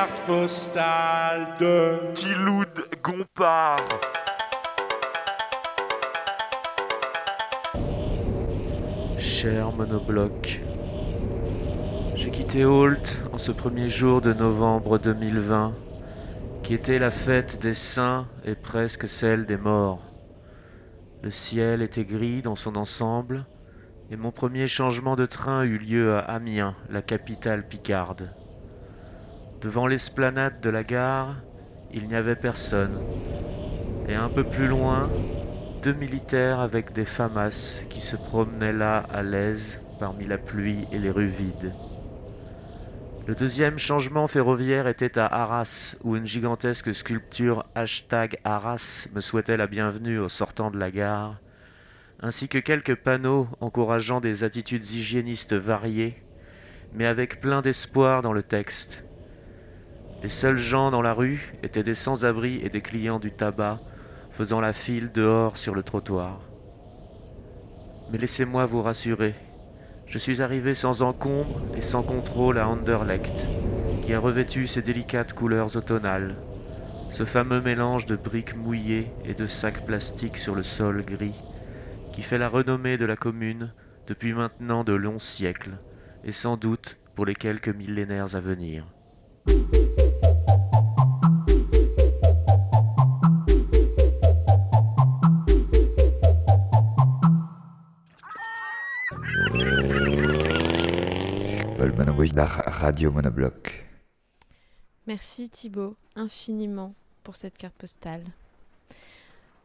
Carte 0.00 0.26
postale 0.26 1.46
de 1.60 2.14
Tiloud 2.14 2.88
Gompard. 3.02 3.86
Cher 9.18 9.70
monobloc, 9.72 10.62
j'ai 12.14 12.30
quitté 12.30 12.64
Holt 12.64 13.20
en 13.30 13.36
ce 13.36 13.52
premier 13.52 13.90
jour 13.90 14.22
de 14.22 14.32
novembre 14.32 14.96
2020, 14.96 15.74
qui 16.62 16.72
était 16.72 16.98
la 16.98 17.10
fête 17.10 17.60
des 17.60 17.74
saints 17.74 18.26
et 18.46 18.54
presque 18.54 19.06
celle 19.06 19.44
des 19.44 19.58
morts. 19.58 20.00
Le 21.22 21.30
ciel 21.30 21.82
était 21.82 22.06
gris 22.06 22.40
dans 22.40 22.56
son 22.56 22.76
ensemble, 22.76 23.44
et 24.10 24.16
mon 24.16 24.30
premier 24.30 24.66
changement 24.66 25.14
de 25.14 25.26
train 25.26 25.64
eut 25.64 25.76
lieu 25.76 26.16
à 26.16 26.20
Amiens, 26.20 26.74
la 26.88 27.02
capitale 27.02 27.68
picarde. 27.68 28.30
Devant 29.60 29.86
l'esplanade 29.86 30.62
de 30.62 30.70
la 30.70 30.84
gare, 30.84 31.36
il 31.92 32.08
n'y 32.08 32.14
avait 32.14 32.34
personne, 32.34 32.98
et 34.08 34.14
un 34.14 34.30
peu 34.30 34.42
plus 34.42 34.66
loin, 34.66 35.10
deux 35.82 35.92
militaires 35.92 36.60
avec 36.60 36.94
des 36.94 37.04
famas 37.04 37.82
qui 37.90 38.00
se 38.00 38.16
promenaient 38.16 38.72
là 38.72 39.04
à 39.12 39.22
l'aise 39.22 39.78
parmi 39.98 40.26
la 40.26 40.38
pluie 40.38 40.86
et 40.92 40.98
les 40.98 41.10
rues 41.10 41.26
vides. 41.26 41.74
Le 43.26 43.34
deuxième 43.34 43.78
changement 43.78 44.28
ferroviaire 44.28 44.86
était 44.86 45.18
à 45.18 45.26
Arras, 45.26 45.94
où 46.04 46.16
une 46.16 46.26
gigantesque 46.26 46.94
sculpture 46.94 47.66
hashtag 47.74 48.38
Arras 48.44 49.08
me 49.14 49.20
souhaitait 49.20 49.58
la 49.58 49.66
bienvenue 49.66 50.18
au 50.18 50.30
sortant 50.30 50.70
de 50.70 50.78
la 50.78 50.90
gare, 50.90 51.38
ainsi 52.22 52.48
que 52.48 52.58
quelques 52.58 52.96
panneaux 52.96 53.46
encourageant 53.60 54.22
des 54.22 54.42
attitudes 54.42 54.90
hygiénistes 54.90 55.52
variées, 55.52 56.22
mais 56.94 57.04
avec 57.04 57.40
plein 57.40 57.60
d'espoir 57.60 58.22
dans 58.22 58.32
le 58.32 58.42
texte. 58.42 59.04
Les 60.22 60.28
seuls 60.28 60.58
gens 60.58 60.90
dans 60.90 61.02
la 61.02 61.14
rue 61.14 61.54
étaient 61.62 61.82
des 61.82 61.94
sans-abri 61.94 62.60
et 62.62 62.68
des 62.68 62.82
clients 62.82 63.18
du 63.18 63.32
tabac, 63.32 63.80
faisant 64.30 64.60
la 64.60 64.72
file 64.72 65.10
dehors 65.12 65.56
sur 65.56 65.74
le 65.74 65.82
trottoir. 65.82 66.40
Mais 68.12 68.18
laissez-moi 68.18 68.66
vous 68.66 68.82
rassurer, 68.82 69.34
je 70.10 70.18
suis 70.18 70.42
arrivé 70.42 70.74
sans 70.74 71.02
encombre 71.02 71.62
et 71.76 71.80
sans 71.80 72.02
contrôle 72.02 72.58
à 72.58 72.68
Anderlecht, 72.68 73.48
qui 74.02 74.12
a 74.12 74.18
revêtu 74.18 74.66
ses 74.66 74.82
délicates 74.82 75.32
couleurs 75.32 75.76
automnales, 75.76 76.34
ce 77.10 77.24
fameux 77.24 77.60
mélange 77.60 78.06
de 78.06 78.16
briques 78.16 78.56
mouillées 78.56 79.12
et 79.24 79.34
de 79.34 79.46
sacs 79.46 79.86
plastiques 79.86 80.36
sur 80.36 80.56
le 80.56 80.64
sol 80.64 81.04
gris, 81.04 81.44
qui 82.12 82.22
fait 82.22 82.38
la 82.38 82.48
renommée 82.48 82.98
de 82.98 83.06
la 83.06 83.16
commune 83.16 83.72
depuis 84.08 84.32
maintenant 84.32 84.82
de 84.82 84.94
longs 84.94 85.20
siècles, 85.20 85.78
et 86.24 86.32
sans 86.32 86.56
doute 86.56 86.98
pour 87.14 87.24
les 87.24 87.36
quelques 87.36 87.68
millénaires 87.68 88.34
à 88.34 88.40
venir. 88.40 88.84
Merci 105.06 105.48
Thibaut 105.50 105.96
infiniment 106.16 106.94
pour 107.24 107.36
cette 107.36 107.58
carte 107.58 107.74
postale. 107.74 108.24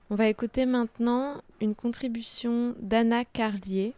On 0.10 0.16
va 0.16 0.28
écouter 0.28 0.66
maintenant 0.66 1.42
une 1.62 1.76
contribution 1.76 2.76
d'Anna 2.80 3.26
Carlier. 3.26 3.94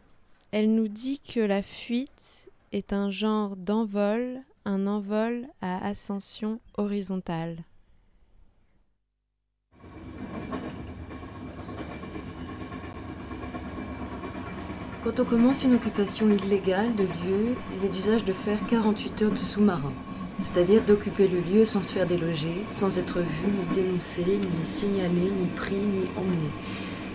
Elle 0.51 0.73
nous 0.73 0.87
dit 0.87 1.19
que 1.19 1.39
la 1.39 1.61
fuite 1.61 2.49
est 2.71 2.93
un 2.93 3.11
genre 3.11 3.55
d'envol, 3.55 4.41
un 4.65 4.87
envol 4.87 5.47
à 5.61 5.85
ascension 5.85 6.59
horizontale. 6.77 7.57
Quand 15.03 15.19
on 15.19 15.25
commence 15.25 15.63
une 15.63 15.75
occupation 15.75 16.27
illégale 16.29 16.95
de 16.95 17.03
lieu, 17.03 17.55
il 17.75 17.85
est 17.85 17.89
d'usage 17.89 18.25
de 18.25 18.33
faire 18.33 18.57
48 18.67 19.21
heures 19.21 19.31
de 19.31 19.37
sous-marin, 19.37 19.93
c'est-à-dire 20.39 20.81
d'occuper 20.81 21.27
le 21.27 21.39
lieu 21.39 21.65
sans 21.65 21.83
se 21.83 21.93
faire 21.93 22.07
déloger, 22.07 22.65
sans 22.71 22.97
être 22.97 23.19
vu, 23.19 23.47
ni 23.47 23.75
dénoncé, 23.75 24.23
ni 24.25 24.65
signalé, 24.65 25.31
ni 25.39 25.47
pris, 25.55 25.75
ni 25.75 26.07
emmené, 26.17 26.49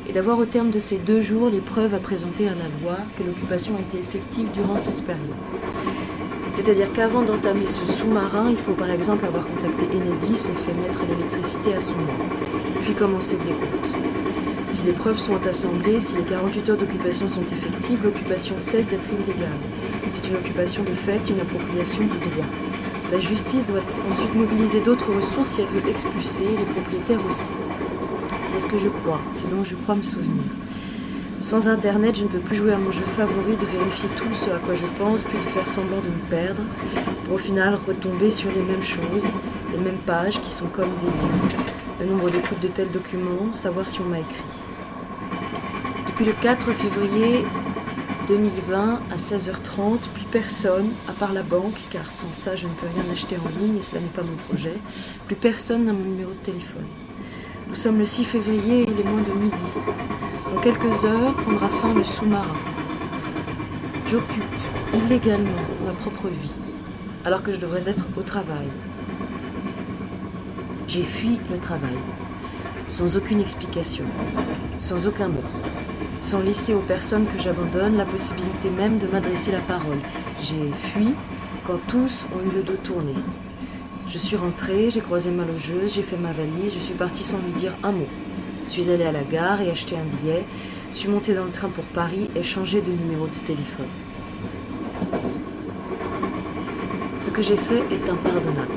et 0.09 0.13
d'avoir 0.13 0.39
au 0.39 0.47
terme 0.47 0.71
de 0.71 0.79
ces 0.79 0.97
deux 0.97 1.21
jours 1.21 1.51
les 1.51 1.61
preuves 1.61 1.93
à 1.93 1.99
présenter 1.99 2.49
à 2.49 2.55
la 2.55 2.69
loi 2.81 2.99
que 3.19 3.25
l'occupation 3.25 3.75
a 3.77 3.81
été 3.81 3.99
effective 3.99 4.49
durant 4.55 4.79
cette 4.79 5.03
période. 5.05 5.27
C'est-à-dire 6.53 6.93
qu'avant 6.93 7.23
d'entamer 7.23 7.67
ce 7.67 7.85
sous-marin, 7.87 8.49
il 8.49 8.59
faut 8.59 8.75
par 8.75 8.91
exemple 8.91 9.27
avoir 9.27 9.45
contacté 9.45 9.87
Enedis 9.87 10.33
et 10.35 10.65
fait 10.65 10.81
mettre 10.81 11.03
l'électricité 11.09 11.75
à 11.75 11.81
son 11.81 11.97
nom, 11.97 12.15
puis 12.83 12.95
commencer 12.95 13.37
le 13.39 13.45
décompte. 13.45 13.92
Si 14.73 14.85
les 14.85 14.93
preuves 14.93 15.19
sont 15.19 15.39
assemblées, 15.47 16.01
si 16.01 16.17
les 16.17 16.23
48 16.23 16.71
heures 16.71 16.77
d'occupation 16.79 17.29
sont 17.29 17.45
effectives, 17.45 18.03
l'occupation 18.03 18.55
cesse 18.59 18.89
d'être 18.89 19.07
illégale. 19.13 19.53
C'est 20.11 20.27
une 20.29 20.37
occupation 20.37 20.83
de 20.83 20.95
fait, 20.95 21.21
une 21.29 21.41
appropriation 21.41 22.05
de 22.05 22.09
droit. 22.09 22.47
La 23.13 23.21
justice 23.21 23.67
doit 23.67 23.83
ensuite 24.09 24.35
mobiliser 24.35 24.81
d'autres 24.81 25.15
ressources 25.15 25.49
si 25.49 25.61
elle 25.61 25.67
veut 25.67 25.87
expulser, 25.91 26.45
les 26.57 26.65
propriétaires 26.65 27.21
aussi. 27.29 27.51
C'est 28.47 28.61
ce 28.61 28.67
que 28.67 28.79
je 28.79 28.89
crois, 28.89 29.21
ce 29.31 29.47
dont 29.47 29.63
je 29.63 29.75
crois 29.75 29.95
me 29.95 30.03
souvenir. 30.03 30.43
Sans 31.43 31.69
Internet, 31.69 32.17
je 32.17 32.23
ne 32.23 32.29
peux 32.29 32.39
plus 32.39 32.57
jouer 32.57 32.73
à 32.73 32.79
mon 32.79 32.93
jeu 32.93 33.05
favori 33.05 33.57
de 33.57 33.67
vérifier 33.67 34.09
tout 34.17 34.33
ce 34.33 34.49
à 34.49 34.59
quoi 34.59 34.73
je 34.73 34.87
pense, 34.99 35.23
puis 35.23 35.37
de 35.37 35.51
faire 35.51 35.67
semblant 35.67 36.01
de 36.01 36.09
me 36.09 36.31
perdre, 36.31 36.63
pour 37.27 37.35
au 37.35 37.39
final 37.39 37.79
retomber 37.87 38.31
sur 38.31 38.51
les 38.51 38.63
mêmes 38.63 38.83
choses, 38.83 39.29
les 39.71 39.79
mêmes 39.79 40.01
pages 40.07 40.41
qui 40.41 40.51
sont 40.51 40.69
comme 40.69 40.91
des 41.03 41.07
livres, 41.07 41.65
le 42.01 42.07
nombre 42.07 42.31
d'écoutes 42.31 42.61
de 42.61 42.69
tels 42.69 42.91
documents, 42.91 43.53
savoir 43.53 43.87
si 43.87 44.01
on 44.01 44.05
m'a 44.05 44.21
écrit. 44.21 44.62
Depuis 46.23 46.37
le 46.37 46.41
4 46.41 46.73
février 46.75 47.45
2020 48.29 49.01
à 49.11 49.17
16h30, 49.17 49.99
plus 50.15 50.25
personne, 50.31 50.89
à 51.09 51.13
part 51.13 51.33
la 51.33 51.43
banque, 51.43 51.75
car 51.91 52.09
sans 52.13 52.33
ça 52.33 52.55
je 52.55 52.69
ne 52.69 52.73
peux 52.75 52.87
rien 52.95 53.13
acheter 53.13 53.37
en 53.39 53.49
ligne 53.61 53.79
et 53.79 53.83
cela 53.83 54.01
n'est 54.01 54.07
pas 54.07 54.23
mon 54.23 54.37
projet, 54.49 54.79
plus 55.27 55.35
personne 55.35 55.85
n'a 55.85 55.93
mon 55.93 56.05
numéro 56.05 56.31
de 56.31 56.37
téléphone. 56.37 56.87
Nous 57.69 57.75
sommes 57.75 57.99
le 57.99 58.05
6 58.05 58.25
février 58.25 58.83
et 58.83 58.89
il 58.89 59.01
est 59.01 59.11
moins 59.11 59.23
de 59.23 59.33
midi. 59.33 59.57
Dans 60.55 60.61
quelques 60.61 61.05
heures 61.05 61.35
prendra 61.35 61.69
fin 61.69 61.93
le 61.93 62.05
sous-marin. 62.05 62.57
J'occupe 64.09 64.45
illégalement 64.95 65.51
ma 65.85 65.93
propre 65.93 66.29
vie, 66.29 66.55
alors 67.25 67.43
que 67.43 67.53
je 67.53 67.59
devrais 67.59 67.89
être 67.89 68.07
au 68.17 68.23
travail. 68.23 68.69
J'ai 70.87 71.03
fui 71.03 71.41
le 71.51 71.59
travail, 71.59 71.99
sans 72.87 73.17
aucune 73.17 73.41
explication, 73.41 74.05
sans 74.79 75.09
aucun 75.09 75.27
mot, 75.27 75.43
sans 76.23 76.41
laisser 76.41 76.73
aux 76.73 76.81
personnes 76.81 77.27
que 77.27 77.43
j'abandonne 77.43 77.97
la 77.97 78.07
possibilité 78.07 78.71
même 78.71 78.99
de 78.99 79.07
m'adresser 79.07 79.53
la 79.53 79.61
parole. 79.61 79.99
J'ai 80.41 80.73
fui 80.75 81.09
quand 81.67 81.79
tous 81.89 82.27
ont 82.35 82.49
eu 82.49 82.55
le 82.55 82.63
dos 82.63 82.79
tourné. 82.83 83.15
Je 84.09 84.19
suis 84.19 84.37
rentrée, 84.37 84.91
j'ai 84.91 85.01
croisé 85.01 85.31
ma 85.31 85.45
logeuse, 85.45 85.95
j'ai 85.95 86.03
fait 86.03 86.17
ma 86.17 86.33
valise, 86.33 86.73
je 86.75 86.79
suis 86.79 86.95
partie 86.95 87.23
sans 87.23 87.39
lui 87.39 87.53
dire 87.53 87.73
un 87.83 87.93
mot. 87.93 88.09
Je 88.69 88.73
suis 88.73 88.91
allée 88.91 89.05
à 89.05 89.13
la 89.13 89.25
gare 89.25 89.61
et 89.61 89.71
acheté 89.71 89.97
un 89.97 90.05
billet, 90.05 90.45
suis 90.93 91.09
montée 91.09 91.35
dans 91.35 91.45
le 91.45 91.51
train 91.51 91.69
pour 91.69 91.85
Paris 91.85 92.29
et 92.37 92.43
changé 92.43 92.81
de 92.81 92.91
numéro 92.91 93.27
de 93.27 93.39
téléphone. 93.47 93.87
Ce 97.19 97.31
que 97.31 97.43
j'ai 97.43 97.57
fait 97.57 97.83
est 97.91 98.09
impardonnable. 98.09 98.73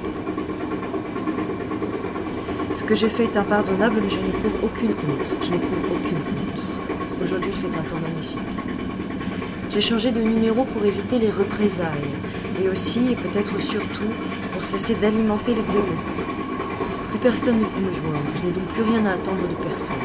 Ce 2.73 2.83
que 2.83 2.95
j'ai 2.95 3.09
fait 3.09 3.25
est 3.25 3.37
impardonnable, 3.37 4.01
mais 4.01 4.09
je 4.09 4.19
n'éprouve 4.19 4.63
aucune 4.63 4.91
honte. 4.91 5.37
Je 5.41 5.51
n'éprouve 5.51 5.79
aucune 5.91 6.17
honte. 6.17 6.44
Aujourd'hui, 7.25 7.49
il 7.55 7.59
fait 7.59 7.75
un 7.75 7.81
temps 7.81 7.99
magnifique. 7.99 8.37
J'ai 9.71 9.81
changé 9.81 10.11
de 10.11 10.21
numéro 10.21 10.63
pour 10.63 10.85
éviter 10.85 11.17
les 11.17 11.31
représailles, 11.31 12.13
et 12.63 12.69
aussi, 12.69 13.13
et 13.13 13.15
peut-être 13.15 13.59
surtout, 13.59 14.11
pour 14.53 14.61
cesser 14.61 14.93
d'alimenter 14.93 15.55
le 15.55 15.63
démon. 15.63 15.97
Plus 17.09 17.17
personne 17.17 17.61
ne 17.61 17.65
peut 17.65 17.79
me 17.79 17.91
joindre, 17.91 18.29
je 18.35 18.43
n'ai 18.43 18.51
donc 18.51 18.65
plus 18.65 18.83
rien 18.83 19.03
à 19.07 19.13
attendre 19.13 19.41
de 19.41 19.55
personne. 19.67 19.95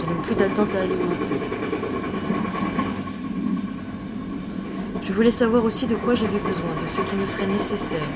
Je 0.00 0.04
n'ai 0.04 0.20
plus 0.20 0.34
d'attente 0.34 0.74
à 0.74 0.80
alimenter. 0.80 1.36
Je 5.04 5.12
voulais 5.12 5.30
savoir 5.30 5.64
aussi 5.64 5.86
de 5.86 5.94
quoi 5.94 6.16
j'avais 6.16 6.40
besoin, 6.40 6.74
de 6.82 6.88
ce 6.88 7.00
qui 7.02 7.14
me 7.14 7.24
serait 7.24 7.46
nécessaire. 7.46 8.08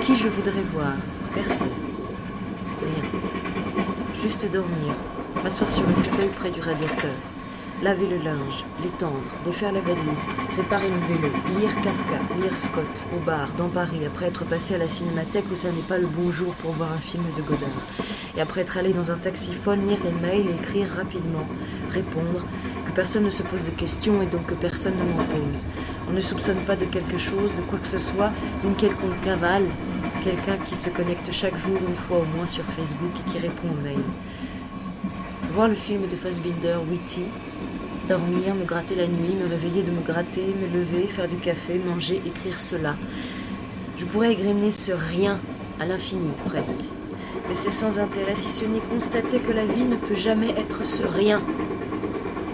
Qui 0.00 0.16
je 0.16 0.26
voudrais 0.26 0.64
voir? 0.74 0.94
Personne. 1.32 1.68
Rien. 2.82 3.04
Juste 4.20 4.50
dormir, 4.50 4.94
m'asseoir 5.44 5.70
sur 5.70 5.86
le 5.86 5.94
fauteuil 5.94 6.30
près 6.34 6.50
du 6.50 6.60
radiateur, 6.60 7.12
laver 7.82 8.06
le 8.06 8.18
linge, 8.18 8.64
l'étendre, 8.82 9.20
défaire 9.44 9.72
la 9.72 9.80
valise, 9.80 10.26
réparer 10.56 10.88
le 10.88 11.14
vélo, 11.14 11.32
lire 11.58 11.74
Kafka, 11.82 12.20
lire 12.40 12.56
Scott, 12.56 13.04
au 13.14 13.20
bar, 13.24 13.48
dans 13.58 13.68
Paris, 13.68 14.06
après 14.06 14.26
être 14.26 14.44
passé 14.44 14.74
à 14.74 14.78
la 14.78 14.88
cinémathèque 14.88 15.44
où 15.50 15.56
ça 15.56 15.70
n'est 15.70 15.88
pas 15.88 15.98
le 15.98 16.06
bon 16.06 16.30
jour 16.30 16.54
pour 16.54 16.72
voir 16.72 16.92
un 16.92 16.98
film 16.98 17.24
de 17.36 17.42
Godard. 17.42 17.68
Et 18.36 18.40
après 18.40 18.62
être 18.62 18.76
allé 18.78 18.92
dans 18.92 19.10
un 19.10 19.16
taxiphone, 19.16 19.86
lire 19.86 19.98
les 20.04 20.12
mails 20.12 20.50
écrire 20.50 20.88
rapidement, 20.96 21.46
répondre, 21.90 22.44
que 22.86 22.92
personne 22.92 23.24
ne 23.24 23.30
se 23.30 23.42
pose 23.42 23.64
de 23.64 23.70
questions 23.70 24.22
et 24.22 24.26
donc 24.26 24.46
que 24.46 24.54
personne 24.54 24.94
ne 24.96 25.04
m'en 25.04 25.24
pose. 25.24 25.66
On 26.08 26.12
ne 26.12 26.20
soupçonne 26.20 26.64
pas 26.66 26.76
de 26.76 26.84
quelque 26.84 27.18
chose, 27.18 27.50
de 27.56 27.62
quoi 27.68 27.78
que 27.78 27.86
ce 27.86 27.98
soit, 27.98 28.32
d'une 28.62 28.74
quelconque 28.74 29.20
cavale, 29.22 29.66
quelqu'un 30.22 30.56
qui 30.64 30.74
se 30.74 30.90
connecte 30.90 31.30
chaque 31.32 31.56
jour 31.56 31.76
une 31.88 31.96
fois 31.96 32.18
au 32.18 32.36
moins 32.36 32.46
sur 32.46 32.64
Facebook 32.64 33.12
et 33.20 33.30
qui 33.30 33.38
répond 33.38 33.68
aux 33.68 33.82
mails. 33.82 33.98
Voir 35.52 35.68
le 35.68 35.74
film 35.74 36.08
de 36.08 36.16
Fassbinder, 36.16 36.78
Witty, 36.90 37.26
dormir, 38.08 38.54
me 38.54 38.64
gratter 38.64 38.94
la 38.94 39.06
nuit, 39.06 39.34
me 39.34 39.48
réveiller 39.48 39.82
de 39.82 39.90
me 39.90 40.00
gratter, 40.00 40.54
me 40.60 40.66
lever, 40.78 41.06
faire 41.06 41.28
du 41.28 41.36
café, 41.36 41.78
manger, 41.78 42.20
écrire 42.26 42.58
cela. 42.58 42.96
Je 43.96 44.04
pourrais 44.04 44.32
égrener 44.32 44.70
ce 44.70 44.92
rien 44.92 45.40
à 45.80 45.86
l'infini 45.86 46.30
presque. 46.46 46.76
Mais 47.48 47.54
c'est 47.54 47.70
sans 47.70 47.98
intérêt 47.98 48.34
si 48.34 48.48
ce 48.48 48.64
n'est 48.64 48.80
constater 48.80 49.38
que 49.38 49.52
la 49.52 49.64
vie 49.64 49.84
ne 49.84 49.96
peut 49.96 50.14
jamais 50.14 50.50
être 50.50 50.84
ce 50.84 51.02
rien 51.02 51.42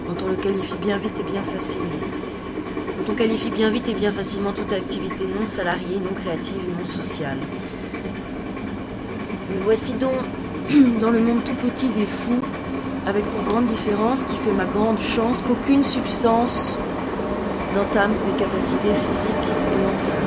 quand 0.07 0.23
on 0.23 0.29
le 0.29 0.35
qualifie 0.35 0.75
bien 0.75 0.97
vite 0.97 1.19
et 1.19 1.31
bien 1.31 1.43
facilement. 1.43 1.85
Quand 2.97 3.13
on 3.13 3.15
qualifie 3.15 3.49
bien 3.49 3.69
vite 3.69 3.87
et 3.89 3.93
bien 3.93 4.11
facilement 4.11 4.51
toute 4.51 4.73
activité 4.73 5.25
non 5.25 5.45
salariée, 5.45 5.97
non 5.97 6.13
créative, 6.13 6.61
non 6.77 6.85
sociale. 6.85 7.37
Me 9.53 9.59
voici 9.63 9.93
donc 9.93 10.11
dans 11.01 11.11
le 11.11 11.19
monde 11.19 11.43
tout 11.43 11.55
petit 11.55 11.87
des 11.89 12.05
fous, 12.05 12.40
avec 13.11 13.25
pour 13.25 13.43
grande 13.43 13.65
différence 13.65 14.23
qui 14.23 14.37
fait 14.37 14.53
ma 14.53 14.63
grande 14.63 14.97
chance 15.01 15.43
qu'aucune 15.45 15.83
substance 15.83 16.79
n'entame 17.75 18.11
mes 18.25 18.39
capacités 18.39 18.93
physiques 18.93 19.49
et 19.73 19.77
mentales. 19.83 20.21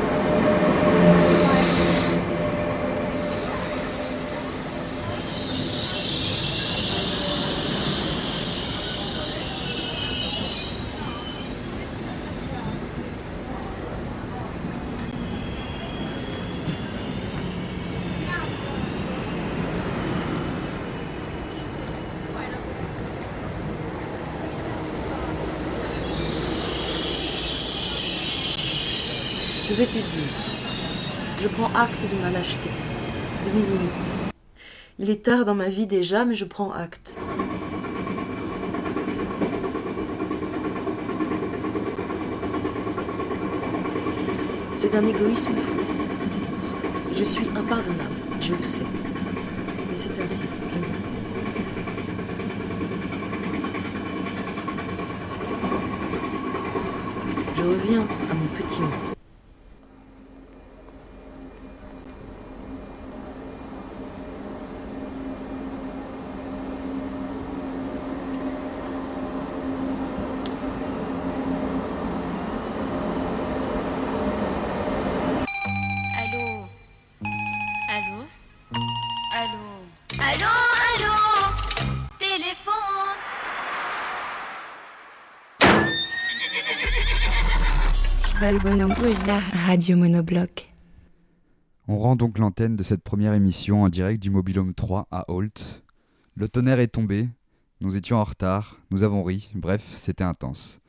Je 29.67 29.74
je 31.41 31.49
prends 31.49 31.71
acte 31.75 32.01
de 32.11 32.23
ma 32.23 32.31
lâcheté, 32.31 32.71
de 33.45 33.51
mes 33.51 33.67
limites. 33.67 34.17
Il 34.99 35.11
est 35.11 35.23
tard 35.23 35.45
dans 35.45 35.55
ma 35.55 35.69
vie 35.69 35.87
déjà, 35.87 36.25
mais 36.25 36.35
je 36.35 36.47
prends 36.47 36.73
acte. 36.73 37.19
C'est 44.75 44.91
d'un 44.91 45.07
égoïsme 45.07 45.57
fou. 45.57 45.81
Je 47.13 47.25
suis 47.25 47.47
impardonnable, 47.55 48.17
je 48.41 48.55
le 48.55 48.63
sais. 48.63 48.87
Mais 49.91 49.97
c'est 49.97 50.19
ainsi, 50.19 50.45
je 50.73 50.79
ne. 50.79 50.85
Je 57.57 57.63
reviens 57.63 58.07
à 58.31 58.35
mon 58.35 58.47
petit 58.47 58.81
monde. 58.81 59.14
On 91.89 91.97
rend 91.97 92.15
donc 92.15 92.37
l'antenne 92.37 92.77
de 92.77 92.83
cette 92.83 93.03
première 93.03 93.33
émission 93.33 93.85
en 93.85 93.89
direct 93.89 94.23
du 94.23 94.29
Mobilhome 94.29 94.75
3 94.75 95.09
à 95.11 95.25
Holt. 95.31 95.83
Le 96.35 96.47
tonnerre 96.51 96.81
est 96.81 96.89
tombé, 96.89 97.31
nous 97.81 97.97
étions 97.97 98.19
en 98.19 98.25
retard, 98.25 98.83
nous 98.91 99.03
avons 99.03 99.23
ri, 99.23 99.51
bref, 99.55 99.91
c'était 99.95 100.25
intense. 100.25 100.81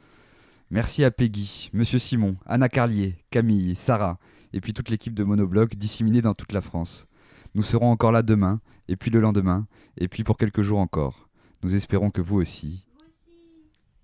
Merci 0.70 1.06
à 1.06 1.12
Peggy, 1.12 1.70
Monsieur 1.72 1.97
Simon, 1.97 2.36
Anna 2.45 2.68
Carlier, 2.68 3.24
Camille, 3.32 3.76
Sarah, 3.76 4.20
et 4.51 4.60
puis 4.60 4.74
toute 4.74 4.89
l'équipe 4.89 5.14
de 5.14 5.24
Monobloc 5.24 5.78
disséminée 5.78 6.22
dans 6.22 6.34
toute 6.34 6.51
la 6.51 6.60
France. 6.60 7.08
Nous 7.53 7.64
serons 7.64 7.89
encore 7.89 8.12
là 8.12 8.22
demain, 8.22 8.60
et 8.89 8.97
puis 8.97 9.12
le 9.12 9.22
lendemain, 9.22 9.66
et 9.95 10.10
puis 10.10 10.26
pour 10.26 10.36
quelques 10.36 10.62
jours 10.62 10.80
encore. 10.80 11.30
Nous 11.64 11.74
espérons 11.74 12.10
que 12.10 12.20
vous 12.20 12.36
aussi. 12.36 12.86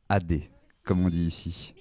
AD, 0.07 0.39
comme 0.85 1.05
on 1.05 1.09
dit 1.09 1.25
ici. 1.25 1.73